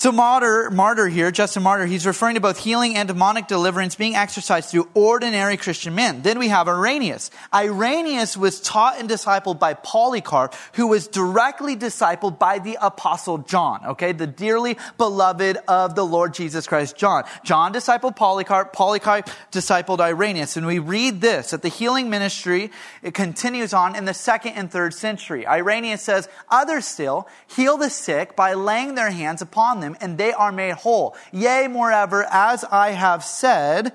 So 0.00 0.12
martyr, 0.12 0.70
martyr 0.70 1.08
here, 1.08 1.32
Justin 1.32 1.64
Martyr, 1.64 1.84
he's 1.84 2.06
referring 2.06 2.36
to 2.36 2.40
both 2.40 2.56
healing 2.56 2.94
and 2.94 3.08
demonic 3.08 3.48
deliverance 3.48 3.96
being 3.96 4.14
exercised 4.14 4.70
through 4.70 4.88
ordinary 4.94 5.56
Christian 5.56 5.96
men. 5.96 6.22
Then 6.22 6.38
we 6.38 6.46
have 6.50 6.68
Irenaeus. 6.68 7.32
Irenaeus 7.52 8.36
was 8.36 8.60
taught 8.60 9.00
and 9.00 9.10
discipled 9.10 9.58
by 9.58 9.74
Polycarp, 9.74 10.54
who 10.74 10.86
was 10.86 11.08
directly 11.08 11.74
discipled 11.74 12.38
by 12.38 12.60
the 12.60 12.78
apostle 12.80 13.38
John, 13.38 13.84
okay? 13.86 14.12
The 14.12 14.28
dearly 14.28 14.78
beloved 14.98 15.58
of 15.66 15.96
the 15.96 16.06
Lord 16.06 16.32
Jesus 16.32 16.68
Christ, 16.68 16.96
John. 16.96 17.24
John 17.42 17.72
discipled 17.72 18.14
Polycarp, 18.14 18.72
Polycarp 18.72 19.28
discipled 19.50 19.98
Irenaeus. 19.98 20.56
And 20.56 20.64
we 20.64 20.78
read 20.78 21.20
this, 21.20 21.50
that 21.50 21.62
the 21.62 21.68
healing 21.68 22.08
ministry, 22.08 22.70
it 23.02 23.14
continues 23.14 23.74
on 23.74 23.96
in 23.96 24.04
the 24.04 24.14
second 24.14 24.52
and 24.52 24.70
third 24.70 24.94
century. 24.94 25.44
Irenaeus 25.44 26.02
says, 26.02 26.28
others 26.48 26.86
still 26.86 27.26
heal 27.48 27.76
the 27.76 27.90
sick 27.90 28.36
by 28.36 28.54
laying 28.54 28.94
their 28.94 29.10
hands 29.10 29.42
upon 29.42 29.80
them 29.80 29.87
and 30.00 30.18
they 30.18 30.32
are 30.32 30.52
made 30.52 30.74
whole. 30.74 31.16
Yea, 31.32 31.68
moreover, 31.68 32.26
as 32.30 32.64
I 32.64 32.90
have 32.90 33.24
said, 33.24 33.92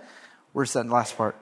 where's 0.52 0.74
that 0.74 0.88
last 0.88 1.18
part? 1.18 1.36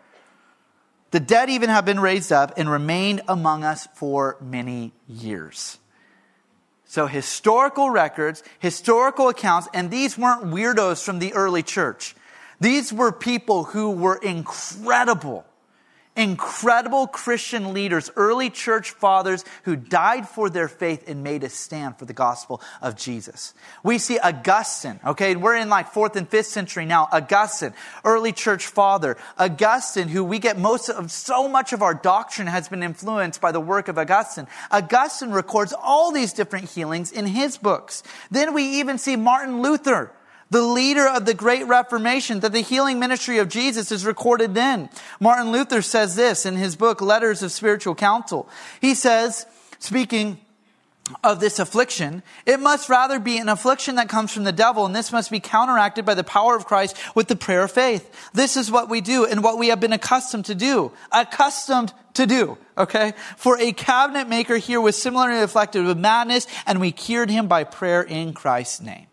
The 1.11 1.19
dead 1.19 1.49
even 1.49 1.69
have 1.69 1.85
been 1.85 1.99
raised 1.99 2.31
up 2.31 2.53
and 2.57 2.69
remained 2.69 3.21
among 3.27 3.63
us 3.63 3.87
for 3.95 4.37
many 4.41 4.93
years. 5.07 5.77
So 6.85 7.07
historical 7.07 7.89
records, 7.89 8.43
historical 8.59 9.29
accounts, 9.29 9.67
and 9.73 9.91
these 9.91 10.17
weren't 10.17 10.45
weirdos 10.45 11.03
from 11.03 11.19
the 11.19 11.33
early 11.33 11.63
church. 11.63 12.15
These 12.59 12.93
were 12.93 13.11
people 13.11 13.65
who 13.65 13.91
were 13.91 14.17
incredible 14.17 15.45
incredible 16.15 17.07
Christian 17.07 17.73
leaders, 17.73 18.11
early 18.15 18.49
church 18.49 18.91
fathers 18.91 19.45
who 19.63 19.75
died 19.75 20.27
for 20.27 20.49
their 20.49 20.67
faith 20.67 21.07
and 21.07 21.23
made 21.23 21.43
a 21.43 21.49
stand 21.49 21.97
for 21.97 22.05
the 22.05 22.13
gospel 22.13 22.61
of 22.81 22.97
Jesus. 22.97 23.53
We 23.83 23.97
see 23.97 24.19
Augustine, 24.19 24.99
okay, 25.05 25.35
we're 25.35 25.55
in 25.55 25.69
like 25.69 25.91
fourth 25.91 26.15
and 26.15 26.27
fifth 26.27 26.47
century 26.47 26.85
now. 26.85 27.07
Augustine, 27.11 27.73
early 28.03 28.33
church 28.33 28.67
father. 28.67 29.17
Augustine, 29.37 30.09
who 30.09 30.23
we 30.23 30.39
get 30.39 30.59
most 30.59 30.89
of, 30.89 31.11
so 31.11 31.47
much 31.47 31.71
of 31.71 31.81
our 31.81 31.93
doctrine 31.93 32.47
has 32.47 32.67
been 32.67 32.83
influenced 32.83 33.39
by 33.39 33.51
the 33.51 33.61
work 33.61 33.87
of 33.87 33.97
Augustine. 33.97 34.47
Augustine 34.69 35.31
records 35.31 35.73
all 35.73 36.11
these 36.11 36.33
different 36.33 36.69
healings 36.69 37.11
in 37.11 37.25
his 37.25 37.57
books. 37.57 38.03
Then 38.29 38.53
we 38.53 38.63
even 38.79 38.97
see 38.97 39.15
Martin 39.15 39.61
Luther 39.61 40.11
the 40.51 40.61
leader 40.61 41.07
of 41.07 41.25
the 41.25 41.33
great 41.33 41.65
reformation, 41.65 42.41
that 42.41 42.51
the 42.51 42.61
healing 42.61 42.99
ministry 42.99 43.39
of 43.39 43.49
Jesus 43.49 43.91
is 43.91 44.05
recorded 44.05 44.53
then. 44.53 44.89
Martin 45.19 45.51
Luther 45.51 45.81
says 45.81 46.15
this 46.15 46.45
in 46.45 46.55
his 46.55 46.75
book, 46.75 47.01
Letters 47.01 47.41
of 47.41 47.51
Spiritual 47.51 47.95
Counsel. 47.95 48.47
He 48.79 48.93
says, 48.93 49.45
speaking 49.79 50.39
of 51.23 51.39
this 51.39 51.59
affliction, 51.59 52.21
it 52.45 52.59
must 52.59 52.89
rather 52.89 53.19
be 53.19 53.37
an 53.37 53.49
affliction 53.49 53.95
that 53.95 54.09
comes 54.09 54.33
from 54.33 54.43
the 54.43 54.51
devil, 54.51 54.85
and 54.85 54.95
this 54.95 55.11
must 55.11 55.31
be 55.31 55.39
counteracted 55.39 56.05
by 56.05 56.13
the 56.13 56.23
power 56.23 56.55
of 56.55 56.65
Christ 56.65 56.97
with 57.15 57.27
the 57.27 57.35
prayer 57.35 57.63
of 57.63 57.71
faith. 57.71 58.31
This 58.33 58.55
is 58.55 58.71
what 58.71 58.89
we 58.89 59.01
do 59.01 59.25
and 59.25 59.43
what 59.43 59.57
we 59.57 59.69
have 59.69 59.79
been 59.79 59.93
accustomed 59.93 60.45
to 60.45 60.55
do. 60.55 60.91
Accustomed 61.11 61.93
to 62.13 62.25
do, 62.25 62.57
okay? 62.77 63.13
For 63.37 63.57
a 63.57 63.71
cabinet 63.71 64.27
maker 64.27 64.57
here 64.57 64.81
was 64.81 65.01
similarly 65.01 65.41
afflicted 65.41 65.85
with 65.85 65.97
madness, 65.97 66.45
and 66.65 66.79
we 66.79 66.91
cured 66.91 67.29
him 67.29 67.47
by 67.47 67.63
prayer 67.63 68.01
in 68.01 68.33
Christ's 68.33 68.81
name. 68.81 69.07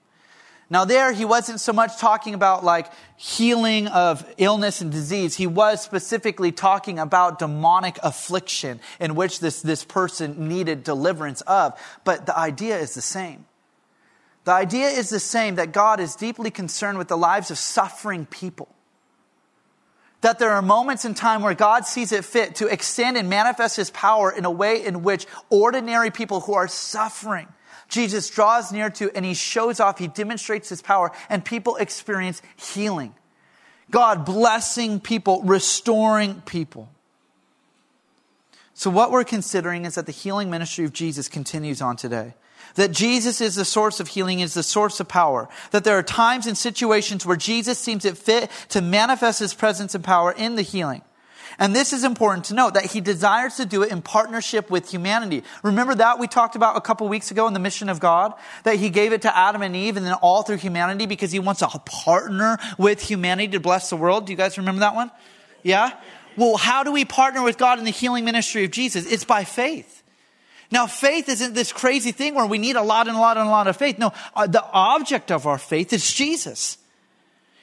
Now, 0.71 0.85
there, 0.85 1.13
he 1.13 1.25
wasn't 1.25 1.61
so 1.61 1.73
much 1.73 1.97
talking 1.99 2.35
about 2.35 2.63
like 2.63 2.93
healing 3.17 3.87
of 3.89 4.25
illness 4.37 4.83
and 4.83 4.93
disease. 4.93 5.35
He 5.35 5.47
was 5.47 5.83
specifically 5.83 6.53
talking 6.53 6.99
about 6.99 7.39
demonic 7.39 7.99
affliction 8.03 8.81
in 9.01 9.15
which 9.15 9.41
this, 9.41 9.63
this 9.63 9.83
person 9.83 10.49
needed 10.49 10.85
deliverance 10.85 11.41
of. 11.43 11.79
But 12.05 12.27
the 12.27 12.39
idea 12.39 12.79
is 12.79 12.95
the 12.95 13.01
same. 13.01 13.47
The 14.45 14.53
idea 14.53 14.89
is 14.89 15.09
the 15.09 15.21
same 15.21 15.55
that 15.55 15.73
God 15.73 16.01
is 16.01 16.15
deeply 16.15 16.51
concerned 16.51 16.99
with 16.99 17.09
the 17.09 17.19
lives 17.19 17.51
of 17.51 17.57
suffering 17.57 18.27
people. 18.27 18.69
That 20.21 20.39
there 20.39 20.51
are 20.51 20.63
moments 20.63 21.05
in 21.05 21.15
time 21.15 21.43
where 21.43 21.55
God 21.55 21.87
sees 21.87 22.13
it 22.13 22.25
fit 22.25 22.57
to 22.57 22.67
extend 22.67 23.17
and 23.17 23.31
manifest 23.31 23.77
his 23.77 23.91
power 23.91 24.31
in 24.31 24.45
a 24.45 24.51
way 24.51 24.85
in 24.85 25.03
which 25.03 25.27
ordinary 25.49 26.11
people 26.11 26.41
who 26.41 26.55
are 26.55 26.69
suffering 26.69 27.49
Jesus 27.89 28.29
draws 28.29 28.71
near 28.71 28.91
to 28.91 29.11
and 29.17 29.25
he 29.25 29.35
shows 29.35 29.81
off, 29.81 29.99
he 29.99 30.09
demonstrates 30.09 30.69
his 30.69 30.83
power, 30.83 31.13
and 31.29 31.45
people 31.45 31.77
experience 31.77 32.43
healing. 32.57 33.15
God 33.91 34.25
blessing 34.25 35.01
people, 35.01 35.43
restoring 35.43 36.43
people. 36.43 36.91
So, 38.75 38.91
what 38.91 39.11
we're 39.11 39.25
considering 39.25 39.87
is 39.87 39.97
that 39.97 40.07
the 40.07 40.13
healing 40.13 40.51
ministry 40.51 40.85
of 40.85 40.93
Jesus 40.93 41.29
continues 41.29 41.83
on 41.83 41.97
today. 41.97 42.35
That 42.75 42.93
Jesus 42.93 43.41
is 43.41 43.55
the 43.55 43.65
source 43.65 43.99
of 43.99 44.09
healing, 44.09 44.41
is 44.41 44.55
the 44.55 44.63
source 44.63 45.01
of 45.01 45.09
power. 45.09 45.49
That 45.71 45.85
there 45.85 45.99
are 45.99 46.03
times 46.03 46.47
and 46.47 46.57
situations 46.57 47.25
where 47.25 47.37
Jesus 47.37 47.79
seems 47.79 48.05
it 48.05 48.19
fit 48.19 48.51
to 48.69 48.81
manifest 48.81 49.41
his 49.41 49.55
presence 49.55 49.95
and 49.95 50.05
power 50.05 50.31
in 50.31 50.55
the 50.55 50.63
healing. 50.63 51.03
And 51.59 51.75
this 51.75 51.93
is 51.93 52.05
important 52.05 52.45
to 52.47 52.55
note 52.55 52.75
that 52.75 52.87
he 52.87 53.01
desires 53.01 53.57
to 53.57 53.67
do 53.67 53.83
it 53.83 53.91
in 53.91 54.01
partnership 54.01 54.71
with 54.71 54.89
humanity. 54.89 55.43
Remember 55.65 55.95
that 55.97 56.21
we 56.21 56.29
talked 56.29 56.55
about 56.55 56.77
a 56.77 56.81
couple 56.81 57.09
weeks 57.09 57.33
ago 57.33 57.49
in 57.49 57.53
the 57.53 57.59
mission 57.59 57.89
of 57.89 57.99
God? 57.99 58.33
That 58.63 58.77
he 58.77 58.91
gave 58.91 59.13
it 59.13 59.23
to 59.23 59.37
Adam 59.37 59.63
and 59.63 59.75
Eve 59.75 59.97
and 59.97 60.07
then 60.07 60.15
all 60.15 60.43
through 60.43 60.59
humanity 60.59 61.07
because 61.07 61.33
he 61.33 61.41
wants 61.41 61.61
to 61.61 61.69
partner 61.85 62.59
with 62.79 63.03
humanity 63.03 63.53
to 63.53 63.61
bless 63.61 63.91
the 63.91 63.97
world. 63.97 64.27
Do 64.27 64.33
you 64.33 64.37
guys 64.37 64.57
remember 64.57 64.81
that 64.81 64.95
one? 64.95 65.11
Yeah? 65.65 65.95
Well, 66.37 66.57
how 66.57 66.85
do 66.85 66.93
we 66.93 67.05
partner 67.05 67.43
with 67.43 67.59
God 67.59 67.81
in 67.81 67.85
the 67.85 67.91
healing 67.91 68.25
ministry 68.25 68.65
of 68.65 68.71
Jesus? 68.71 69.11
It's 69.11 69.25
by 69.25 69.43
faith. 69.43 70.05
Now, 70.71 70.87
faith 70.87 71.29
isn't 71.29 71.55
this 71.55 71.73
crazy 71.73 72.13
thing 72.13 72.35
where 72.35 72.47
we 72.47 72.59
need 72.59 72.77
a 72.77 72.83
lot 72.83 73.09
and 73.09 73.17
a 73.17 73.21
lot 73.21 73.37
and 73.37 73.49
a 73.49 73.51
lot 73.51 73.67
of 73.67 73.77
faith. 73.77 73.99
No, 73.99 74.13
uh, 74.37 74.47
the 74.47 74.65
object 74.71 75.33
of 75.33 75.47
our 75.47 75.59
faith 75.59 75.93
is 75.93 76.13
Jesus. 76.13 76.79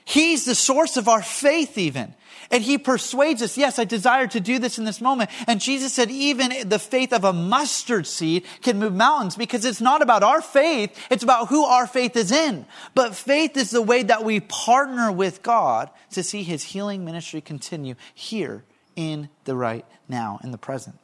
He's 0.04 0.46
the 0.46 0.56
source 0.56 0.98
of 0.98 1.08
our 1.08 1.22
faith, 1.22 1.78
even. 1.78 2.14
And 2.52 2.64
he 2.64 2.78
persuades 2.78 3.42
us, 3.42 3.58
yes, 3.58 3.80
I 3.80 3.86
desire 3.86 4.28
to 4.28 4.40
do 4.40 4.60
this 4.60 4.78
in 4.78 4.86
this 4.86 5.02
moment. 5.02 5.30
And 5.48 5.60
Jesus 5.60 5.94
said, 5.94 6.12
even 6.12 6.70
the 6.70 6.80
faith 6.80 7.12
of 7.14 7.24
a 7.24 7.34
mustard 7.34 8.08
seed 8.08 8.44
can 8.62 8.80
move 8.80 8.94
mountains 8.94 9.36
because 9.36 9.66
it's 9.66 9.82
not 9.82 10.02
about 10.02 10.24
our 10.24 10.42
faith. 10.42 10.98
It's 11.10 11.24
about 11.24 11.48
who 11.48 11.66
our 11.66 11.88
faith 11.88 12.16
is 12.16 12.32
in. 12.32 12.66
But 12.94 13.16
faith 13.16 13.58
is 13.58 13.72
the 13.72 13.82
way 13.82 14.04
that 14.04 14.24
we 14.24 14.40
partner 14.40 15.12
with 15.12 15.42
God 15.44 15.90
to 16.12 16.24
see 16.24 16.44
his 16.44 16.64
healing 16.64 17.04
ministry 17.04 17.42
continue 17.42 17.96
here 18.14 18.64
in 18.96 19.30
the 19.46 19.56
right 19.56 19.86
now, 20.08 20.40
in 20.44 20.52
the 20.52 20.58
present. 20.58 20.98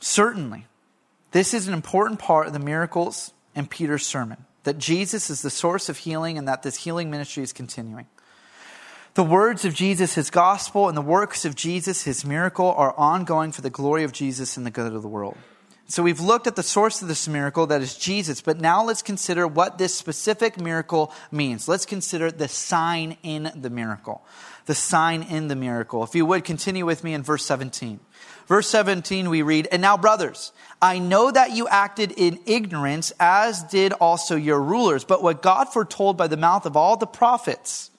Certainly, 0.00 0.66
this 1.32 1.52
is 1.52 1.68
an 1.68 1.74
important 1.74 2.18
part 2.18 2.46
of 2.46 2.52
the 2.52 2.58
miracles 2.58 3.32
in 3.54 3.66
Peter's 3.66 4.06
sermon 4.06 4.44
that 4.64 4.78
Jesus 4.78 5.30
is 5.30 5.42
the 5.42 5.50
source 5.50 5.88
of 5.88 5.98
healing 5.98 6.38
and 6.38 6.48
that 6.48 6.64
this 6.64 6.76
healing 6.76 7.08
ministry 7.08 7.42
is 7.42 7.52
continuing. 7.52 8.06
The 9.16 9.24
words 9.24 9.64
of 9.64 9.72
Jesus, 9.72 10.14
his 10.14 10.28
gospel, 10.28 10.88
and 10.88 10.96
the 10.96 11.00
works 11.00 11.46
of 11.46 11.54
Jesus, 11.54 12.02
his 12.02 12.22
miracle, 12.26 12.70
are 12.72 12.92
ongoing 12.98 13.50
for 13.50 13.62
the 13.62 13.70
glory 13.70 14.04
of 14.04 14.12
Jesus 14.12 14.58
and 14.58 14.66
the 14.66 14.70
good 14.70 14.92
of 14.92 15.00
the 15.00 15.08
world. 15.08 15.38
So 15.88 16.02
we've 16.02 16.20
looked 16.20 16.46
at 16.46 16.54
the 16.54 16.62
source 16.62 17.00
of 17.00 17.08
this 17.08 17.26
miracle, 17.26 17.66
that 17.68 17.80
is 17.80 17.96
Jesus, 17.96 18.42
but 18.42 18.60
now 18.60 18.84
let's 18.84 19.00
consider 19.00 19.46
what 19.46 19.78
this 19.78 19.94
specific 19.94 20.60
miracle 20.60 21.14
means. 21.32 21.66
Let's 21.66 21.86
consider 21.86 22.30
the 22.30 22.46
sign 22.46 23.16
in 23.22 23.50
the 23.56 23.70
miracle. 23.70 24.22
The 24.66 24.74
sign 24.74 25.22
in 25.22 25.48
the 25.48 25.56
miracle. 25.56 26.04
If 26.04 26.14
you 26.14 26.26
would 26.26 26.44
continue 26.44 26.84
with 26.84 27.02
me 27.02 27.14
in 27.14 27.22
verse 27.22 27.46
17. 27.46 28.00
Verse 28.46 28.68
17, 28.68 29.30
we 29.30 29.40
read, 29.40 29.66
And 29.72 29.80
now, 29.80 29.96
brothers, 29.96 30.52
I 30.82 30.98
know 30.98 31.30
that 31.30 31.52
you 31.52 31.66
acted 31.68 32.12
in 32.12 32.38
ignorance, 32.44 33.14
as 33.18 33.62
did 33.62 33.94
also 33.94 34.36
your 34.36 34.60
rulers, 34.60 35.04
but 35.04 35.22
what 35.22 35.40
God 35.40 35.72
foretold 35.72 36.18
by 36.18 36.26
the 36.26 36.36
mouth 36.36 36.66
of 36.66 36.76
all 36.76 36.98
the 36.98 37.06
prophets, 37.06 37.90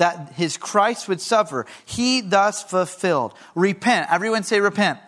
that 0.00 0.32
his 0.32 0.56
Christ 0.56 1.08
would 1.08 1.20
suffer, 1.20 1.66
he 1.84 2.22
thus 2.22 2.62
fulfilled. 2.62 3.34
Repent. 3.54 4.10
Everyone 4.10 4.42
say 4.42 4.58
repent. 4.60 4.98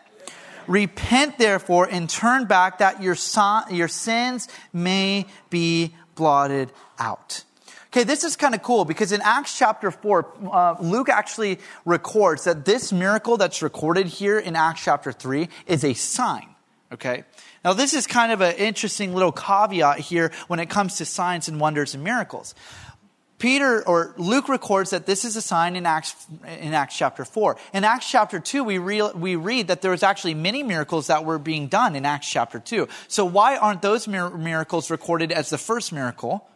Repent 0.68 1.38
therefore 1.38 1.88
and 1.90 2.08
turn 2.08 2.44
back 2.44 2.78
that 2.78 3.02
your, 3.02 3.14
son, 3.14 3.74
your 3.74 3.88
sins 3.88 4.48
may 4.70 5.24
be 5.48 5.94
blotted 6.14 6.70
out. 6.98 7.42
Okay, 7.86 8.04
this 8.04 8.22
is 8.22 8.36
kind 8.36 8.54
of 8.54 8.62
cool 8.62 8.84
because 8.84 9.12
in 9.12 9.22
Acts 9.22 9.56
chapter 9.56 9.90
4, 9.90 10.34
uh, 10.52 10.74
Luke 10.80 11.08
actually 11.08 11.58
records 11.86 12.44
that 12.44 12.66
this 12.66 12.92
miracle 12.92 13.38
that's 13.38 13.62
recorded 13.62 14.06
here 14.06 14.38
in 14.38 14.56
Acts 14.56 14.84
chapter 14.84 15.10
3 15.10 15.48
is 15.66 15.84
a 15.84 15.94
sign. 15.94 16.48
Okay? 16.92 17.24
Now, 17.64 17.72
this 17.72 17.94
is 17.94 18.06
kind 18.06 18.30
of 18.30 18.42
an 18.42 18.56
interesting 18.56 19.14
little 19.14 19.32
caveat 19.32 20.00
here 20.00 20.32
when 20.48 20.60
it 20.60 20.68
comes 20.68 20.98
to 20.98 21.06
signs 21.06 21.48
and 21.48 21.58
wonders 21.58 21.94
and 21.94 22.04
miracles. 22.04 22.54
Peter 23.42 23.82
or 23.88 24.14
Luke 24.18 24.48
records 24.48 24.90
that 24.90 25.04
this 25.04 25.24
is 25.24 25.34
a 25.34 25.42
sign 25.42 25.74
in 25.74 25.84
Acts, 25.84 26.14
in 26.60 26.74
Acts 26.74 26.96
chapter 26.96 27.24
4. 27.24 27.56
In 27.74 27.82
Acts 27.82 28.08
chapter 28.08 28.38
2, 28.38 28.62
we, 28.62 28.78
re, 28.78 29.02
we 29.16 29.34
read 29.34 29.66
that 29.66 29.82
there 29.82 29.90
was 29.90 30.04
actually 30.04 30.34
many 30.34 30.62
miracles 30.62 31.08
that 31.08 31.24
were 31.24 31.40
being 31.40 31.66
done 31.66 31.96
in 31.96 32.06
Acts 32.06 32.30
chapter 32.30 32.60
2. 32.60 32.86
So 33.08 33.24
why 33.24 33.56
aren't 33.56 33.82
those 33.82 34.06
mir- 34.06 34.30
miracles 34.30 34.92
recorded 34.92 35.32
as 35.32 35.50
the 35.50 35.58
first 35.58 35.92
miracle? 35.92 36.46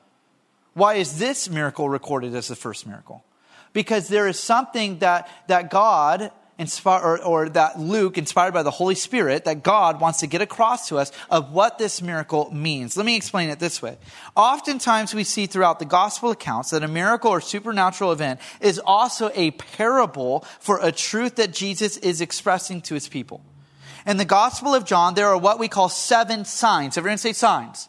Why 0.75 0.95
is 0.95 1.19
this 1.19 1.51
miracle 1.51 1.89
recorded 1.89 2.37
as 2.37 2.47
the 2.47 2.55
first 2.55 2.87
miracle? 2.87 3.25
Because 3.73 4.07
there 4.07 4.29
is 4.29 4.39
something 4.39 5.01
that, 5.01 5.29
that 5.49 5.71
God 5.71 6.31
inspired, 6.59 7.03
or, 7.03 7.23
or, 7.23 7.49
that 7.51 7.79
Luke, 7.79 8.17
inspired 8.17 8.55
by 8.55 8.63
the 8.63 8.71
Holy 8.71 8.95
Spirit, 8.95 9.45
that 9.45 9.63
God 9.63 10.01
wants 10.01 10.21
to 10.21 10.27
get 10.27 10.41
across 10.41 10.89
to 10.89 10.99
us 10.99 11.13
of 11.31 11.53
what 11.53 11.79
this 11.79 12.01
miracle 12.01 12.51
means. 12.53 12.97
Let 12.97 13.07
me 13.07 13.17
explain 13.17 13.51
it 13.51 13.59
this 13.59 13.83
way. 13.83 13.99
Oftentimes 14.37 15.15
we 15.15 15.25
see 15.25 15.47
throughout 15.47 15.79
the 15.79 15.85
gospel 15.85 16.31
accounts 16.31 16.71
that 16.71 16.83
a 16.83 16.89
miracle 16.89 17.31
or 17.31 17.41
supernatural 17.41 18.13
event 18.13 18.41
is 18.61 18.79
also 18.79 19.31
a 19.35 19.51
parable 19.53 20.47
for 20.61 20.79
a 20.83 20.93
truth 20.93 21.37
that 21.37 21.53
Jesus 21.53 21.97
is 21.99 22.21
expressing 22.21 22.81
to 22.83 22.95
his 22.95 23.09
people. 23.09 23.45
In 24.07 24.17
the 24.17 24.25
gospel 24.25 24.75
of 24.75 24.85
John, 24.85 25.15
there 25.15 25.27
are 25.27 25.39
what 25.39 25.59
we 25.59 25.69
call 25.69 25.89
seven 25.89 26.45
signs. 26.45 26.97
Everyone 26.97 27.19
say 27.19 27.33
signs. 27.33 27.89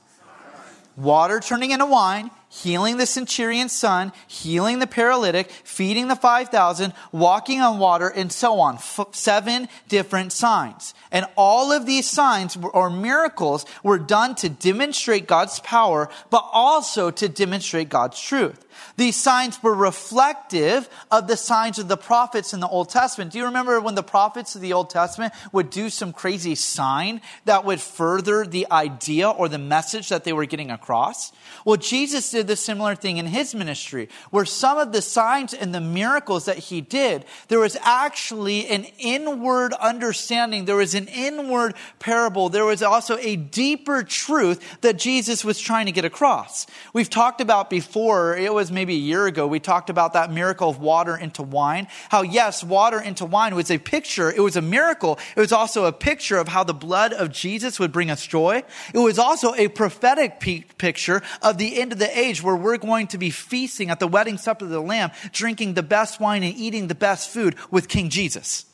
Water 0.96 1.40
turning 1.40 1.70
into 1.70 1.86
wine, 1.86 2.32
healing 2.62 2.98
the 2.98 3.06
centurion's 3.06 3.72
son, 3.72 4.12
healing 4.28 4.80
the 4.80 4.88
paralytic, 4.88 5.50
feeding 5.52 6.08
the 6.08 6.16
5,000, 6.16 6.94
walking 7.12 7.62
on 7.62 7.80
water, 7.80 8.08
and 8.08 8.32
so 8.32 8.60
on. 8.60 8.76
F- 8.76 9.08
seven 9.12 9.68
different 9.88 10.32
signs. 10.32 10.94
And 11.12 11.26
all 11.36 11.72
of 11.72 11.86
these 11.86 12.10
signs 12.10 12.58
or 12.58 12.90
miracles 12.90 13.66
were 13.84 14.00
done 14.00 14.36
to 14.36 14.50
demonstrate 14.50 15.28
God's 15.28 15.60
power, 15.62 16.10
but 16.30 16.48
also 16.52 17.12
to 17.12 17.30
demonstrate 17.30 17.90
God's 17.90 18.20
truth. 18.20 18.67
These 18.98 19.16
signs 19.16 19.62
were 19.62 19.76
reflective 19.76 20.90
of 21.12 21.28
the 21.28 21.38
signs 21.38 21.78
of 21.78 21.88
the 21.88 21.98
prophets 21.98 22.52
in 22.52 22.60
the 22.60 22.68
Old 22.68 22.90
Testament. 22.90 23.32
Do 23.32 23.38
you 23.38 23.46
remember 23.46 23.80
when 23.80 23.94
the 23.94 24.02
prophets 24.02 24.56
of 24.56 24.62
the 24.62 24.74
Old 24.74 24.90
Testament 24.90 25.34
would 25.52 25.70
do 25.70 25.92
some 25.92 26.12
crazy 26.12 26.56
sign 26.56 27.22
that 27.46 27.64
would 27.64 27.80
further 27.80 28.44
the 28.44 28.66
idea 28.72 29.30
or 29.30 29.48
the 29.48 29.60
message 29.60 30.10
that 30.10 30.24
they 30.24 30.34
were 30.34 30.46
getting 30.46 30.72
across? 30.72 31.32
Well, 31.64 31.78
Jesus 31.78 32.32
did 32.32 32.48
the 32.48 32.56
similar 32.56 32.96
thing 32.96 33.18
in 33.18 33.28
his 33.28 33.54
ministry, 33.54 34.10
where 34.32 34.46
some 34.46 34.80
of 34.80 34.92
the 34.92 35.04
signs 35.04 35.54
and 35.54 35.76
the 35.76 35.82
miracles 35.82 36.46
that 36.46 36.58
he 36.58 36.82
did, 36.82 37.24
there 37.50 37.60
was 37.60 37.78
actually 37.82 38.68
an 38.68 38.86
inward 38.98 39.74
understanding. 39.74 40.66
There 40.66 40.76
was 40.76 40.96
an 40.96 41.08
inward 41.08 41.76
parable. 42.00 42.50
There 42.50 42.66
was 42.66 42.82
also 42.82 43.18
a 43.18 43.36
deeper 43.36 44.02
truth 44.02 44.82
that 44.82 44.98
Jesus 44.98 45.46
was 45.46 45.60
trying 45.60 45.86
to 45.86 45.92
get 45.92 46.04
across. 46.04 46.66
We've 46.94 47.10
talked 47.12 47.42
about 47.42 47.70
before, 47.70 48.36
it 48.36 48.52
was 48.52 48.72
maybe 48.72 48.87
a 48.94 48.98
year 48.98 49.28
ago, 49.28 49.48
we 49.48 49.60
talked 49.60 49.90
about 49.90 50.14
that 50.14 50.32
miracle 50.32 50.70
of 50.70 50.80
water 50.80 51.16
into 51.16 51.44
wine. 51.44 51.88
How, 52.10 52.22
yes, 52.22 52.64
water 52.64 53.00
into 53.00 53.26
wine 53.26 53.56
was 53.56 53.72
a 53.72 53.78
picture, 53.78 54.32
it 54.32 54.42
was 54.42 54.56
a 54.56 54.62
miracle. 54.62 55.20
It 55.36 55.40
was 55.40 55.52
also 55.52 55.86
a 55.86 55.92
picture 55.92 56.38
of 56.38 56.48
how 56.48 56.64
the 56.64 56.74
blood 56.74 57.14
of 57.14 57.32
Jesus 57.32 57.80
would 57.80 57.92
bring 57.92 58.10
us 58.10 58.26
joy. 58.26 58.64
It 58.94 59.00
was 59.00 59.20
also 59.20 59.54
a 59.56 59.68
prophetic 59.68 60.40
picture 60.40 61.22
of 61.42 61.58
the 61.58 61.80
end 61.80 61.92
of 61.92 62.00
the 62.00 62.18
age 62.18 62.42
where 62.44 62.56
we're 62.56 62.78
going 62.78 63.08
to 63.08 63.18
be 63.18 63.30
feasting 63.30 63.90
at 63.90 64.00
the 64.00 64.08
wedding 64.08 64.38
supper 64.38 64.66
of 64.66 64.72
the 64.72 64.82
Lamb, 64.82 65.12
drinking 65.32 65.74
the 65.74 65.84
best 65.84 66.20
wine 66.20 66.44
and 66.44 66.56
eating 66.56 66.88
the 66.88 66.96
best 66.96 67.30
food 67.30 67.56
with 67.72 67.88
King 67.88 68.10
Jesus. 68.10 68.66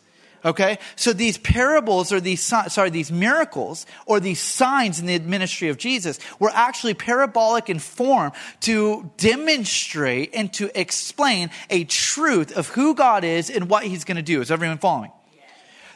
Okay? 0.45 0.79
So 0.95 1.13
these 1.13 1.37
parables 1.37 2.11
or 2.11 2.19
these, 2.19 2.41
sorry, 2.41 2.89
these 2.89 3.11
miracles 3.11 3.85
or 4.05 4.19
these 4.19 4.41
signs 4.41 4.99
in 4.99 5.05
the 5.05 5.19
ministry 5.19 5.69
of 5.69 5.77
Jesus 5.77 6.19
were 6.39 6.51
actually 6.53 6.93
parabolic 6.93 7.69
in 7.69 7.79
form 7.79 8.31
to 8.61 9.09
demonstrate 9.17 10.31
and 10.33 10.51
to 10.53 10.69
explain 10.79 11.49
a 11.69 11.85
truth 11.85 12.55
of 12.57 12.67
who 12.69 12.93
God 12.93 13.23
is 13.23 13.49
and 13.49 13.69
what 13.69 13.83
he's 13.85 14.03
going 14.03 14.17
to 14.17 14.21
do. 14.21 14.41
Is 14.41 14.51
everyone 14.51 14.79
following? 14.79 15.11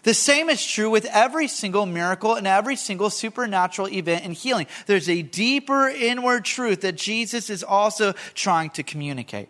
The 0.04 0.14
same 0.14 0.50
is 0.50 0.66
true 0.66 0.90
with 0.90 1.06
every 1.12 1.50
single 1.50 1.86
miracle 1.86 2.36
and 2.36 2.48
every 2.48 2.78
single 2.78 3.10
supernatural 3.10 3.90
event 3.90 4.24
and 4.24 4.34
healing. 4.34 4.68
There's 4.86 5.10
a 5.10 5.22
deeper 5.22 5.90
inward 5.90 6.46
truth 6.46 6.82
that 6.82 6.96
Jesus 6.96 7.50
is 7.50 7.62
also 7.62 8.14
trying 8.34 8.70
to 8.72 8.84
communicate. 8.84 9.50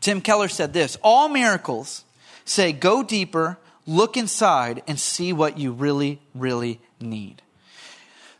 Tim 0.00 0.20
Keller 0.20 0.48
said 0.48 0.74
this 0.74 0.98
All 1.02 1.30
miracles 1.30 2.04
say, 2.44 2.72
go 2.72 3.02
deeper, 3.02 3.58
look 3.86 4.16
inside 4.16 4.82
and 4.86 4.98
see 4.98 5.32
what 5.32 5.58
you 5.58 5.72
really, 5.72 6.20
really 6.34 6.80
need. 7.00 7.42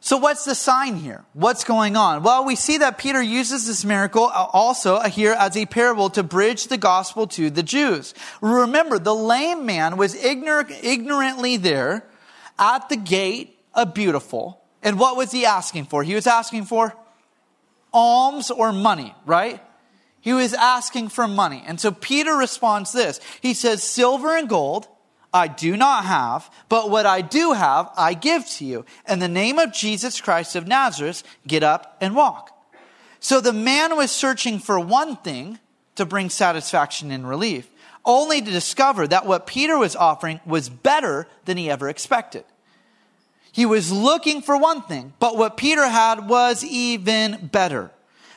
So 0.00 0.18
what's 0.18 0.44
the 0.44 0.54
sign 0.54 0.96
here? 0.96 1.24
What's 1.32 1.64
going 1.64 1.96
on? 1.96 2.22
Well, 2.22 2.44
we 2.44 2.56
see 2.56 2.76
that 2.78 2.98
Peter 2.98 3.22
uses 3.22 3.66
this 3.66 3.86
miracle 3.86 4.24
also 4.24 5.00
here 5.00 5.32
as 5.32 5.56
a 5.56 5.64
parable 5.64 6.10
to 6.10 6.22
bridge 6.22 6.66
the 6.66 6.76
gospel 6.76 7.26
to 7.28 7.48
the 7.48 7.62
Jews. 7.62 8.12
Remember, 8.42 8.98
the 8.98 9.14
lame 9.14 9.64
man 9.64 9.96
was 9.96 10.14
ignor- 10.14 10.70
ignorantly 10.84 11.56
there 11.56 12.04
at 12.58 12.90
the 12.90 12.96
gate 12.96 13.58
of 13.72 13.94
beautiful. 13.94 14.60
And 14.82 14.98
what 14.98 15.16
was 15.16 15.32
he 15.32 15.46
asking 15.46 15.86
for? 15.86 16.02
He 16.02 16.14
was 16.14 16.26
asking 16.26 16.66
for 16.66 16.94
alms 17.90 18.50
or 18.50 18.72
money, 18.72 19.14
right? 19.24 19.62
He 20.20 20.34
was 20.34 20.52
asking 20.52 21.08
for 21.08 21.26
money. 21.26 21.62
And 21.66 21.80
so 21.80 21.90
Peter 21.90 22.34
responds 22.34 22.92
this. 22.92 23.20
He 23.40 23.54
says, 23.54 23.82
silver 23.82 24.36
and 24.36 24.50
gold 24.50 24.86
I 25.34 25.48
do 25.48 25.76
not 25.76 26.04
have, 26.04 26.48
but 26.68 26.90
what 26.90 27.06
I 27.06 27.20
do 27.20 27.52
have, 27.52 27.90
I 27.96 28.14
give 28.14 28.46
to 28.50 28.64
you. 28.64 28.86
In 29.08 29.18
the 29.18 29.26
name 29.26 29.58
of 29.58 29.72
Jesus 29.72 30.20
Christ 30.20 30.54
of 30.54 30.68
Nazareth, 30.68 31.24
get 31.44 31.64
up 31.64 31.96
and 32.00 32.14
walk. 32.14 32.52
So 33.18 33.40
the 33.40 33.52
man 33.52 33.96
was 33.96 34.12
searching 34.12 34.60
for 34.60 34.78
one 34.78 35.16
thing 35.16 35.58
to 35.96 36.06
bring 36.06 36.30
satisfaction 36.30 37.10
and 37.10 37.28
relief, 37.28 37.68
only 38.04 38.40
to 38.42 38.50
discover 38.50 39.08
that 39.08 39.26
what 39.26 39.48
Peter 39.48 39.76
was 39.76 39.96
offering 39.96 40.38
was 40.46 40.68
better 40.68 41.26
than 41.46 41.56
he 41.56 41.68
ever 41.68 41.88
expected. 41.88 42.44
He 43.50 43.66
was 43.66 43.90
looking 43.90 44.40
for 44.40 44.56
one 44.56 44.82
thing, 44.82 45.14
but 45.18 45.36
what 45.36 45.56
Peter 45.56 45.88
had 45.88 46.28
was 46.28 46.62
even 46.62 47.48
better. 47.48 47.90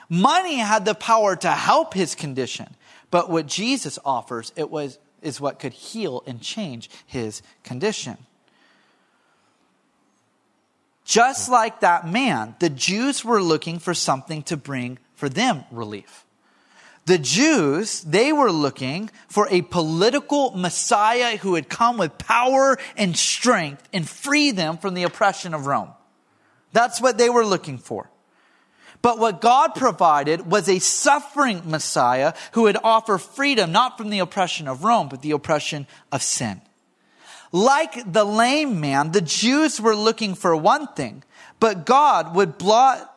Money 0.10 0.56
had 0.56 0.86
the 0.86 0.96
power 0.96 1.36
to 1.36 1.52
help 1.52 1.94
his 1.94 2.16
condition, 2.16 2.76
but 3.12 3.30
what 3.30 3.46
Jesus 3.46 4.00
offers, 4.04 4.52
it 4.56 4.72
was 4.72 4.98
is 5.28 5.42
what 5.42 5.60
could 5.60 5.74
heal 5.74 6.24
and 6.26 6.42
change 6.42 6.90
his 7.06 7.42
condition. 7.64 8.18
Just 11.06 11.50
like 11.50 11.82
that 11.82 12.08
man, 12.08 12.56
the 12.60 12.70
Jews 12.70 13.24
were 13.24 13.42
looking 13.42 13.80
for 13.80 13.94
something 13.94 14.44
to 14.44 14.58
bring 14.58 14.98
for 15.16 15.30
them 15.30 15.64
relief. 15.72 16.26
The 17.06 17.18
Jews, 17.18 18.02
they 18.02 18.34
were 18.34 18.52
looking 18.52 19.10
for 19.30 19.48
a 19.50 19.62
political 19.62 20.52
Messiah 20.52 21.38
who 21.38 21.52
would 21.52 21.70
come 21.70 21.98
with 21.98 22.18
power 22.18 22.78
and 22.98 23.16
strength 23.16 23.88
and 23.94 24.08
free 24.08 24.52
them 24.52 24.78
from 24.78 24.94
the 24.94 25.04
oppression 25.04 25.54
of 25.54 25.68
Rome. 25.68 25.92
That's 26.74 27.00
what 27.00 27.18
they 27.18 27.30
were 27.30 27.46
looking 27.46 27.78
for. 27.78 28.10
But 29.02 29.20
what 29.20 29.42
God 29.42 29.76
provided 29.76 30.48
was 30.50 30.68
a 30.68 30.80
suffering 30.80 31.62
Messiah 31.66 32.34
who 32.54 32.64
would 32.64 32.78
offer 32.84 33.18
freedom 33.18 33.72
not 33.72 33.98
from 33.98 34.10
the 34.10 34.20
oppression 34.20 34.68
of 34.68 34.84
Rome, 34.84 35.08
but 35.10 35.22
the 35.22 35.32
oppression 35.32 35.88
of 36.12 36.22
sin. 36.22 36.62
Like 37.52 38.12
the 38.12 38.26
lame 38.26 38.82
man, 38.82 39.12
the 39.12 39.22
Jews 39.22 39.80
were 39.80 39.96
looking 39.96 40.36
for 40.36 40.56
one 40.56 40.88
thing, 40.88 41.24
but 41.60 41.86
God 41.86 42.36
would 42.36 42.58
blot, 42.58 43.10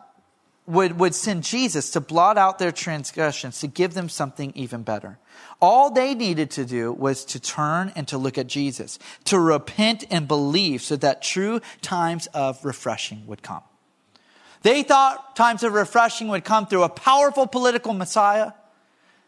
would, 0.66 1.01
would 1.01 1.14
send 1.14 1.43
Jesus 1.43 1.91
to 1.91 2.01
blot 2.01 2.39
out 2.39 2.59
their 2.59 2.72
transgressions, 2.72 3.59
to 3.61 3.66
give 3.66 3.95
them 3.95 4.09
something 4.09 4.53
even 4.55 4.83
better. 4.83 5.18
All 5.61 5.91
they 5.91 6.14
needed 6.14 6.51
to 6.53 6.64
do 6.64 6.93
was 6.93 7.24
to 7.26 7.41
turn 7.41 7.93
and 7.97 8.07
to 8.09 8.18
look 8.18 8.39
at 8.39 8.47
Jesus, 8.47 8.99
to 9.24 9.39
repent 9.39 10.05
and 10.11 10.28
believe 10.28 10.83
so 10.83 10.97
that 10.97 11.22
true 11.22 11.61
times 11.83 12.28
of 12.28 12.64
refreshing 12.64 13.26
would 13.26 13.43
come. 13.43 13.62
They 14.63 14.83
thought 14.83 15.37
times 15.37 15.63
of 15.63 15.73
refreshing 15.73 16.29
would 16.29 16.45
come 16.45 16.67
through 16.67 16.83
a 16.83 16.89
powerful 16.89 17.47
political 17.47 17.95
Messiah. 17.95 18.53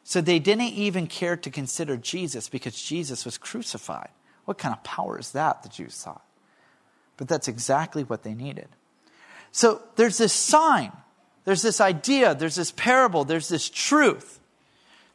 So 0.05 0.21
they 0.21 0.39
didn't 0.39 0.73
even 0.73 1.07
care 1.07 1.37
to 1.37 1.51
consider 1.51 1.97
Jesus 1.97 2.49
because 2.49 2.81
Jesus 2.81 3.25
was 3.25 3.39
crucified. 3.39 4.11
What 4.45 4.59
kind 4.59 4.75
of 4.75 4.83
power 4.83 5.19
is 5.19 5.33
that, 5.33 5.63
the 5.63 5.69
Jews 5.69 5.95
thought? 5.95 6.25
But 7.17 7.29
that's 7.29 7.49
exactly 7.49 8.03
what 8.03 8.25
they 8.25 8.35
needed. 8.35 8.69
So 9.53 9.83
there's 9.97 10.19
this 10.19 10.33
sign, 10.33 10.93
there's 11.45 11.63
this 11.63 11.81
idea, 11.81 12.35
there's 12.35 12.57
this 12.57 12.73
parable, 12.73 13.25
there's 13.25 13.49
this 13.49 13.69
truth 13.69 14.41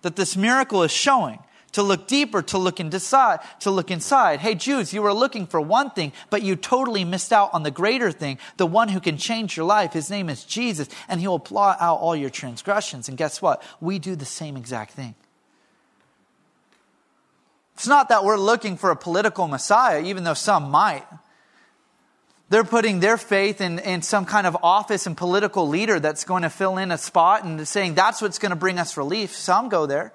that 0.03 0.15
this 0.15 0.38
miracle 0.38 0.84
is 0.84 0.91
showing 0.91 1.39
to 1.74 1.84
look 1.84 2.07
deeper, 2.07 2.41
to 2.41 2.57
look 2.57 2.80
inside, 2.80 3.39
to 3.59 3.72
look 3.72 3.91
inside. 3.91 4.39
Hey, 4.39 4.55
Jews, 4.55 4.93
you 4.93 5.01
were 5.01 5.13
looking 5.13 5.45
for 5.47 5.61
one 5.61 5.91
thing, 5.91 6.11
but 6.30 6.41
you 6.41 6.55
totally 6.55 7.03
missed 7.03 7.34
out 7.34 7.53
on 7.53 7.63
the 7.63 7.72
greater 7.72 8.11
thing, 8.11 8.39
the 8.57 8.65
one 8.65 8.89
who 8.89 8.99
can 8.99 9.18
change 9.18 9.55
your 9.55 9.65
life. 9.65 9.93
His 9.93 10.09
name 10.09 10.30
is 10.30 10.43
Jesus, 10.43 10.89
and 11.07 11.20
he 11.20 11.28
will 11.28 11.39
blot 11.39 11.78
out 11.80 11.99
all 11.99 12.15
your 12.15 12.30
transgressions. 12.30 13.09
And 13.09 13.18
guess 13.18 13.41
what? 13.41 13.61
We 13.80 13.99
do 13.99 14.15
the 14.15 14.26
same 14.26 14.57
exact 14.57 14.93
thing. 14.93 15.15
It's 17.76 17.88
not 17.88 18.09
that 18.09 18.24
we're 18.24 18.38
looking 18.38 18.76
for 18.76 18.89
a 18.89 18.95
political 18.95 19.47
Messiah, 19.47 20.01
even 20.01 20.24
though 20.24 20.34
some 20.34 20.72
might. 20.72 21.05
They're 22.49 22.63
putting 22.63 23.01
their 23.01 23.18
faith 23.18 23.61
in, 23.61 23.78
in 23.78 24.01
some 24.01 24.26
kind 24.26 24.47
of 24.47 24.57
office 24.63 25.05
and 25.05 25.15
political 25.15 25.68
leader 25.68 25.99
that's 25.99 26.24
going 26.24 26.43
to 26.43 26.49
fill 26.49 26.78
in 26.78 26.91
a 26.91 26.97
spot 26.97 27.43
and 27.43 27.68
saying 27.68 27.93
that's 27.93 28.22
what's 28.22 28.39
going 28.39 28.51
to 28.51 28.55
bring 28.55 28.80
us 28.80 28.97
relief. 28.97 29.36
Some 29.36 29.70
go 29.70 29.86
there. 29.86 30.13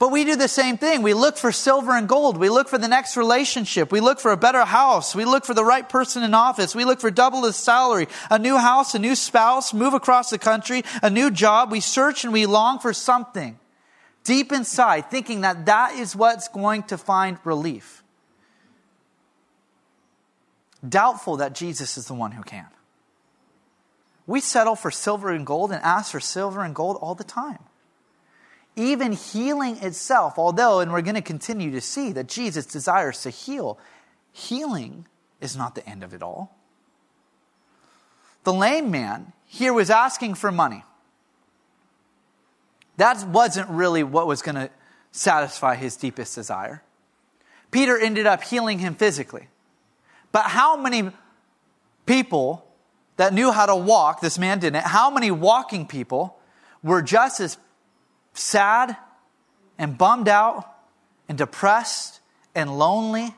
But 0.00 0.12
we 0.12 0.24
do 0.24 0.34
the 0.34 0.48
same 0.48 0.78
thing. 0.78 1.02
We 1.02 1.12
look 1.12 1.36
for 1.36 1.52
silver 1.52 1.94
and 1.94 2.08
gold. 2.08 2.38
We 2.38 2.48
look 2.48 2.68
for 2.68 2.78
the 2.78 2.88
next 2.88 3.18
relationship. 3.18 3.92
We 3.92 4.00
look 4.00 4.18
for 4.18 4.32
a 4.32 4.36
better 4.36 4.64
house. 4.64 5.14
We 5.14 5.26
look 5.26 5.44
for 5.44 5.52
the 5.52 5.62
right 5.62 5.86
person 5.86 6.22
in 6.22 6.32
office. 6.32 6.74
We 6.74 6.86
look 6.86 7.00
for 7.00 7.10
double 7.10 7.42
the 7.42 7.52
salary, 7.52 8.08
a 8.30 8.38
new 8.38 8.56
house, 8.56 8.94
a 8.94 8.98
new 8.98 9.14
spouse, 9.14 9.74
move 9.74 9.92
across 9.92 10.30
the 10.30 10.38
country, 10.38 10.84
a 11.02 11.10
new 11.10 11.30
job. 11.30 11.70
We 11.70 11.80
search 11.80 12.24
and 12.24 12.32
we 12.32 12.46
long 12.46 12.78
for 12.78 12.94
something 12.94 13.58
deep 14.24 14.52
inside, 14.52 15.10
thinking 15.10 15.42
that 15.42 15.66
that 15.66 15.92
is 15.92 16.16
what's 16.16 16.48
going 16.48 16.84
to 16.84 16.96
find 16.96 17.36
relief. 17.44 18.02
Doubtful 20.88 21.36
that 21.36 21.54
Jesus 21.54 21.98
is 21.98 22.06
the 22.06 22.14
one 22.14 22.32
who 22.32 22.42
can. 22.42 22.68
We 24.26 24.40
settle 24.40 24.76
for 24.76 24.90
silver 24.90 25.28
and 25.28 25.44
gold 25.44 25.72
and 25.72 25.82
ask 25.82 26.12
for 26.12 26.20
silver 26.20 26.62
and 26.62 26.74
gold 26.74 26.96
all 27.02 27.14
the 27.14 27.22
time 27.22 27.58
even 28.80 29.12
healing 29.12 29.76
itself, 29.78 30.38
although, 30.38 30.80
and 30.80 30.92
we're 30.92 31.02
going 31.02 31.14
to 31.14 31.22
continue 31.22 31.70
to 31.72 31.80
see 31.80 32.12
that 32.12 32.26
Jesus 32.26 32.66
desires 32.66 33.22
to 33.22 33.30
heal, 33.30 33.78
healing 34.32 35.06
is 35.40 35.56
not 35.56 35.74
the 35.74 35.86
end 35.88 36.02
of 36.02 36.14
it 36.14 36.22
all. 36.22 36.56
The 38.44 38.52
lame 38.52 38.90
man 38.90 39.32
here 39.46 39.72
was 39.72 39.90
asking 39.90 40.34
for 40.34 40.50
money. 40.50 40.82
That 42.96 43.26
wasn't 43.28 43.68
really 43.68 44.02
what 44.02 44.26
was 44.26 44.42
going 44.42 44.54
to 44.54 44.70
satisfy 45.12 45.74
his 45.74 45.96
deepest 45.96 46.34
desire. 46.34 46.82
Peter 47.70 47.98
ended 47.98 48.26
up 48.26 48.42
healing 48.42 48.78
him 48.78 48.94
physically. 48.94 49.48
But 50.32 50.44
how 50.44 50.76
many 50.76 51.10
people 52.06 52.64
that 53.16 53.34
knew 53.34 53.52
how 53.52 53.66
to 53.66 53.76
walk, 53.76 54.20
this 54.20 54.38
man 54.38 54.58
didn't, 54.58 54.84
how 54.84 55.10
many 55.10 55.30
walking 55.30 55.86
people 55.86 56.38
were 56.82 57.02
just 57.02 57.40
as 57.40 57.58
sad 58.34 58.96
and 59.78 59.96
bummed 59.96 60.28
out 60.28 60.72
and 61.28 61.38
depressed 61.38 62.20
and 62.54 62.78
lonely 62.78 63.34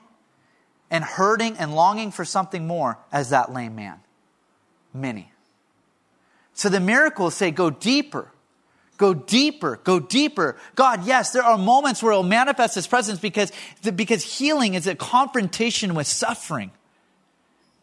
and 0.90 1.04
hurting 1.04 1.56
and 1.58 1.74
longing 1.74 2.10
for 2.10 2.24
something 2.24 2.66
more 2.66 2.98
as 3.12 3.30
that 3.30 3.52
lame 3.52 3.74
man? 3.74 4.00
Many. 4.94 5.32
So 6.54 6.68
the 6.68 6.80
miracles 6.80 7.34
say, 7.34 7.50
go 7.50 7.70
deeper. 7.70 8.30
Go 8.98 9.14
deeper, 9.14 9.80
go 9.82 9.98
deeper. 9.98 10.56
God, 10.76 11.04
yes, 11.04 11.32
there 11.32 11.42
are 11.42 11.58
moments 11.58 12.02
where 12.02 12.12
will 12.12 12.22
manifest 12.22 12.76
His 12.76 12.86
presence 12.86 13.18
because, 13.18 13.50
because 13.96 14.22
healing 14.22 14.74
is 14.74 14.86
a 14.86 14.94
confrontation 14.94 15.94
with 15.94 16.06
suffering 16.06 16.70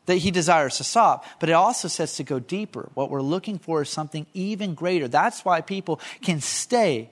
that 0.09 0.17
He 0.17 0.31
desires 0.31 0.77
to 0.77 0.83
stop. 0.83 1.23
But 1.39 1.49
it 1.49 1.53
also 1.53 1.87
says 1.87 2.15
to 2.15 2.23
go 2.23 2.39
deeper. 2.39 2.89
What 2.95 3.11
we're 3.11 3.21
looking 3.21 3.59
for 3.59 3.83
is 3.83 3.89
something 3.89 4.25
even 4.33 4.73
greater. 4.73 5.07
That's 5.07 5.45
why 5.45 5.61
people 5.61 6.01
can 6.23 6.41
stay 6.41 7.11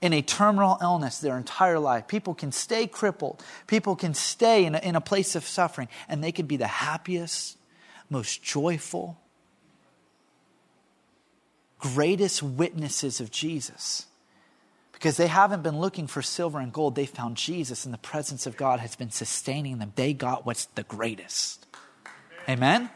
in 0.00 0.14
a 0.14 0.22
terminal 0.22 0.78
illness 0.80 1.18
their 1.18 1.36
entire 1.36 1.78
life. 1.78 2.08
People 2.08 2.32
can 2.32 2.50
stay 2.50 2.86
crippled. 2.86 3.44
People 3.66 3.96
can 3.96 4.14
stay 4.14 4.64
in 4.64 4.74
a, 4.74 4.78
in 4.78 4.96
a 4.96 5.00
place 5.00 5.36
of 5.36 5.44
suffering, 5.44 5.88
and 6.08 6.24
they 6.24 6.32
can 6.32 6.46
be 6.46 6.56
the 6.56 6.66
happiest, 6.66 7.58
most 8.08 8.42
joyful, 8.42 9.20
greatest 11.78 12.42
witnesses 12.42 13.20
of 13.20 13.30
Jesus. 13.30 14.06
Because 14.94 15.18
they 15.18 15.26
haven't 15.26 15.62
been 15.62 15.80
looking 15.80 16.06
for 16.06 16.22
silver 16.22 16.60
and 16.60 16.72
gold, 16.72 16.94
they 16.94 17.04
found 17.04 17.36
Jesus, 17.36 17.84
and 17.84 17.92
the 17.92 17.98
presence 17.98 18.46
of 18.46 18.56
God 18.56 18.80
has 18.80 18.96
been 18.96 19.10
sustaining 19.10 19.76
them. 19.76 19.92
They 19.96 20.14
got 20.14 20.46
what's 20.46 20.64
the 20.64 20.84
greatest. 20.84 21.61
Amen? 22.48 22.90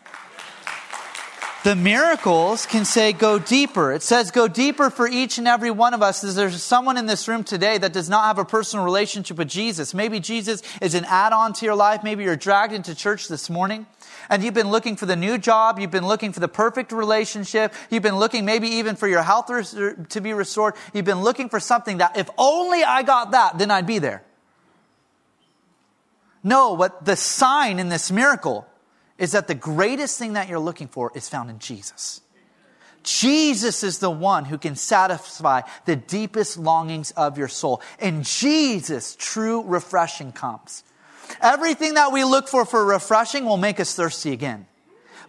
The 1.64 1.74
miracles 1.74 2.64
can 2.64 2.84
say, 2.84 3.12
go 3.12 3.40
deeper. 3.40 3.92
It 3.92 4.04
says, 4.04 4.30
go 4.30 4.46
deeper 4.46 4.88
for 4.88 5.08
each 5.08 5.38
and 5.38 5.48
every 5.48 5.72
one 5.72 5.94
of 5.94 6.02
us. 6.02 6.20
There's 6.20 6.62
someone 6.62 6.96
in 6.96 7.06
this 7.06 7.26
room 7.26 7.42
today 7.42 7.76
that 7.76 7.92
does 7.92 8.08
not 8.08 8.26
have 8.26 8.38
a 8.38 8.44
personal 8.44 8.84
relationship 8.84 9.36
with 9.36 9.48
Jesus. 9.48 9.92
Maybe 9.92 10.20
Jesus 10.20 10.62
is 10.80 10.94
an 10.94 11.04
add 11.06 11.32
on 11.32 11.52
to 11.54 11.64
your 11.64 11.74
life. 11.74 12.04
Maybe 12.04 12.22
you're 12.22 12.36
dragged 12.36 12.72
into 12.72 12.94
church 12.94 13.26
this 13.26 13.50
morning 13.50 13.86
and 14.30 14.44
you've 14.44 14.54
been 14.54 14.70
looking 14.70 14.94
for 14.94 15.06
the 15.06 15.16
new 15.16 15.38
job, 15.38 15.80
you've 15.80 15.90
been 15.90 16.06
looking 16.06 16.32
for 16.32 16.38
the 16.38 16.48
perfect 16.48 16.92
relationship, 16.92 17.74
you've 17.90 18.02
been 18.02 18.16
looking 18.16 18.44
maybe 18.44 18.68
even 18.68 18.94
for 18.94 19.08
your 19.08 19.22
health 19.22 19.46
to 19.46 20.20
be 20.20 20.32
restored, 20.32 20.74
you've 20.92 21.04
been 21.04 21.22
looking 21.22 21.48
for 21.48 21.58
something 21.58 21.98
that 21.98 22.16
if 22.16 22.28
only 22.38 22.84
I 22.84 23.02
got 23.02 23.32
that, 23.32 23.58
then 23.58 23.70
I'd 23.70 23.86
be 23.86 23.98
there. 23.98 24.22
No, 26.44 26.74
what 26.74 27.04
the 27.04 27.16
sign 27.16 27.78
in 27.80 27.88
this 27.88 28.12
miracle 28.12 28.66
is 29.18 29.32
that 29.32 29.48
the 29.48 29.54
greatest 29.54 30.18
thing 30.18 30.34
that 30.34 30.48
you're 30.48 30.58
looking 30.58 30.88
for 30.88 31.12
is 31.14 31.28
found 31.28 31.50
in 31.50 31.58
Jesus. 31.58 32.20
Jesus 33.02 33.84
is 33.84 33.98
the 33.98 34.10
one 34.10 34.44
who 34.44 34.58
can 34.58 34.74
satisfy 34.74 35.62
the 35.84 35.96
deepest 35.96 36.58
longings 36.58 37.12
of 37.12 37.38
your 37.38 37.48
soul. 37.48 37.80
And 38.00 38.24
Jesus, 38.24 39.16
true 39.18 39.62
refreshing 39.62 40.32
comes. 40.32 40.82
Everything 41.40 41.94
that 41.94 42.12
we 42.12 42.24
look 42.24 42.48
for 42.48 42.64
for 42.64 42.84
refreshing 42.84 43.44
will 43.44 43.56
make 43.56 43.78
us 43.78 43.94
thirsty 43.94 44.32
again. 44.32 44.66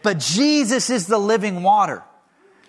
But 0.04 0.20
Jesus 0.20 0.90
is 0.90 1.08
the 1.08 1.20
living 1.20 1.64
water 1.64 2.04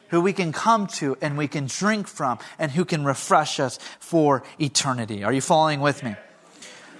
who 0.08 0.20
we 0.20 0.32
can 0.32 0.52
come 0.52 0.86
to 0.86 1.16
and 1.20 1.36
we 1.36 1.48
can 1.48 1.66
drink 1.66 2.06
from 2.06 2.38
and 2.58 2.70
who 2.70 2.84
can 2.84 3.04
refresh 3.04 3.60
us 3.60 3.78
for 3.98 4.42
eternity. 4.58 5.24
Are 5.24 5.32
you 5.32 5.40
following 5.40 5.80
with 5.80 6.02
me? 6.02 6.16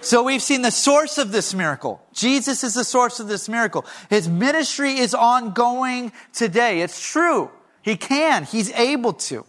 So 0.01 0.23
we've 0.23 0.41
seen 0.41 0.61
the 0.61 0.71
source 0.71 1.17
of 1.17 1.31
this 1.31 1.53
miracle. 1.53 2.01
Jesus 2.13 2.63
is 2.63 2.73
the 2.73 2.83
source 2.83 3.19
of 3.19 3.27
this 3.27 3.49
miracle. 3.49 3.85
His 4.09 4.29
ministry 4.29 4.97
is 4.97 5.13
ongoing 5.13 6.11
today. 6.33 6.81
It's 6.81 7.01
true. 7.01 7.51
He 7.81 7.97
can. 7.97 8.45
He's 8.45 8.71
able 8.71 9.13
to. 9.13 9.45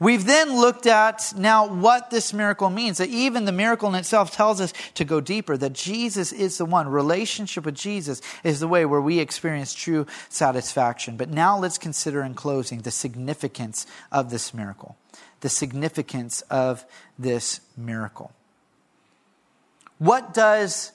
We've 0.00 0.24
then 0.24 0.56
looked 0.56 0.86
at 0.86 1.32
now 1.36 1.68
what 1.68 2.10
this 2.10 2.32
miracle 2.32 2.70
means. 2.70 2.98
That 2.98 3.08
even 3.08 3.44
the 3.44 3.52
miracle 3.52 3.88
in 3.88 3.94
itself 3.94 4.32
tells 4.32 4.60
us 4.60 4.72
to 4.94 5.04
go 5.04 5.20
deeper, 5.20 5.56
that 5.56 5.74
Jesus 5.74 6.32
is 6.32 6.58
the 6.58 6.64
one. 6.64 6.88
Relationship 6.88 7.64
with 7.64 7.76
Jesus 7.76 8.20
is 8.42 8.58
the 8.58 8.66
way 8.66 8.84
where 8.84 9.00
we 9.00 9.20
experience 9.20 9.72
true 9.72 10.06
satisfaction. 10.28 11.16
But 11.16 11.30
now 11.30 11.56
let's 11.56 11.78
consider 11.78 12.22
in 12.22 12.34
closing 12.34 12.80
the 12.80 12.90
significance 12.90 13.86
of 14.10 14.30
this 14.30 14.52
miracle. 14.52 14.96
The 15.40 15.48
significance 15.48 16.42
of 16.50 16.84
this 17.18 17.60
miracle. 17.76 18.32
What 20.02 20.34
does 20.34 20.90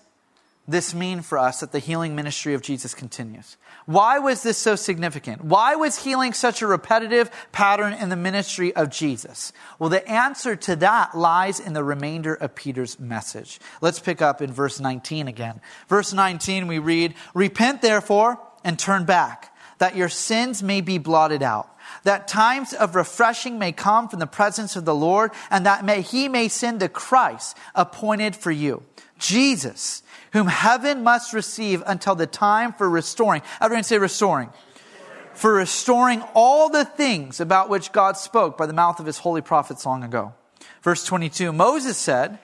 this 0.68 0.94
mean 0.94 1.22
for 1.22 1.38
us 1.38 1.62
that 1.62 1.72
the 1.72 1.80
healing 1.80 2.14
ministry 2.14 2.54
of 2.56 2.62
Jesus 2.62 2.94
continues? 2.94 3.56
Why 3.86 4.20
was 4.20 4.44
this 4.44 4.58
so 4.58 4.76
significant? 4.76 5.46
Why 5.46 5.76
was 5.76 6.04
healing 6.04 6.34
such 6.34 6.62
a 6.62 6.68
repetitive 6.68 7.32
pattern 7.54 7.94
in 7.94 8.10
the 8.10 8.18
ministry 8.18 8.76
of 8.76 8.90
Jesus? 8.90 9.54
Well, 9.80 9.90
the 9.90 10.06
answer 10.06 10.58
to 10.58 10.76
that 10.76 11.16
lies 11.18 11.62
in 11.62 11.72
the 11.72 11.86
remainder 11.86 12.34
of 12.34 12.54
Peter's 12.54 13.00
message. 13.00 13.62
Let's 13.80 14.02
pick 14.02 14.22
up 14.22 14.42
in 14.42 14.52
verse 14.52 14.78
19 14.82 15.30
again. 15.30 15.62
Verse 15.88 16.12
19, 16.12 16.68
we 16.68 16.80
read, 16.80 17.14
Repent 17.34 17.82
therefore 17.82 18.42
and 18.66 18.78
turn 18.78 19.06
back, 19.06 19.56
that 19.78 19.96
your 19.96 20.10
sins 20.10 20.62
may 20.62 20.82
be 20.82 20.98
blotted 20.98 21.42
out 21.42 21.77
that 22.04 22.28
times 22.28 22.74
of 22.74 22.96
refreshing 22.96 23.60
may 23.60 23.72
come 23.72 24.08
from 24.08 24.20
the 24.20 24.28
presence 24.28 24.76
of 24.76 24.86
the 24.86 24.96
Lord, 24.96 25.32
and 25.50 25.66
that 25.66 25.86
may, 25.86 26.02
he 26.02 26.28
may 26.28 26.48
send 26.48 26.80
the 26.80 26.90
Christ 26.90 27.58
appointed 27.76 28.36
for 28.36 28.52
you. 28.52 28.84
Jesus, 29.20 30.04
whom 30.34 30.48
heaven 30.48 31.04
must 31.04 31.34
receive 31.34 31.84
until 31.86 32.16
the 32.16 32.28
time 32.28 32.74
for 32.74 32.90
restoring. 32.90 33.42
Everyone 33.62 33.84
say 33.84 33.98
restoring. 33.98 34.50
For 35.34 35.54
restoring 35.54 36.24
all 36.34 36.70
the 36.70 36.86
things 36.86 37.40
about 37.40 37.70
which 37.70 37.92
God 37.92 38.18
spoke 38.18 38.58
by 38.58 38.66
the 38.66 38.74
mouth 38.74 39.00
of 39.00 39.06
his 39.06 39.20
holy 39.20 39.42
prophets 39.42 39.86
long 39.86 40.04
ago. 40.04 40.34
Verse 40.82 41.06
22, 41.06 41.54
Moses 41.54 41.98
said, 41.98 42.40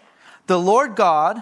the 0.47 0.59
Lord 0.59 0.95
God 0.95 1.41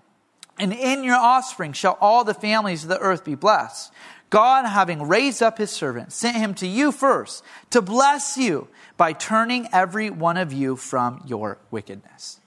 and 0.61 0.71
in 0.71 1.03
your 1.03 1.15
offspring 1.15 1.73
shall 1.73 1.97
all 1.99 2.23
the 2.23 2.35
families 2.35 2.83
of 2.83 2.89
the 2.89 2.99
earth 2.99 3.25
be 3.25 3.33
blessed. 3.33 3.91
God, 4.29 4.65
having 4.65 5.01
raised 5.01 5.41
up 5.41 5.57
his 5.57 5.71
servant, 5.71 6.13
sent 6.13 6.37
him 6.37 6.53
to 6.55 6.67
you 6.67 6.91
first 6.91 7.43
to 7.71 7.81
bless 7.81 8.37
you 8.37 8.67
by 8.95 9.11
turning 9.11 9.67
every 9.73 10.11
one 10.11 10.37
of 10.37 10.53
you 10.53 10.75
from 10.75 11.23
your 11.25 11.57
wickedness. 11.71 12.40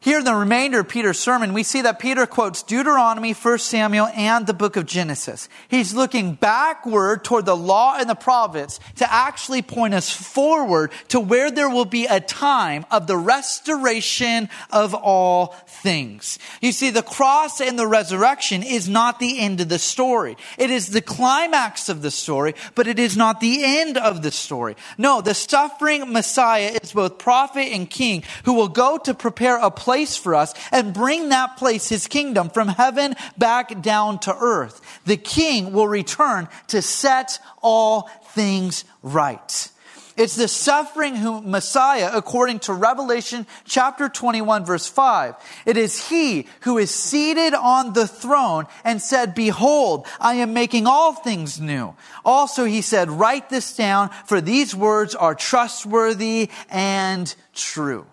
Here 0.00 0.20
in 0.20 0.24
the 0.24 0.34
remainder 0.34 0.78
of 0.78 0.88
Peter's 0.88 1.18
sermon, 1.18 1.52
we 1.52 1.64
see 1.64 1.82
that 1.82 1.98
Peter 1.98 2.24
quotes 2.24 2.62
Deuteronomy, 2.62 3.32
1 3.32 3.58
Samuel, 3.58 4.06
and 4.14 4.46
the 4.46 4.54
book 4.54 4.76
of 4.76 4.86
Genesis. 4.86 5.48
He's 5.66 5.92
looking 5.92 6.34
backward 6.34 7.24
toward 7.24 7.46
the 7.46 7.56
law 7.56 7.96
and 7.98 8.08
the 8.08 8.14
prophets 8.14 8.78
to 8.96 9.12
actually 9.12 9.60
point 9.60 9.94
us 9.94 10.08
forward 10.08 10.92
to 11.08 11.18
where 11.18 11.50
there 11.50 11.68
will 11.68 11.84
be 11.84 12.06
a 12.06 12.20
time 12.20 12.86
of 12.92 13.08
the 13.08 13.16
restoration 13.16 14.48
of 14.70 14.94
all 14.94 15.56
things. 15.66 16.38
You 16.60 16.70
see, 16.70 16.90
the 16.90 17.02
cross 17.02 17.60
and 17.60 17.76
the 17.76 17.88
resurrection 17.88 18.62
is 18.62 18.88
not 18.88 19.18
the 19.18 19.40
end 19.40 19.60
of 19.60 19.68
the 19.68 19.80
story. 19.80 20.36
It 20.58 20.70
is 20.70 20.88
the 20.88 21.02
climax 21.02 21.88
of 21.88 22.02
the 22.02 22.12
story, 22.12 22.54
but 22.76 22.86
it 22.86 23.00
is 23.00 23.16
not 23.16 23.40
the 23.40 23.64
end 23.64 23.98
of 23.98 24.22
the 24.22 24.30
story. 24.30 24.76
No, 24.96 25.20
the 25.20 25.34
suffering 25.34 26.12
Messiah 26.12 26.78
is 26.80 26.92
both 26.92 27.18
prophet 27.18 27.72
and 27.72 27.90
king 27.90 28.22
who 28.44 28.52
will 28.52 28.68
go 28.68 28.96
to 28.98 29.12
prepare 29.12 29.58
a 29.58 29.72
place 29.72 29.88
place 29.98 30.16
for 30.16 30.36
us 30.36 30.54
and 30.70 30.94
bring 30.94 31.30
that 31.30 31.56
place, 31.56 31.88
his 31.88 32.06
kingdom, 32.06 32.50
from 32.50 32.68
heaven 32.68 33.16
back 33.36 33.82
down 33.82 34.16
to 34.20 34.32
earth. 34.32 34.80
The 35.06 35.16
king 35.16 35.72
will 35.72 35.88
return 35.88 36.46
to 36.68 36.82
set 36.82 37.40
all 37.62 38.02
things 38.30 38.84
right. 39.02 39.70
It's 40.16 40.36
the 40.36 40.46
suffering 40.46 41.50
Messiah 41.50 42.10
according 42.14 42.60
to 42.60 42.72
Revelation 42.74 43.44
chapter 43.64 44.08
21 44.08 44.64
verse 44.64 44.86
5. 44.86 45.34
It 45.66 45.76
is 45.76 46.08
he 46.08 46.46
who 46.60 46.78
is 46.78 46.92
seated 46.92 47.54
on 47.54 47.92
the 47.92 48.06
throne 48.06 48.66
and 48.84 49.02
said, 49.02 49.34
behold, 49.34 50.06
I 50.20 50.34
am 50.34 50.54
making 50.54 50.86
all 50.86 51.12
things 51.12 51.60
new. 51.60 51.94
Also 52.24 52.64
he 52.64 52.82
said, 52.82 53.10
write 53.10 53.50
this 53.50 53.76
down 53.76 54.10
for 54.26 54.40
these 54.40 54.76
words 54.76 55.16
are 55.16 55.34
trustworthy 55.34 56.50
and 56.70 57.34
true. 57.52 58.06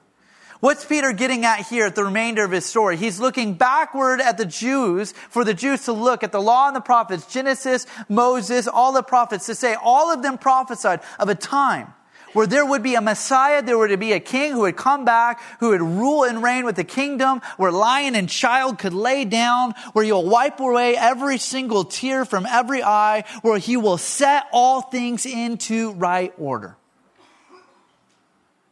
What's 0.65 0.83
Peter 0.83 1.13
getting 1.13 1.45
at 1.45 1.67
here 1.67 1.85
at 1.85 1.93
the 1.93 2.03
remainder 2.03 2.43
of 2.43 2.49
his 2.49 2.65
story? 2.65 2.97
He's 2.97 3.19
looking 3.19 3.53
backward 3.53 4.19
at 4.19 4.39
the 4.39 4.47
Jews 4.47 5.11
for 5.29 5.43
the 5.43 5.53
Jews 5.53 5.85
to 5.85 5.93
look 5.93 6.23
at 6.23 6.31
the 6.31 6.41
law 6.41 6.65
and 6.65 6.75
the 6.75 6.81
prophets, 6.81 7.31
Genesis, 7.31 7.85
Moses, 8.09 8.67
all 8.67 8.91
the 8.91 9.03
prophets 9.03 9.45
to 9.45 9.53
say 9.53 9.75
all 9.79 10.11
of 10.11 10.23
them 10.23 10.39
prophesied 10.39 11.01
of 11.19 11.29
a 11.29 11.35
time 11.35 11.93
where 12.33 12.47
there 12.47 12.65
would 12.65 12.81
be 12.81 12.95
a 12.95 13.01
Messiah, 13.01 13.61
there 13.61 13.77
would 13.77 13.99
be 13.99 14.13
a 14.13 14.19
king 14.19 14.53
who 14.53 14.61
would 14.61 14.75
come 14.75 15.05
back, 15.05 15.39
who 15.59 15.69
would 15.69 15.83
rule 15.83 16.23
and 16.23 16.41
reign 16.41 16.65
with 16.65 16.77
the 16.77 16.83
kingdom, 16.83 17.41
where 17.57 17.71
lion 17.71 18.15
and 18.15 18.27
child 18.27 18.79
could 18.79 18.91
lay 18.91 19.23
down, 19.23 19.75
where 19.93 20.03
you'll 20.03 20.27
wipe 20.27 20.59
away 20.59 20.97
every 20.97 21.37
single 21.37 21.83
tear 21.83 22.25
from 22.25 22.47
every 22.47 22.81
eye, 22.81 23.23
where 23.43 23.59
he 23.59 23.77
will 23.77 23.99
set 23.99 24.47
all 24.51 24.81
things 24.81 25.27
into 25.27 25.91
right 25.91 26.33
order. 26.39 26.75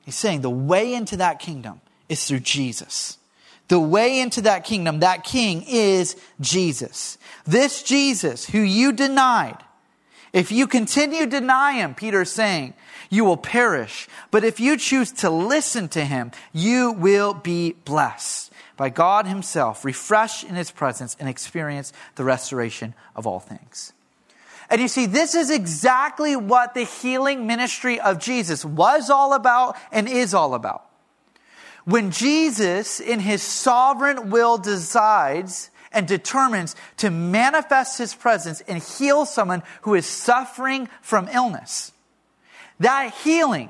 He's 0.05 0.15
saying 0.15 0.41
the 0.41 0.49
way 0.49 0.95
into 0.95 1.17
that 1.17 1.37
kingdom 1.37 1.81
is 2.09 2.25
through 2.25 2.41
Jesus. 2.41 3.17
The 3.69 3.79
way 3.79 4.19
into 4.19 4.41
that 4.41 4.65
kingdom, 4.65 4.99
that 4.99 5.23
king 5.23 5.63
is 5.67 6.15
Jesus. 6.41 7.17
This 7.45 7.81
Jesus 7.83 8.45
who 8.45 8.59
you 8.59 8.91
denied, 8.91 9.57
if 10.33 10.51
you 10.51 10.67
continue 10.67 11.25
deny 11.25 11.73
him, 11.73 11.95
Peter's 11.95 12.31
saying, 12.31 12.73
you 13.09 13.23
will 13.23 13.37
perish. 13.37 14.07
But 14.31 14.43
if 14.43 14.59
you 14.59 14.75
choose 14.75 15.11
to 15.13 15.29
listen 15.29 15.87
to 15.89 16.03
him, 16.03 16.31
you 16.51 16.91
will 16.91 17.33
be 17.33 17.73
blessed 17.85 18.51
by 18.75 18.89
God 18.89 19.27
himself, 19.27 19.85
refreshed 19.85 20.43
in 20.43 20.55
his 20.55 20.71
presence 20.71 21.15
and 21.19 21.29
experience 21.29 21.93
the 22.15 22.23
restoration 22.23 22.95
of 23.15 23.27
all 23.27 23.39
things. 23.39 23.93
And 24.69 24.81
you 24.81 24.87
see, 24.87 25.05
this 25.05 25.35
is 25.35 25.51
exactly 25.51 26.35
what 26.35 26.73
the 26.73 26.83
healing 26.83 27.45
ministry 27.45 27.99
of 27.99 28.17
Jesus 28.17 28.65
was 28.65 29.11
all 29.11 29.33
about 29.33 29.77
and 29.91 30.09
is 30.09 30.33
all 30.33 30.55
about. 30.55 30.85
When 31.85 32.11
Jesus, 32.11 32.99
in 32.99 33.19
his 33.19 33.41
sovereign 33.41 34.29
will, 34.29 34.57
decides 34.57 35.69
and 35.91 36.07
determines 36.07 36.75
to 36.97 37.11
manifest 37.11 37.97
his 37.97 38.15
presence 38.15 38.61
and 38.61 38.81
heal 38.81 39.25
someone 39.25 39.63
who 39.81 39.93
is 39.93 40.05
suffering 40.05 40.89
from 41.01 41.27
illness, 41.27 41.91
that 42.79 43.13
healing 43.23 43.69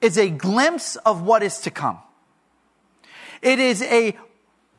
is 0.00 0.18
a 0.18 0.30
glimpse 0.30 0.96
of 0.96 1.22
what 1.22 1.42
is 1.42 1.60
to 1.60 1.70
come. 1.70 1.98
It 3.42 3.58
is 3.58 3.82
a 3.82 4.16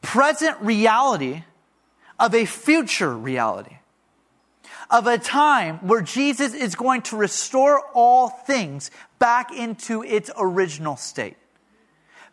present 0.01 0.59
reality 0.61 1.43
of 2.19 2.33
a 2.33 2.45
future 2.45 3.15
reality. 3.15 3.77
Of 4.89 5.07
a 5.07 5.17
time 5.17 5.77
where 5.79 6.01
Jesus 6.01 6.53
is 6.53 6.75
going 6.75 7.01
to 7.03 7.17
restore 7.17 7.81
all 7.93 8.29
things 8.29 8.91
back 9.17 9.51
into 9.51 10.03
its 10.03 10.29
original 10.37 10.95
state 10.95 11.37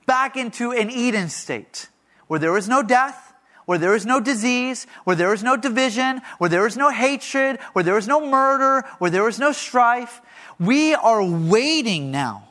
back 0.07 0.37
into 0.37 0.73
an 0.73 0.91
Eden 0.91 1.29
state 1.29 1.89
where 2.27 2.41
there 2.41 2.57
is 2.57 2.69
no 2.69 2.83
death, 2.83 3.33
where 3.67 3.79
there 3.79 3.95
is 3.95 4.07
no 4.07 4.21
disease, 4.21 4.87
where 5.05 5.17
there 5.17 5.33
is 5.33 5.43
no 5.43 5.57
division, 5.57 6.21
where 6.39 6.51
there 6.51 6.67
is 6.67 6.77
no 6.77 6.91
hatred, 6.91 7.61
where 7.73 7.85
there 7.85 7.99
is 7.99 8.09
no 8.09 8.27
murder, 8.27 8.87
where 8.99 9.11
there 9.11 9.29
is 9.29 9.39
no 9.39 9.53
strife. 9.53 10.21
We 10.59 10.95
are 10.95 11.25
waiting 11.25 12.11
now 12.11 12.49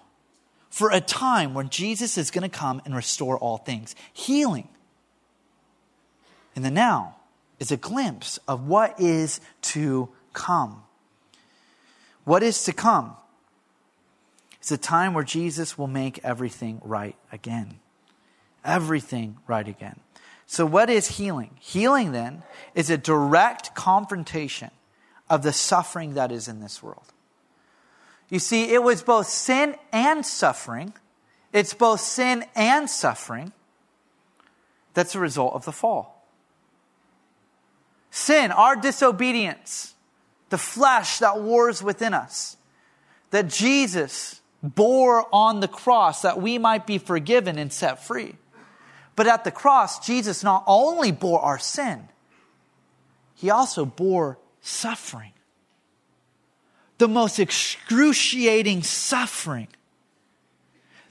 for 0.70 0.90
a 0.92 1.02
time 1.02 1.54
when 1.54 1.70
Jesus 1.70 2.18
is 2.18 2.32
going 2.32 2.50
to 2.50 2.58
come 2.58 2.82
and 2.86 2.96
restore 2.96 3.38
all 3.38 3.58
things. 3.58 3.96
Healing. 4.14 4.70
And 6.56 6.64
the 6.64 6.72
now 6.72 7.18
is 7.60 7.72
a 7.72 7.78
glimpse 7.78 8.40
of 8.48 8.68
what 8.68 9.00
is 9.00 9.42
to 9.62 10.10
come. 10.34 10.84
What 12.24 12.44
is 12.44 12.64
to 12.64 12.74
come? 12.74 13.16
It's 14.62 14.72
a 14.72 14.78
time 14.78 15.16
where 15.16 15.24
Jesus 15.24 15.76
will 15.76 15.88
make 15.88 16.20
everything 16.24 16.82
right 16.84 17.16
again. 17.32 17.80
Everything 18.64 19.38
right 19.48 19.68
again. 19.68 20.00
So, 20.46 20.68
what 20.68 20.88
is 20.88 21.18
healing? 21.18 21.58
Healing, 21.60 22.12
then, 22.12 22.44
is 22.76 22.92
a 22.92 22.98
direct 22.98 23.74
confrontation 23.74 24.70
of 25.32 25.42
the 25.42 25.52
suffering 25.52 26.14
that 26.14 26.32
is 26.32 26.48
in 26.48 26.60
this 26.60 26.84
world. 26.84 27.12
You 28.30 28.38
see, 28.38 28.72
it 28.72 28.84
was 28.84 29.02
both 29.02 29.26
sin 29.26 29.78
and 29.92 30.24
suffering. 30.24 30.94
It's 31.52 31.74
both 31.74 32.02
sin 32.02 32.46
and 32.56 32.88
suffering 32.88 33.54
that's 34.94 35.16
a 35.16 35.20
result 35.20 35.56
of 35.56 35.66
the 35.66 35.72
fall. 35.72 36.24
Sin, 38.12 38.52
our 38.52 38.76
disobedience, 38.76 39.96
the 40.50 40.60
flesh 40.60 41.18
that 41.18 41.42
wars 41.42 41.82
within 41.82 42.14
us, 42.14 42.58
that 43.32 43.48
Jesus 43.48 44.41
bore 44.64 45.28
on 45.34 45.60
the 45.60 45.68
cross 45.68 46.22
that 46.22 46.42
we 46.42 46.58
might 46.58 46.86
be 46.86 46.98
forgiven 46.98 47.58
and 47.58 47.72
set 47.72 48.04
free. 48.04 48.36
But 49.16 49.28
at 49.28 49.44
the 49.44 49.52
cross, 49.52 50.06
Jesus 50.06 50.44
not 50.44 50.64
only 50.68 51.12
bore 51.12 51.42
our 51.42 51.60
sin, 51.60 52.08
he 53.36 53.50
also 53.50 53.86
bore 53.86 54.38
suffering. 54.62 55.32
The 56.98 57.08
most 57.08 57.40
excruciating 57.40 58.84
suffering. 58.84 59.68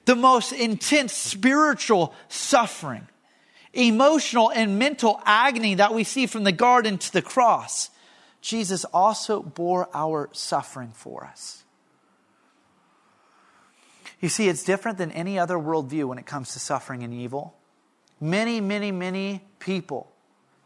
The 0.05 0.16
most 0.16 0.53
intense 0.53 1.12
spiritual 1.12 2.14
suffering. 2.28 3.09
Emotional 3.72 4.51
and 4.51 4.78
mental 4.78 5.20
agony 5.24 5.74
that 5.74 5.92
we 5.92 6.05
see 6.05 6.26
from 6.26 6.44
the 6.44 6.53
garden 6.53 6.98
to 6.98 7.12
the 7.12 7.22
cross. 7.22 7.90
Jesus 8.40 8.84
also 8.86 9.42
bore 9.42 9.88
our 9.92 10.30
suffering 10.32 10.92
for 10.94 11.24
us. 11.24 11.60
You 14.21 14.29
see, 14.29 14.49
it's 14.49 14.62
different 14.62 14.99
than 14.99 15.11
any 15.12 15.39
other 15.39 15.57
worldview 15.57 16.05
when 16.05 16.18
it 16.18 16.27
comes 16.27 16.53
to 16.53 16.59
suffering 16.59 17.03
and 17.03 17.12
evil. 17.12 17.55
Many, 18.21 18.61
many, 18.61 18.93
many 18.93 19.43
people 19.59 20.11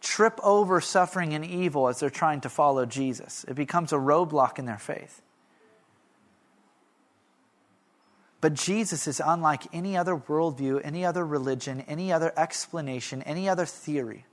trip 0.00 0.38
over 0.42 0.80
suffering 0.80 1.34
and 1.34 1.44
evil 1.44 1.88
as 1.88 2.00
they're 2.00 2.10
trying 2.10 2.40
to 2.42 2.48
follow 2.48 2.84
Jesus. 2.84 3.44
It 3.48 3.54
becomes 3.54 3.92
a 3.92 3.96
roadblock 3.96 4.58
in 4.58 4.66
their 4.66 4.78
faith. 4.78 5.22
But 8.40 8.52
Jesus 8.52 9.06
is 9.06 9.22
unlike 9.24 9.62
any 9.72 9.96
other 9.96 10.14
worldview, 10.14 10.80
any 10.84 11.06
other 11.06 11.24
religion, 11.24 11.82
any 11.88 12.12
other 12.12 12.32
explanation, 12.36 13.22
any 13.22 13.48
other 13.48 13.64
theory. 13.64 14.26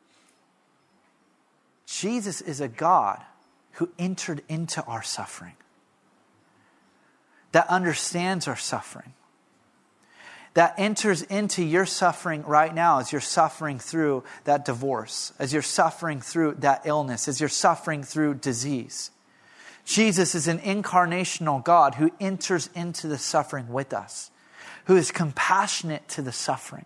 Jesus 1.86 2.42
is 2.42 2.60
a 2.60 2.68
God 2.68 3.22
who 3.74 3.90
entered 3.98 4.42
into 4.50 4.84
our 4.84 5.02
suffering 5.02 5.54
that 7.52 7.68
understands 7.70 8.48
our 8.48 8.56
suffering, 8.56 9.14
that 10.54 10.74
enters 10.78 11.22
into 11.24 11.64
your 11.64 11.86
suffering 11.86 12.44
right 12.44 12.74
now 12.74 13.00
as 13.00 13.12
you're 13.12 13.22
suffering 13.22 13.80
through 13.80 14.24
that 14.44 14.66
divorce, 14.66 15.34
as 15.40 15.54
you're 15.54 15.62
suffering 15.62 16.22
through 16.22 16.56
that 16.60 16.82
illness, 16.86 17.28
as 17.28 17.40
you're 17.40 17.50
suffering 17.50 18.04
through 18.04 18.36
disease. 18.36 19.12
Jesus 19.86 20.36
is 20.36 20.48
an 20.48 20.60
incarnational 20.60 21.64
God 21.64 21.96
who 21.96 22.12
enters 22.20 22.70
into 22.76 23.08
the 23.08 23.18
suffering 23.18 23.70
with 23.70 23.94
us, 23.94 24.32
who 24.86 24.96
is 24.96 25.12
compassionate 25.12 26.08
to 26.10 26.22
the 26.22 26.32
suffering. 26.32 26.86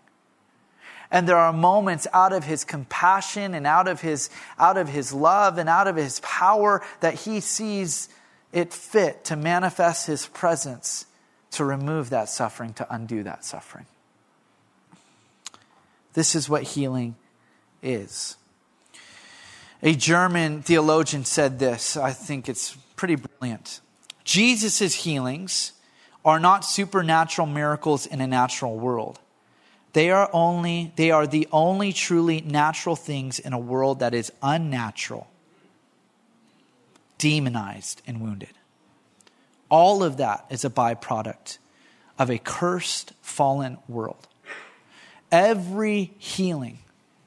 And 1.10 1.28
there 1.28 1.36
are 1.36 1.52
moments 1.52 2.06
out 2.12 2.32
of 2.32 2.44
his 2.44 2.64
compassion 2.64 3.54
and 3.54 3.66
out 3.66 3.86
of 3.86 4.00
his, 4.00 4.28
out 4.58 4.76
of 4.76 4.88
his 4.88 5.12
love 5.12 5.58
and 5.58 5.68
out 5.68 5.86
of 5.86 5.96
his 5.96 6.20
power 6.20 6.82
that 7.00 7.14
he 7.14 7.40
sees 7.40 8.08
it 8.52 8.72
fit 8.72 9.24
to 9.24 9.36
manifest 9.36 10.06
his 10.06 10.26
presence 10.26 11.06
to 11.52 11.64
remove 11.64 12.10
that 12.10 12.28
suffering, 12.28 12.72
to 12.74 12.86
undo 12.92 13.22
that 13.22 13.44
suffering. 13.44 13.86
This 16.14 16.34
is 16.34 16.48
what 16.48 16.62
healing 16.62 17.16
is. 17.82 18.36
A 19.82 19.94
German 19.94 20.62
theologian 20.62 21.24
said 21.24 21.58
this. 21.58 21.96
I 21.96 22.12
think 22.12 22.48
it's 22.48 22.76
pretty 22.96 23.16
brilliant. 23.16 23.80
Jesus' 24.24 24.94
healings 24.94 25.72
are 26.24 26.40
not 26.40 26.64
supernatural 26.64 27.46
miracles 27.46 28.06
in 28.06 28.20
a 28.20 28.26
natural 28.26 28.76
world. 28.76 29.20
They 29.92 30.10
are 30.10 30.28
only 30.32 30.92
they 30.96 31.10
are 31.10 31.26
the 31.26 31.48
only 31.52 31.92
truly 31.92 32.40
natural 32.40 32.96
things 32.96 33.38
in 33.38 33.52
a 33.52 33.58
world 33.58 34.00
that 34.00 34.12
is 34.12 34.32
unnatural 34.42 35.26
demonized 37.18 38.02
and 38.06 38.20
wounded. 38.20 38.52
All 39.70 40.02
of 40.02 40.18
that 40.18 40.46
is 40.50 40.64
a 40.64 40.70
byproduct 40.70 41.58
of 42.18 42.30
a 42.30 42.38
cursed, 42.38 43.12
fallen 43.20 43.78
world. 43.88 44.28
Every 45.32 46.12
healing 46.18 46.78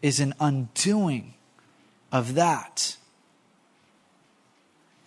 is 0.01 0.19
an 0.19 0.33
undoing 0.39 1.33
of 2.11 2.35
that. 2.35 2.95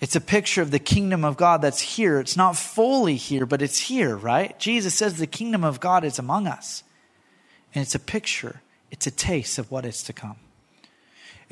It's 0.01 0.17
a 0.17 0.21
picture 0.21 0.63
of 0.63 0.73
the 0.73 0.79
kingdom 0.79 1.25
of 1.25 1.37
God 1.37 1.63
that's 1.63 1.81
here. 1.81 2.19
It's 2.19 2.37
not 2.37 2.57
fully 2.57 3.17
here, 3.17 3.47
but 3.47 3.63
it's 3.63 3.79
here, 3.79 4.17
right? 4.17 4.59
Jesus 4.59 4.95
says 4.95 5.17
the 5.17 5.27
kingdom 5.27 5.65
of 5.65 5.81
God 5.81 6.05
is 6.05 6.19
among 6.19 6.47
us. 6.47 6.83
And 7.75 7.83
it's 7.83 7.95
a 7.95 8.01
picture, 8.01 8.61
it's 8.91 9.07
a 9.07 9.11
taste 9.11 9.59
of 9.59 9.71
what 9.71 9.87
is 9.87 10.03
to 10.03 10.13
come. 10.13 10.37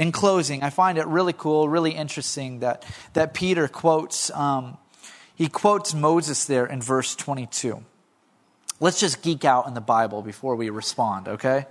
In 0.01 0.13
closing, 0.13 0.63
I 0.63 0.71
find 0.71 0.97
it 0.97 1.07
really 1.07 1.35
cool, 1.35 1.69
really 1.69 1.91
interesting 1.91 2.61
that, 2.61 2.87
that 3.13 3.35
Peter 3.35 3.69
quotes, 3.69 4.31
um, 4.31 4.79
he 5.35 5.47
quotes 5.47 5.93
Moses 5.93 6.47
there 6.47 6.65
in 6.65 6.81
verse 6.81 7.15
22. 7.15 7.85
Let's 8.81 8.99
just 8.99 9.21
geek 9.21 9.45
out 9.45 9.67
in 9.67 9.75
the 9.75 9.83
Bible 9.83 10.23
before 10.23 10.57
we 10.57 10.71
respond, 10.71 11.29
okay? 11.29 11.67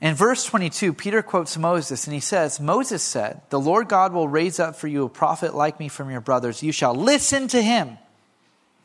In 0.00 0.16
verse 0.16 0.44
22, 0.44 0.92
Peter 0.92 1.22
quotes 1.22 1.56
Moses 1.56 2.08
and 2.08 2.14
he 2.14 2.18
says, 2.18 2.58
Moses 2.58 3.04
said, 3.04 3.42
The 3.50 3.60
Lord 3.60 3.86
God 3.86 4.12
will 4.12 4.26
raise 4.26 4.58
up 4.58 4.74
for 4.74 4.88
you 4.88 5.04
a 5.04 5.08
prophet 5.08 5.54
like 5.54 5.78
me 5.78 5.86
from 5.86 6.10
your 6.10 6.20
brothers. 6.20 6.64
You 6.64 6.72
shall 6.72 6.96
listen 6.96 7.46
to 7.48 7.62
him. 7.62 7.96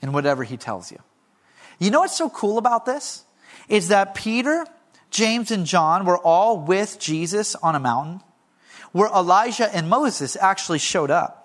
in 0.03 0.11
whatever 0.11 0.43
he 0.43 0.55
tells 0.55 0.91
you. 0.91 0.99
You 1.79 1.89
know 1.89 2.01
what's 2.01 2.15
so 2.15 2.29
cool 2.29 2.59
about 2.59 2.85
this? 2.85 3.23
Is 3.67 3.87
that 3.87 4.13
Peter, 4.13 4.67
James, 5.09 5.51
and 5.51 5.65
John 5.65 6.05
were 6.05 6.17
all 6.17 6.59
with 6.59 6.99
Jesus 6.99 7.55
on 7.55 7.75
a 7.75 7.79
mountain 7.79 8.21
where 8.91 9.09
Elijah 9.09 9.73
and 9.73 9.89
Moses 9.89 10.35
actually 10.35 10.79
showed 10.79 11.11
up. 11.11 11.37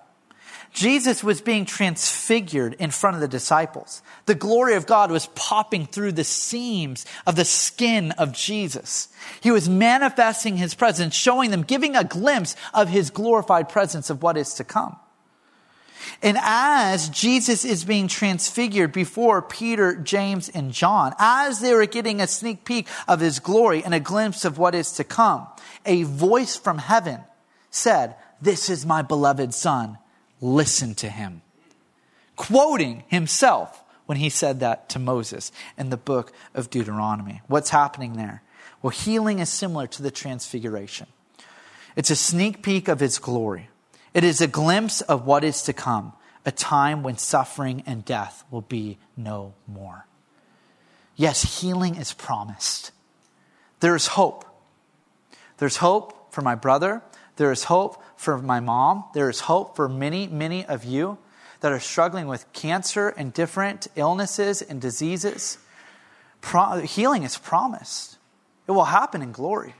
Jesus 0.73 1.23
was 1.23 1.43
being 1.43 1.67
transfigured 1.67 2.75
in 2.75 2.91
front 2.91 3.15
of 3.15 3.21
the 3.21 3.29
disciples. 3.29 4.03
The 4.25 4.35
glory 4.35 4.75
of 4.75 4.87
God 4.87 5.11
was 5.11 5.27
popping 5.35 5.85
through 5.85 6.13
the 6.13 6.25
seams 6.25 7.05
of 7.27 7.37
the 7.37 7.45
skin 7.45 8.13
of 8.13 8.33
Jesus. 8.33 9.09
He 9.43 9.51
was 9.51 9.69
manifesting 9.69 10.57
his 10.57 10.75
presence, 10.75 11.15
showing 11.15 11.51
them, 11.51 11.63
giving 11.63 11.95
a 11.95 12.05
glimpse 12.05 12.57
of 12.73 12.89
his 12.89 13.11
glorified 13.11 13.69
presence 13.69 14.09
of 14.09 14.23
what 14.23 14.39
is 14.39 14.55
to 14.55 14.65
come. 14.65 14.97
And 16.23 16.39
as 16.41 17.09
Jesus 17.09 17.65
is 17.65 17.85
being 17.85 18.09
transfigured 18.09 18.93
before 18.93 19.43
Peter, 19.43 19.97
James, 19.97 20.49
and 20.49 20.73
John, 20.73 21.15
as 21.19 21.61
they 21.61 21.75
were 21.75 21.87
getting 21.87 22.21
a 22.21 22.27
sneak 22.27 22.65
peek 22.65 22.89
of 23.09 23.21
his 23.21 23.39
glory 23.39 23.83
and 23.85 23.95
a 23.95 24.01
glimpse 24.01 24.45
of 24.45 24.59
what 24.59 24.75
is 24.75 24.93
to 24.93 25.05
come, 25.05 25.47
a 25.85 26.05
voice 26.05 26.57
from 26.57 26.79
heaven 26.79 27.21
said, 27.71 28.17
This 28.41 28.71
is 28.71 28.87
my 28.87 29.03
beloved 29.03 29.55
son. 29.55 29.99
Listen 30.41 30.95
to 30.97 31.09
him. 31.09 31.43
Quoting 32.37 33.05
himself 33.09 33.83
when 34.07 34.19
he 34.19 34.29
said 34.29 34.61
that 34.61 34.89
to 34.91 34.99
Moses 34.99 35.53
in 35.79 35.91
the 35.91 35.97
book 35.97 36.33
of 36.55 36.71
Deuteronomy. 36.71 37.41
What's 37.47 37.71
happening 37.71 38.15
there? 38.15 38.43
Well, 38.83 38.91
healing 38.91 39.39
is 39.39 39.49
similar 39.49 39.87
to 39.89 40.03
the 40.03 40.11
transfiguration. 40.11 41.07
It's 41.95 42.11
a 42.11 42.17
sneak 42.17 42.63
peek 42.63 42.89
of 42.89 43.01
his 43.01 43.19
glory. 43.19 43.69
It 44.15 44.25
is 44.25 44.41
a 44.41 44.47
glimpse 44.47 45.01
of 45.01 45.27
what 45.27 45.43
is 45.43 45.63
to 45.63 45.73
come, 45.73 46.13
a 46.45 46.53
time 46.53 47.03
when 47.03 47.17
suffering 47.17 47.83
and 47.87 48.05
death 48.05 48.45
will 48.51 48.61
be 48.61 48.99
no 49.17 49.55
more. 49.67 50.07
Yes, 51.17 51.61
healing 51.61 51.97
is 51.97 52.13
promised. 52.13 52.91
There 53.81 53.97
is 53.97 54.09
hope. 54.09 54.45
There's 55.59 55.79
hope 55.79 56.33
for 56.33 56.43
my 56.43 56.55
brother. 56.55 57.03
There 57.37 57.53
is 57.53 57.65
hope 57.65 58.03
for 58.17 58.39
my 58.39 58.61
mom. 58.61 59.05
There 59.15 59.31
is 59.31 59.41
hope 59.41 59.77
for 59.77 59.89
many, 59.89 60.27
many 60.27 60.65
of 60.65 60.85
you 60.85 61.19
that 61.61 61.73
are 61.73 61.81
struggling 61.81 62.27
with 62.27 62.53
cancer 62.53 63.09
and 63.09 63.33
different 63.33 63.87
illnesses 63.97 64.63
and 64.63 64.81
diseases. 64.81 65.59
Pro- 66.41 66.81
healing 66.81 67.23
is 67.23 67.39
promised, 67.39 68.19
it 68.67 68.73
will 68.73 68.87
happen 68.87 69.23
in 69.23 69.33
glory 69.33 69.75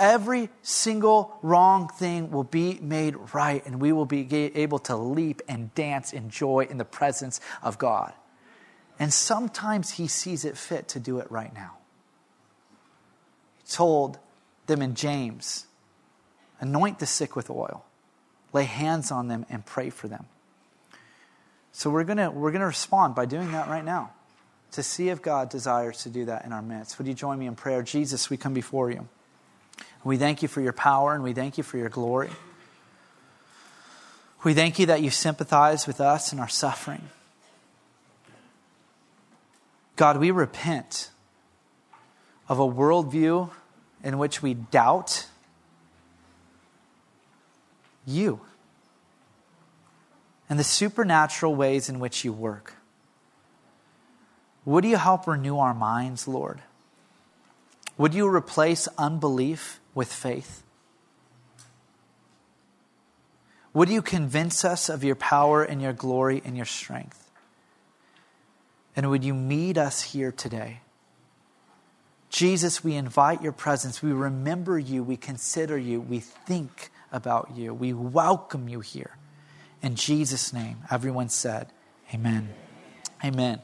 every 0.00 0.48
single 0.62 1.38
wrong 1.42 1.88
thing 1.88 2.30
will 2.30 2.44
be 2.44 2.78
made 2.80 3.14
right, 3.34 3.64
and 3.64 3.80
we 3.80 3.92
will 3.92 4.06
be 4.06 4.26
able 4.34 4.80
to 4.80 4.96
leap 4.96 5.42
and 5.46 5.72
dance 5.74 6.12
in 6.12 6.30
joy 6.30 6.66
in 6.68 6.78
the 6.78 6.84
presence 6.84 7.40
of 7.62 7.78
God. 7.78 8.12
And 8.98 9.12
sometimes 9.12 9.92
He 9.92 10.08
sees 10.08 10.44
it 10.44 10.56
fit 10.56 10.88
to 10.88 11.00
do 11.00 11.18
it 11.18 11.30
right 11.30 11.54
now. 11.54 11.76
He 13.58 13.72
told 13.72 14.18
them 14.66 14.82
in 14.82 14.94
James 14.94 15.66
anoint 16.60 16.98
the 16.98 17.06
sick 17.06 17.36
with 17.36 17.50
oil, 17.50 17.84
lay 18.52 18.64
hands 18.64 19.10
on 19.10 19.28
them, 19.28 19.46
and 19.48 19.64
pray 19.64 19.90
for 19.90 20.08
them. 20.08 20.26
So 21.72 21.88
we're 21.88 22.04
going 22.04 22.18
we're 22.34 22.50
going 22.50 22.60
to 22.60 22.66
respond 22.66 23.14
by 23.14 23.26
doing 23.26 23.52
that 23.52 23.68
right 23.68 23.84
now 23.84 24.12
to 24.72 24.82
see 24.82 25.08
if 25.08 25.22
God 25.22 25.48
desires 25.48 26.02
to 26.04 26.08
do 26.08 26.26
that 26.26 26.44
in 26.44 26.52
our 26.52 26.62
midst. 26.62 26.98
Would 26.98 27.06
you 27.06 27.14
join 27.14 27.38
me 27.38 27.46
in 27.46 27.54
prayer? 27.54 27.82
Jesus, 27.82 28.30
we 28.30 28.36
come 28.36 28.54
before 28.54 28.90
you. 28.90 29.08
We 30.02 30.16
thank 30.16 30.42
you 30.42 30.48
for 30.48 30.60
your 30.60 30.72
power 30.72 31.14
and 31.14 31.22
we 31.22 31.32
thank 31.32 31.58
you 31.58 31.64
for 31.64 31.76
your 31.76 31.88
glory. 31.88 32.30
We 34.42 34.54
thank 34.54 34.78
you 34.78 34.86
that 34.86 35.02
you 35.02 35.10
sympathize 35.10 35.86
with 35.86 36.00
us 36.00 36.32
in 36.32 36.38
our 36.38 36.48
suffering. 36.48 37.10
God, 39.96 40.16
we 40.16 40.30
repent 40.30 41.10
of 42.48 42.58
a 42.58 42.66
worldview 42.66 43.50
in 44.02 44.16
which 44.16 44.42
we 44.42 44.54
doubt 44.54 45.26
you 48.06 48.40
and 50.48 50.58
the 50.58 50.64
supernatural 50.64 51.54
ways 51.54 51.88
in 51.88 52.00
which 52.00 52.24
you 52.24 52.32
work. 52.32 52.74
Would 54.64 54.84
you 54.84 54.96
help 54.96 55.26
renew 55.26 55.58
our 55.58 55.74
minds, 55.74 56.26
Lord? 56.26 56.62
Would 57.98 58.14
you 58.14 58.26
replace 58.26 58.88
unbelief 58.96 59.79
with 59.94 60.12
faith? 60.12 60.62
Would 63.72 63.88
you 63.88 64.02
convince 64.02 64.64
us 64.64 64.88
of 64.88 65.04
your 65.04 65.14
power 65.14 65.62
and 65.62 65.80
your 65.80 65.92
glory 65.92 66.42
and 66.44 66.56
your 66.56 66.66
strength? 66.66 67.30
And 68.96 69.08
would 69.10 69.22
you 69.22 69.34
meet 69.34 69.78
us 69.78 70.02
here 70.02 70.32
today? 70.32 70.80
Jesus, 72.30 72.82
we 72.82 72.94
invite 72.94 73.42
your 73.42 73.52
presence. 73.52 74.02
We 74.02 74.12
remember 74.12 74.78
you. 74.78 75.02
We 75.02 75.16
consider 75.16 75.78
you. 75.78 76.00
We 76.00 76.20
think 76.20 76.90
about 77.12 77.52
you. 77.56 77.74
We 77.74 77.92
welcome 77.92 78.68
you 78.68 78.80
here. 78.80 79.16
In 79.82 79.94
Jesus' 79.94 80.52
name, 80.52 80.78
everyone 80.90 81.28
said, 81.28 81.68
Amen. 82.12 82.50
Amen. 83.24 83.60